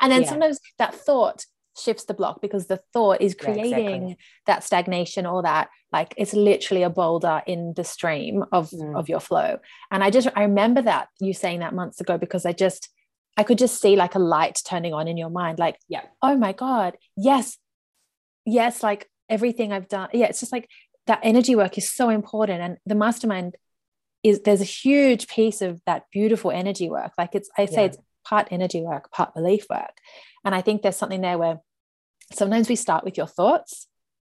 and 0.01 0.11
then 0.11 0.23
yeah. 0.23 0.29
sometimes 0.29 0.59
that 0.77 0.93
thought 0.93 1.45
shifts 1.79 2.05
the 2.05 2.13
block 2.13 2.41
because 2.41 2.67
the 2.67 2.81
thought 2.93 3.21
is 3.21 3.35
creating 3.35 3.71
yeah, 3.71 3.89
exactly. 3.89 4.17
that 4.45 4.63
stagnation 4.63 5.25
or 5.25 5.41
that 5.43 5.69
like 5.91 6.13
it's 6.17 6.33
literally 6.33 6.83
a 6.83 6.89
boulder 6.89 7.41
in 7.47 7.73
the 7.75 7.83
stream 7.83 8.43
of 8.51 8.69
mm. 8.69 8.97
of 8.97 9.09
your 9.09 9.19
flow 9.19 9.57
and 9.91 10.03
i 10.03 10.09
just 10.09 10.27
i 10.35 10.43
remember 10.43 10.81
that 10.81 11.07
you 11.19 11.33
saying 11.33 11.59
that 11.59 11.73
months 11.73 11.99
ago 12.01 12.17
because 12.17 12.45
i 12.45 12.51
just 12.51 12.89
i 13.37 13.43
could 13.43 13.57
just 13.57 13.81
see 13.81 13.95
like 13.95 14.15
a 14.15 14.19
light 14.19 14.59
turning 14.65 14.93
on 14.93 15.07
in 15.07 15.17
your 15.17 15.29
mind 15.29 15.59
like 15.59 15.77
yeah 15.87 16.03
oh 16.21 16.35
my 16.35 16.53
god 16.53 16.97
yes 17.15 17.57
yes 18.45 18.83
like 18.83 19.09
everything 19.29 19.71
i've 19.71 19.87
done 19.87 20.09
yeah 20.13 20.25
it's 20.25 20.39
just 20.39 20.51
like 20.51 20.67
that 21.07 21.19
energy 21.23 21.55
work 21.55 21.77
is 21.77 21.91
so 21.91 22.09
important 22.09 22.61
and 22.61 22.77
the 22.85 22.95
mastermind 22.95 23.55
is 24.23 24.41
there's 24.41 24.61
a 24.61 24.65
huge 24.65 25.27
piece 25.27 25.61
of 25.61 25.81
that 25.85 26.03
beautiful 26.11 26.51
energy 26.51 26.89
work 26.89 27.11
like 27.17 27.33
it's 27.33 27.49
i 27.57 27.65
say 27.65 27.81
yeah. 27.81 27.85
it's 27.85 27.97
part 28.25 28.47
energy 28.51 28.81
work 28.81 29.11
part 29.11 29.33
belief 29.33 29.65
work 29.69 29.97
and 30.45 30.53
i 30.53 30.61
think 30.61 30.81
there's 30.81 30.97
something 30.97 31.21
there 31.21 31.37
where 31.37 31.59
sometimes 32.31 32.69
we 32.69 32.75
start 32.75 33.03
with 33.03 33.17
your 33.17 33.27
thoughts 33.27 33.87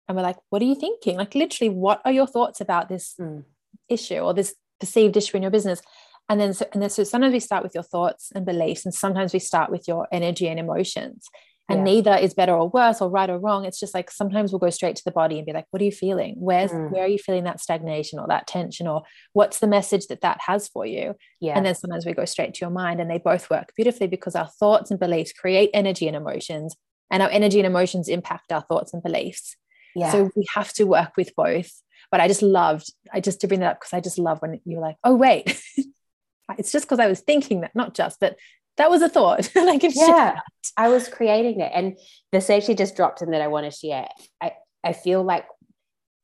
and 0.08 0.16
we're 0.16 0.22
like, 0.22 0.38
what 0.48 0.62
are 0.62 0.66
you 0.66 0.74
thinking? 0.74 1.16
Like, 1.16 1.34
literally, 1.34 1.70
what 1.70 2.00
are 2.04 2.12
your 2.12 2.26
thoughts 2.26 2.60
about 2.60 2.88
this 2.88 3.14
mm. 3.20 3.44
issue 3.88 4.18
or 4.18 4.34
this 4.34 4.54
perceived 4.78 5.16
issue 5.16 5.36
in 5.36 5.42
your 5.42 5.50
business? 5.50 5.80
And 6.28 6.40
then, 6.40 6.54
so, 6.54 6.66
and 6.72 6.82
then, 6.82 6.90
so 6.90 7.04
sometimes 7.04 7.32
we 7.32 7.40
start 7.40 7.62
with 7.62 7.74
your 7.74 7.82
thoughts 7.82 8.30
and 8.34 8.46
beliefs, 8.46 8.84
and 8.84 8.94
sometimes 8.94 9.32
we 9.32 9.38
start 9.38 9.70
with 9.70 9.88
your 9.88 10.06
energy 10.12 10.48
and 10.48 10.60
emotions. 10.60 11.28
And 11.68 11.80
yeah. 11.80 11.84
neither 11.94 12.14
is 12.16 12.34
better 12.34 12.52
or 12.52 12.68
worse 12.68 13.00
or 13.00 13.08
right 13.08 13.30
or 13.30 13.38
wrong. 13.38 13.64
It's 13.64 13.78
just 13.78 13.94
like 13.94 14.10
sometimes 14.10 14.50
we'll 14.50 14.58
go 14.58 14.70
straight 14.70 14.96
to 14.96 15.04
the 15.04 15.12
body 15.12 15.38
and 15.38 15.46
be 15.46 15.52
like, 15.52 15.66
what 15.70 15.80
are 15.80 15.84
you 15.84 15.92
feeling? 15.92 16.34
Where's, 16.36 16.72
mm. 16.72 16.90
where 16.90 17.04
are 17.04 17.08
you 17.08 17.18
feeling 17.18 17.44
that 17.44 17.60
stagnation 17.60 18.18
or 18.18 18.26
that 18.26 18.48
tension? 18.48 18.88
Or 18.88 19.02
what's 19.34 19.60
the 19.60 19.68
message 19.68 20.08
that 20.08 20.22
that 20.22 20.40
has 20.46 20.66
for 20.66 20.84
you? 20.84 21.14
Yeah. 21.40 21.56
And 21.56 21.64
then 21.64 21.76
sometimes 21.76 22.04
we 22.04 22.12
go 22.12 22.24
straight 22.24 22.54
to 22.54 22.60
your 22.62 22.70
mind, 22.70 23.00
and 23.00 23.08
they 23.08 23.18
both 23.18 23.48
work 23.50 23.72
beautifully 23.76 24.08
because 24.08 24.34
our 24.34 24.48
thoughts 24.48 24.90
and 24.90 24.98
beliefs 24.98 25.32
create 25.32 25.70
energy 25.72 26.08
and 26.08 26.16
emotions, 26.16 26.74
and 27.10 27.22
our 27.22 27.30
energy 27.30 27.58
and 27.58 27.66
emotions 27.66 28.08
impact 28.08 28.52
our 28.52 28.62
thoughts 28.62 28.94
and 28.94 29.02
beliefs. 29.02 29.56
Yeah. 29.94 30.12
So 30.12 30.30
we 30.36 30.46
have 30.54 30.72
to 30.74 30.84
work 30.84 31.16
with 31.16 31.34
both. 31.34 31.70
But 32.10 32.20
I 32.20 32.28
just 32.28 32.42
loved, 32.42 32.92
I 33.12 33.20
just 33.20 33.40
to 33.40 33.48
bring 33.48 33.60
that 33.60 33.72
up 33.72 33.80
because 33.80 33.92
I 33.92 34.00
just 34.00 34.18
love 34.18 34.40
when 34.42 34.60
you're 34.64 34.80
like, 34.80 34.96
oh, 35.04 35.14
wait, 35.14 35.62
it's 36.58 36.72
just 36.72 36.86
because 36.86 36.98
I 36.98 37.06
was 37.06 37.20
thinking 37.20 37.60
that, 37.60 37.74
not 37.74 37.94
just, 37.94 38.18
but 38.20 38.36
that 38.76 38.90
was 38.90 39.02
a 39.02 39.08
thought. 39.08 39.50
like, 39.54 39.82
yeah, 39.82 40.40
I 40.76 40.88
was 40.88 41.08
creating 41.08 41.60
it. 41.60 41.70
And 41.74 41.98
this 42.32 42.50
actually 42.50 42.76
just 42.76 42.96
dropped 42.96 43.22
in 43.22 43.30
that 43.30 43.42
I 43.42 43.48
want 43.48 43.70
to 43.70 43.76
share. 43.76 44.08
I, 44.40 44.54
I 44.82 44.92
feel 44.92 45.22
like 45.22 45.46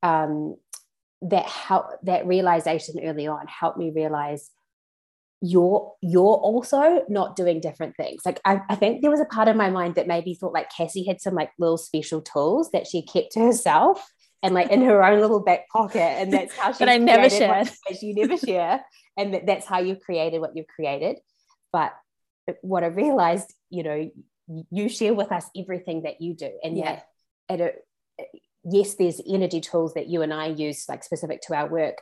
um, 0.03 0.57
that 1.22 1.46
help 1.46 1.87
that 2.05 2.27
realization 2.27 3.01
early 3.05 3.27
on 3.27 3.46
helped 3.46 3.79
me 3.79 3.92
realize 3.94 4.51
you're 5.42 5.92
you're 6.03 6.22
also 6.22 7.05
not 7.09 7.37
doing 7.37 7.61
different 7.61 7.96
things. 7.96 8.22
Like 8.25 8.40
I, 8.44 8.61
I 8.68 8.75
think 8.75 9.03
there 9.03 9.11
was 9.11 9.20
a 9.20 9.27
part 9.27 9.49
of 9.49 9.57
my 9.57 9.70
mind 9.70 9.96
that 9.96 10.07
maybe 10.07 10.35
thought 10.35 10.53
like 10.53 10.70
cassie 10.75 11.07
had 11.07 11.20
some 11.20 11.35
like 11.35 11.51
little 11.59 11.77
special 11.77 12.22
tools 12.22 12.70
that 12.72 12.87
she 12.87 13.03
kept 13.03 13.33
to 13.33 13.40
herself 13.40 14.07
and 14.42 14.55
like 14.55 14.70
in 14.70 14.83
her 14.83 15.05
own 15.05 15.20
little 15.20 15.40
back 15.40 15.68
pocket 15.68 16.01
and 16.01 16.33
that's 16.33 16.57
how 16.57 16.72
she 16.72 16.79
but 16.79 16.88
i 16.88 16.96
never 16.96 17.29
shared. 17.29 17.68
you 18.01 18.14
never 18.14 18.37
share 18.37 18.85
and 19.16 19.35
that, 19.35 19.46
that's 19.46 19.66
how 19.66 19.79
you've 19.79 20.01
created 20.01 20.40
what 20.40 20.57
you've 20.57 20.66
created. 20.68 21.18
But 21.72 21.92
what 22.62 22.85
i 22.85 22.87
realized 22.87 23.53
you 23.70 23.83
know 23.83 24.11
you 24.70 24.88
share 24.88 25.12
with 25.12 25.33
us 25.33 25.51
everything 25.59 26.03
that 26.03 26.20
you 26.20 26.35
do 26.35 26.51
and 26.62 26.79
yeah. 26.79 27.01
at 27.49 27.61
a, 27.61 27.72
yes 28.64 28.94
there's 28.94 29.20
energy 29.29 29.61
tools 29.61 29.94
that 29.94 30.07
you 30.07 30.22
and 30.22 30.33
i 30.33 30.46
use 30.46 30.85
like 30.88 31.03
specific 31.03 31.40
to 31.42 31.55
our 31.55 31.68
work 31.68 31.99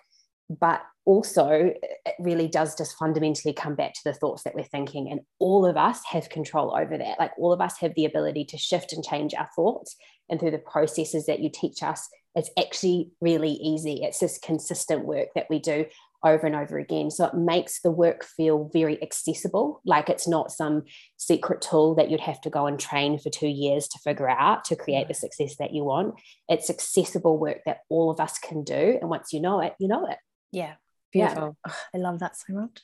but 0.61 0.83
also 1.07 1.73
it 1.85 2.15
really 2.19 2.49
does 2.49 2.75
just 2.77 2.97
fundamentally 2.97 3.53
come 3.53 3.75
back 3.75 3.93
to 3.93 4.01
the 4.05 4.15
thoughts 4.15 4.43
that 4.43 4.55
we're 4.55 4.65
thinking 4.65 5.11
and 5.11 5.21
all 5.39 5.67
of 5.67 5.77
us 5.77 6.01
have 6.11 6.29
control 6.31 6.75
over 6.77 6.97
that. 6.97 7.19
Like 7.19 7.33
all 7.39 7.53
of 7.53 7.61
us 7.61 7.79
have 7.79 7.95
the 7.95 8.07
ability 8.07 8.47
to 8.47 8.59
shift 8.59 8.93
and 8.93 9.05
change 9.05 9.35
our 9.35 9.49
thoughts 9.55 9.97
and 10.31 10.41
through 10.41 10.53
the 10.53 10.59
processes 10.59 11.27
that 11.27 11.41
you 11.41 11.51
teach 11.53 11.83
us 11.83 12.09
it's 12.35 12.51
actually 12.59 13.11
really 13.21 13.53
easy. 13.53 14.01
It's 14.03 14.19
this 14.19 14.39
consistent 14.39 15.05
work 15.05 15.29
that 15.35 15.47
we 15.49 15.59
do 15.59 15.87
over 16.25 16.47
and 16.47 16.57
over 16.57 16.79
again. 16.79 17.11
So 17.11 17.27
it 17.27 17.35
makes 17.35 17.81
the 17.81 17.91
work 17.91 18.25
feel 18.25 18.71
very 18.73 19.01
accessible. 19.03 19.81
Like 19.85 20.09
it's 20.09 20.27
not 20.27 20.51
some 20.51 20.85
secret 21.17 21.61
tool 21.61 21.95
that 21.97 22.11
you'd 22.11 22.21
have 22.21 22.41
to 22.43 22.51
go 22.51 22.67
and 22.67 22.81
train 22.81 23.19
for 23.19 23.31
2 23.31 23.47
years 23.47 23.87
to 23.89 23.99
figure 23.99 24.29
out 24.29 24.65
to 24.65 24.77
create 24.77 25.07
the 25.07 25.15
mm. 25.15 25.19
success 25.19 25.57
that 25.59 25.75
you 25.75 25.85
want. 25.85 26.15
It's 26.49 26.71
accessible 26.71 27.39
work 27.39 27.59
that 27.67 27.81
all 27.91 28.11
of 28.11 28.21
us 28.21 28.39
can 28.39 28.65
do 28.65 28.99
and 29.01 29.11
once 29.11 29.33
you 29.33 29.41
know 29.41 29.61
it 29.61 29.75
you 29.79 29.87
know 29.87 30.07
it 30.07 30.19
yeah 30.55 30.75
beautiful. 31.15 31.57
Yeah. 31.65 31.73
oh, 31.73 31.77
i 31.95 31.99
love 31.99 32.19
that 32.19 32.37
so 32.37 32.53
much. 32.53 32.81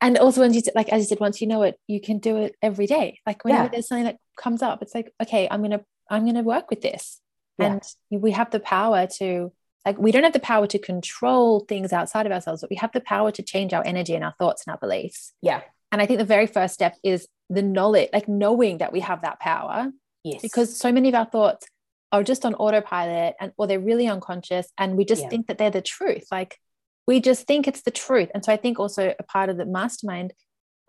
And 0.00 0.18
also 0.18 0.42
when 0.42 0.52
you 0.52 0.62
like 0.74 0.90
as 0.90 1.02
you 1.02 1.06
said 1.06 1.20
once 1.20 1.40
you 1.40 1.48
know 1.48 1.62
it 1.62 1.76
you 1.88 2.00
can 2.00 2.18
do 2.18 2.36
it 2.36 2.54
every 2.62 2.86
day. 2.86 3.18
Like 3.26 3.44
whenever 3.44 3.64
yeah. 3.64 3.68
there's 3.70 3.88
something 3.88 4.04
that 4.04 4.18
comes 4.36 4.62
up 4.62 4.82
it's 4.82 4.94
like 4.94 5.12
okay 5.22 5.48
i'm 5.50 5.62
gonna 5.62 5.80
i'm 6.10 6.26
gonna 6.26 6.42
work 6.42 6.70
with 6.70 6.82
this. 6.82 7.20
Yeah. 7.58 7.78
and 8.10 8.22
we 8.22 8.32
have 8.32 8.50
the 8.50 8.60
power 8.60 9.06
to 9.18 9.52
like 9.86 9.98
we 9.98 10.10
don't 10.12 10.24
have 10.24 10.32
the 10.32 10.40
power 10.40 10.66
to 10.66 10.78
control 10.78 11.60
things 11.60 11.92
outside 11.92 12.26
of 12.26 12.32
ourselves 12.32 12.60
but 12.62 12.70
we 12.70 12.76
have 12.76 12.92
the 12.92 13.00
power 13.00 13.30
to 13.30 13.42
change 13.42 13.72
our 13.72 13.86
energy 13.86 14.14
and 14.14 14.24
our 14.24 14.34
thoughts 14.38 14.64
and 14.66 14.72
our 14.72 14.78
beliefs. 14.78 15.32
Yeah. 15.40 15.62
And 15.90 16.02
i 16.02 16.06
think 16.06 16.18
the 16.18 16.24
very 16.36 16.46
first 16.46 16.74
step 16.74 16.96
is 17.02 17.28
the 17.48 17.62
knowledge 17.62 18.10
like 18.12 18.28
knowing 18.28 18.78
that 18.78 18.92
we 18.92 19.00
have 19.00 19.22
that 19.22 19.40
power. 19.40 19.90
Yes. 20.22 20.42
Because 20.42 20.76
so 20.76 20.90
many 20.92 21.08
of 21.08 21.14
our 21.14 21.26
thoughts 21.26 21.66
are 22.12 22.22
just 22.22 22.44
on 22.44 22.54
autopilot 22.54 23.34
and 23.40 23.52
or 23.56 23.66
they're 23.66 23.80
really 23.80 24.06
unconscious 24.06 24.66
and 24.78 24.96
we 24.96 25.04
just 25.04 25.22
yeah. 25.22 25.28
think 25.28 25.46
that 25.46 25.58
they're 25.58 25.70
the 25.70 25.82
truth. 25.82 26.26
Like 26.30 26.58
we 27.06 27.20
just 27.20 27.46
think 27.46 27.66
it's 27.66 27.82
the 27.82 27.90
truth. 27.90 28.30
And 28.34 28.44
so 28.44 28.52
I 28.52 28.56
think 28.56 28.78
also 28.78 29.14
a 29.18 29.22
part 29.24 29.48
of 29.48 29.56
the 29.56 29.66
mastermind, 29.66 30.32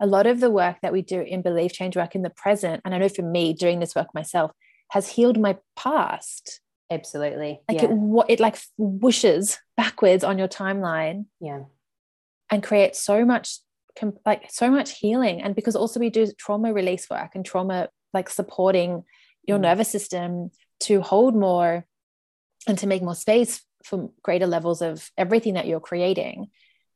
a 0.00 0.06
lot 0.06 0.26
of 0.26 0.40
the 0.40 0.50
work 0.50 0.76
that 0.82 0.92
we 0.92 1.02
do 1.02 1.20
in 1.20 1.42
belief 1.42 1.72
change 1.72 1.96
work 1.96 2.14
in 2.14 2.22
the 2.22 2.30
present, 2.30 2.82
and 2.84 2.94
I 2.94 2.98
know 2.98 3.08
for 3.08 3.22
me 3.22 3.52
doing 3.52 3.80
this 3.80 3.94
work 3.94 4.08
myself 4.14 4.50
has 4.90 5.08
healed 5.08 5.38
my 5.38 5.56
past. 5.74 6.60
Absolutely. 6.90 7.60
Like 7.68 7.82
yeah. 7.82 7.88
it, 7.90 8.24
it 8.28 8.40
like 8.40 8.58
whooshes 8.78 9.58
backwards 9.76 10.22
on 10.22 10.38
your 10.38 10.48
timeline. 10.48 11.26
Yeah. 11.40 11.62
And 12.50 12.62
creates 12.62 13.02
so 13.02 13.24
much 13.24 13.58
like 14.24 14.50
so 14.50 14.70
much 14.70 14.98
healing. 14.98 15.42
And 15.42 15.54
because 15.54 15.74
also 15.74 15.98
we 15.98 16.10
do 16.10 16.30
trauma 16.38 16.72
release 16.72 17.08
work 17.10 17.30
and 17.34 17.44
trauma 17.44 17.88
like 18.12 18.28
supporting 18.28 19.04
your 19.46 19.58
mm. 19.58 19.62
nervous 19.62 19.88
system 19.88 20.50
to 20.80 21.00
hold 21.00 21.34
more 21.34 21.86
and 22.68 22.78
to 22.78 22.86
make 22.86 23.02
more 23.02 23.14
space 23.14 23.62
for 23.86 24.10
greater 24.22 24.46
levels 24.46 24.82
of 24.82 25.10
everything 25.16 25.54
that 25.54 25.66
you're 25.66 25.80
creating. 25.80 26.48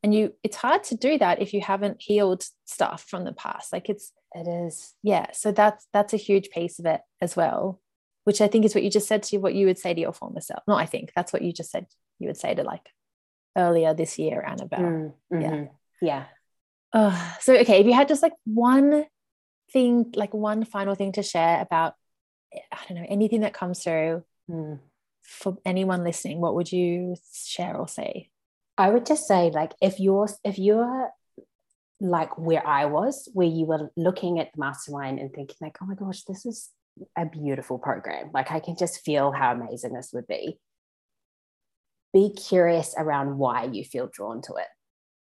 And 0.02 0.14
you 0.14 0.34
it's 0.42 0.56
hard 0.56 0.82
to 0.84 0.96
do 0.96 1.18
that 1.18 1.40
if 1.40 1.52
you 1.54 1.60
haven't 1.60 2.02
healed 2.02 2.44
stuff 2.64 3.04
from 3.08 3.24
the 3.24 3.32
past. 3.32 3.72
Like 3.72 3.88
it's 3.88 4.12
it 4.34 4.46
is. 4.46 4.94
yeah 5.02 5.26
so 5.32 5.50
that's 5.52 5.86
that's 5.92 6.12
a 6.12 6.18
huge 6.18 6.50
piece 6.50 6.78
of 6.78 6.86
it 6.86 7.00
as 7.20 7.34
well 7.34 7.80
which 8.24 8.40
i 8.40 8.46
think 8.46 8.64
is 8.64 8.74
what 8.74 8.84
you 8.84 8.90
just 8.90 9.08
said 9.08 9.22
to 9.24 9.38
what 9.38 9.54
you 9.54 9.66
would 9.66 9.78
say 9.78 9.92
to 9.92 10.00
your 10.00 10.12
former 10.12 10.40
self. 10.40 10.62
No 10.68 10.74
i 10.74 10.86
think 10.86 11.12
that's 11.14 11.32
what 11.32 11.42
you 11.42 11.52
just 11.52 11.70
said 11.70 11.86
you 12.18 12.28
would 12.28 12.36
say 12.36 12.54
to 12.54 12.62
like 12.62 12.88
earlier 13.56 13.92
this 13.94 14.18
year 14.18 14.42
annabelle. 14.46 14.80
Mm, 14.80 15.12
mm-hmm. 15.32 15.40
yeah. 15.42 15.64
Yeah 16.00 16.24
uh, 16.92 17.34
so 17.40 17.54
okay 17.56 17.80
if 17.80 17.86
you 17.86 17.92
had 17.92 18.08
just 18.08 18.22
like 18.22 18.32
one 18.44 19.04
thing 19.72 20.12
like 20.14 20.34
one 20.34 20.64
final 20.64 20.94
thing 20.94 21.12
to 21.12 21.22
share 21.22 21.60
about 21.60 21.94
i 22.52 22.78
don't 22.88 22.98
know 22.98 23.06
anything 23.08 23.40
that 23.40 23.54
comes 23.54 23.82
through 23.82 24.24
mm 24.50 24.78
for 25.22 25.58
anyone 25.64 26.04
listening, 26.04 26.40
what 26.40 26.54
would 26.54 26.70
you 26.70 27.16
share 27.32 27.76
or 27.76 27.88
say? 27.88 28.30
I 28.76 28.90
would 28.90 29.06
just 29.06 29.26
say, 29.28 29.50
like, 29.50 29.72
if 29.80 30.00
you're 30.00 30.28
if 30.44 30.58
you're 30.58 31.10
like 32.00 32.38
where 32.38 32.66
I 32.66 32.86
was, 32.86 33.28
where 33.34 33.46
you 33.46 33.66
were 33.66 33.90
looking 33.96 34.38
at 34.38 34.52
the 34.54 34.60
mastermind 34.60 35.18
and 35.18 35.32
thinking, 35.32 35.56
like, 35.60 35.76
oh 35.82 35.86
my 35.86 35.94
gosh, 35.94 36.22
this 36.22 36.46
is 36.46 36.70
a 37.16 37.26
beautiful 37.26 37.78
program. 37.78 38.30
Like, 38.32 38.50
I 38.50 38.60
can 38.60 38.76
just 38.76 39.04
feel 39.04 39.32
how 39.32 39.52
amazing 39.52 39.92
this 39.92 40.10
would 40.12 40.26
be. 40.26 40.58
Be 42.12 42.32
curious 42.32 42.94
around 42.96 43.38
why 43.38 43.64
you 43.64 43.84
feel 43.84 44.08
drawn 44.12 44.42
to 44.42 44.54
it. 44.54 44.66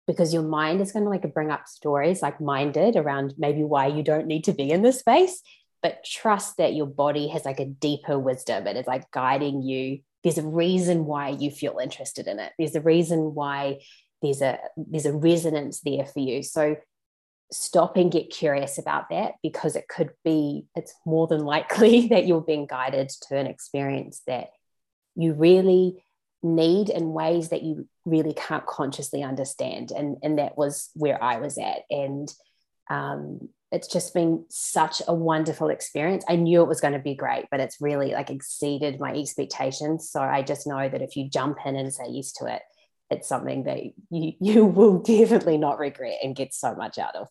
Because 0.06 0.32
your 0.32 0.42
mind 0.42 0.80
is 0.80 0.92
going 0.92 1.04
to 1.04 1.10
like 1.10 1.34
bring 1.34 1.50
up 1.50 1.68
stories 1.68 2.22
like 2.22 2.40
minded 2.40 2.96
around 2.96 3.34
maybe 3.38 3.62
why 3.62 3.86
you 3.86 4.02
don't 4.02 4.26
need 4.26 4.44
to 4.44 4.52
be 4.52 4.70
in 4.70 4.82
this 4.82 5.00
space 5.00 5.42
but 5.82 6.04
trust 6.04 6.58
that 6.58 6.74
your 6.74 6.86
body 6.86 7.28
has 7.28 7.44
like 7.44 7.60
a 7.60 7.64
deeper 7.64 8.18
wisdom 8.18 8.66
and 8.66 8.76
is 8.76 8.86
like 8.86 9.10
guiding 9.10 9.62
you. 9.62 10.00
There's 10.22 10.38
a 10.38 10.46
reason 10.46 11.06
why 11.06 11.30
you 11.30 11.50
feel 11.50 11.78
interested 11.82 12.26
in 12.26 12.38
it. 12.38 12.52
There's 12.58 12.74
a 12.74 12.80
reason 12.80 13.34
why 13.34 13.80
there's 14.22 14.42
a 14.42 14.58
there's 14.76 15.06
a 15.06 15.16
resonance 15.16 15.80
there 15.80 16.04
for 16.04 16.20
you. 16.20 16.42
So 16.42 16.76
stop 17.52 17.96
and 17.96 18.12
get 18.12 18.30
curious 18.30 18.78
about 18.78 19.08
that 19.10 19.32
because 19.42 19.74
it 19.74 19.88
could 19.88 20.10
be 20.24 20.66
it's 20.76 20.94
more 21.06 21.26
than 21.26 21.40
likely 21.40 22.08
that 22.10 22.26
you're 22.26 22.42
being 22.42 22.66
guided 22.66 23.08
to 23.28 23.36
an 23.36 23.46
experience 23.46 24.22
that 24.26 24.48
you 25.16 25.32
really 25.32 26.04
need 26.42 26.88
in 26.88 27.12
ways 27.12 27.50
that 27.50 27.62
you 27.62 27.86
really 28.04 28.32
can't 28.34 28.66
consciously 28.66 29.22
understand. 29.22 29.90
And 29.90 30.18
and 30.22 30.38
that 30.38 30.56
was 30.58 30.90
where 30.94 31.22
i 31.22 31.36
was 31.36 31.58
at. 31.58 31.82
And 31.90 32.32
um, 32.90 33.48
it's 33.72 33.88
just 33.88 34.12
been 34.14 34.44
such 34.48 35.00
a 35.06 35.14
wonderful 35.14 35.68
experience. 35.68 36.24
I 36.28 36.36
knew 36.36 36.62
it 36.62 36.68
was 36.68 36.80
going 36.80 36.94
to 36.94 36.98
be 36.98 37.14
great, 37.14 37.46
but 37.50 37.60
it's 37.60 37.80
really 37.80 38.12
like 38.12 38.30
exceeded 38.30 38.98
my 38.98 39.14
expectations. 39.14 40.10
So 40.10 40.20
I 40.20 40.42
just 40.42 40.66
know 40.66 40.88
that 40.88 41.02
if 41.02 41.16
you 41.16 41.28
jump 41.28 41.58
in 41.64 41.76
and 41.76 41.92
say 41.92 42.04
yes 42.08 42.32
to 42.34 42.46
it, 42.46 42.62
it's 43.10 43.28
something 43.28 43.64
that 43.64 43.78
you, 44.10 44.32
you 44.40 44.64
will 44.64 44.98
definitely 45.02 45.56
not 45.56 45.78
regret 45.78 46.18
and 46.22 46.34
get 46.34 46.52
so 46.52 46.74
much 46.74 46.98
out 46.98 47.14
of. 47.14 47.28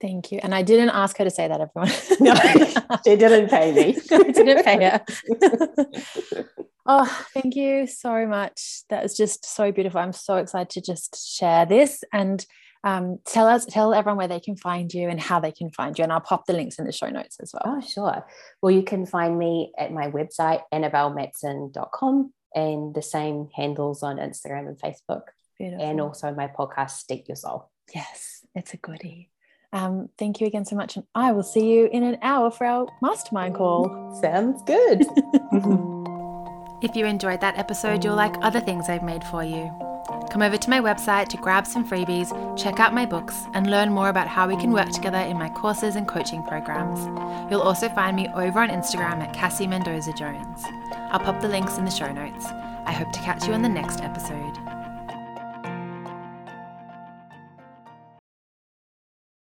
Thank 0.00 0.32
you. 0.32 0.40
And 0.42 0.54
I 0.54 0.62
didn't 0.62 0.88
ask 0.88 1.18
her 1.18 1.24
to 1.24 1.30
say 1.30 1.46
that, 1.46 1.60
everyone. 1.60 1.92
no, 2.20 2.34
she 3.04 3.16
didn't 3.16 3.50
pay 3.50 3.72
me. 3.72 3.98
I 4.10 4.30
didn't 4.30 4.64
pay 4.64 4.84
her. 4.84 6.46
oh, 6.86 7.26
thank 7.34 7.54
you 7.54 7.86
so 7.86 8.26
much. 8.26 8.82
That 8.88 9.02
was 9.02 9.16
just 9.16 9.44
so 9.44 9.70
beautiful. 9.70 10.00
I'm 10.00 10.14
so 10.14 10.36
excited 10.36 10.70
to 10.70 10.80
just 10.80 11.36
share 11.38 11.66
this 11.66 12.02
and 12.12 12.44
um, 12.82 13.18
tell 13.26 13.46
us 13.46 13.66
tell 13.66 13.92
everyone 13.92 14.16
where 14.16 14.28
they 14.28 14.40
can 14.40 14.56
find 14.56 14.92
you 14.92 15.08
and 15.08 15.20
how 15.20 15.38
they 15.40 15.52
can 15.52 15.70
find 15.70 15.98
you 15.98 16.02
and 16.02 16.12
i'll 16.12 16.20
pop 16.20 16.46
the 16.46 16.52
links 16.52 16.78
in 16.78 16.86
the 16.86 16.92
show 16.92 17.08
notes 17.08 17.36
as 17.40 17.52
well 17.52 17.76
oh 17.76 17.80
sure 17.80 18.26
well 18.62 18.70
you 18.70 18.82
can 18.82 19.04
find 19.06 19.38
me 19.38 19.72
at 19.78 19.92
my 19.92 20.10
website 20.10 20.62
annabellematson.com 20.72 22.32
and 22.54 22.94
the 22.94 23.02
same 23.02 23.48
handles 23.54 24.02
on 24.02 24.16
instagram 24.16 24.66
and 24.68 24.78
facebook 24.78 25.22
Beautiful. 25.58 25.84
and 25.84 26.00
also 26.00 26.32
my 26.34 26.46
podcast 26.48 26.92
steep 26.92 27.28
your 27.28 27.36
soul 27.36 27.70
yes 27.94 28.44
it's 28.54 28.72
a 28.74 28.76
goodie 28.78 29.30
Um, 29.72 30.08
thank 30.18 30.40
you 30.40 30.48
again 30.48 30.64
so 30.64 30.74
much. 30.74 30.96
And 30.96 31.06
I 31.14 31.30
will 31.30 31.44
see 31.44 31.72
you 31.72 31.88
in 31.92 32.02
an 32.02 32.18
hour 32.22 32.50
for 32.50 32.66
our 32.66 32.88
mastermind 33.00 33.54
call. 33.54 34.18
Sounds 34.20 34.60
good. 34.66 35.02
if 36.82 36.96
you 36.96 37.06
enjoyed 37.06 37.40
that 37.40 37.56
episode, 37.56 38.02
you'll 38.04 38.16
like 38.16 38.34
other 38.42 38.60
things 38.60 38.88
I've 38.88 39.04
made 39.04 39.22
for 39.24 39.44
you. 39.44 39.70
Come 40.30 40.42
over 40.42 40.56
to 40.56 40.70
my 40.70 40.80
website 40.80 41.26
to 41.28 41.36
grab 41.36 41.66
some 41.66 41.86
freebies, 41.86 42.30
check 42.56 42.78
out 42.78 42.94
my 42.94 43.04
books, 43.04 43.46
and 43.52 43.68
learn 43.68 43.90
more 43.90 44.08
about 44.08 44.28
how 44.28 44.46
we 44.46 44.56
can 44.56 44.70
work 44.70 44.90
together 44.90 45.18
in 45.18 45.36
my 45.36 45.48
courses 45.48 45.96
and 45.96 46.06
coaching 46.06 46.44
programs. 46.44 47.00
You'll 47.50 47.62
also 47.62 47.88
find 47.88 48.14
me 48.14 48.28
over 48.28 48.60
on 48.60 48.68
Instagram 48.68 49.20
at 49.20 49.34
Cassie 49.34 49.66
Mendoza 49.66 50.12
Jones. 50.12 50.64
I'll 51.10 51.18
pop 51.18 51.40
the 51.40 51.48
links 51.48 51.78
in 51.78 51.84
the 51.84 51.90
show 51.90 52.12
notes. 52.12 52.46
I 52.86 52.92
hope 52.92 53.10
to 53.12 53.20
catch 53.20 53.46
you 53.46 53.54
on 53.54 53.62
the 53.62 53.68
next 53.68 54.02
episode. 54.02 54.69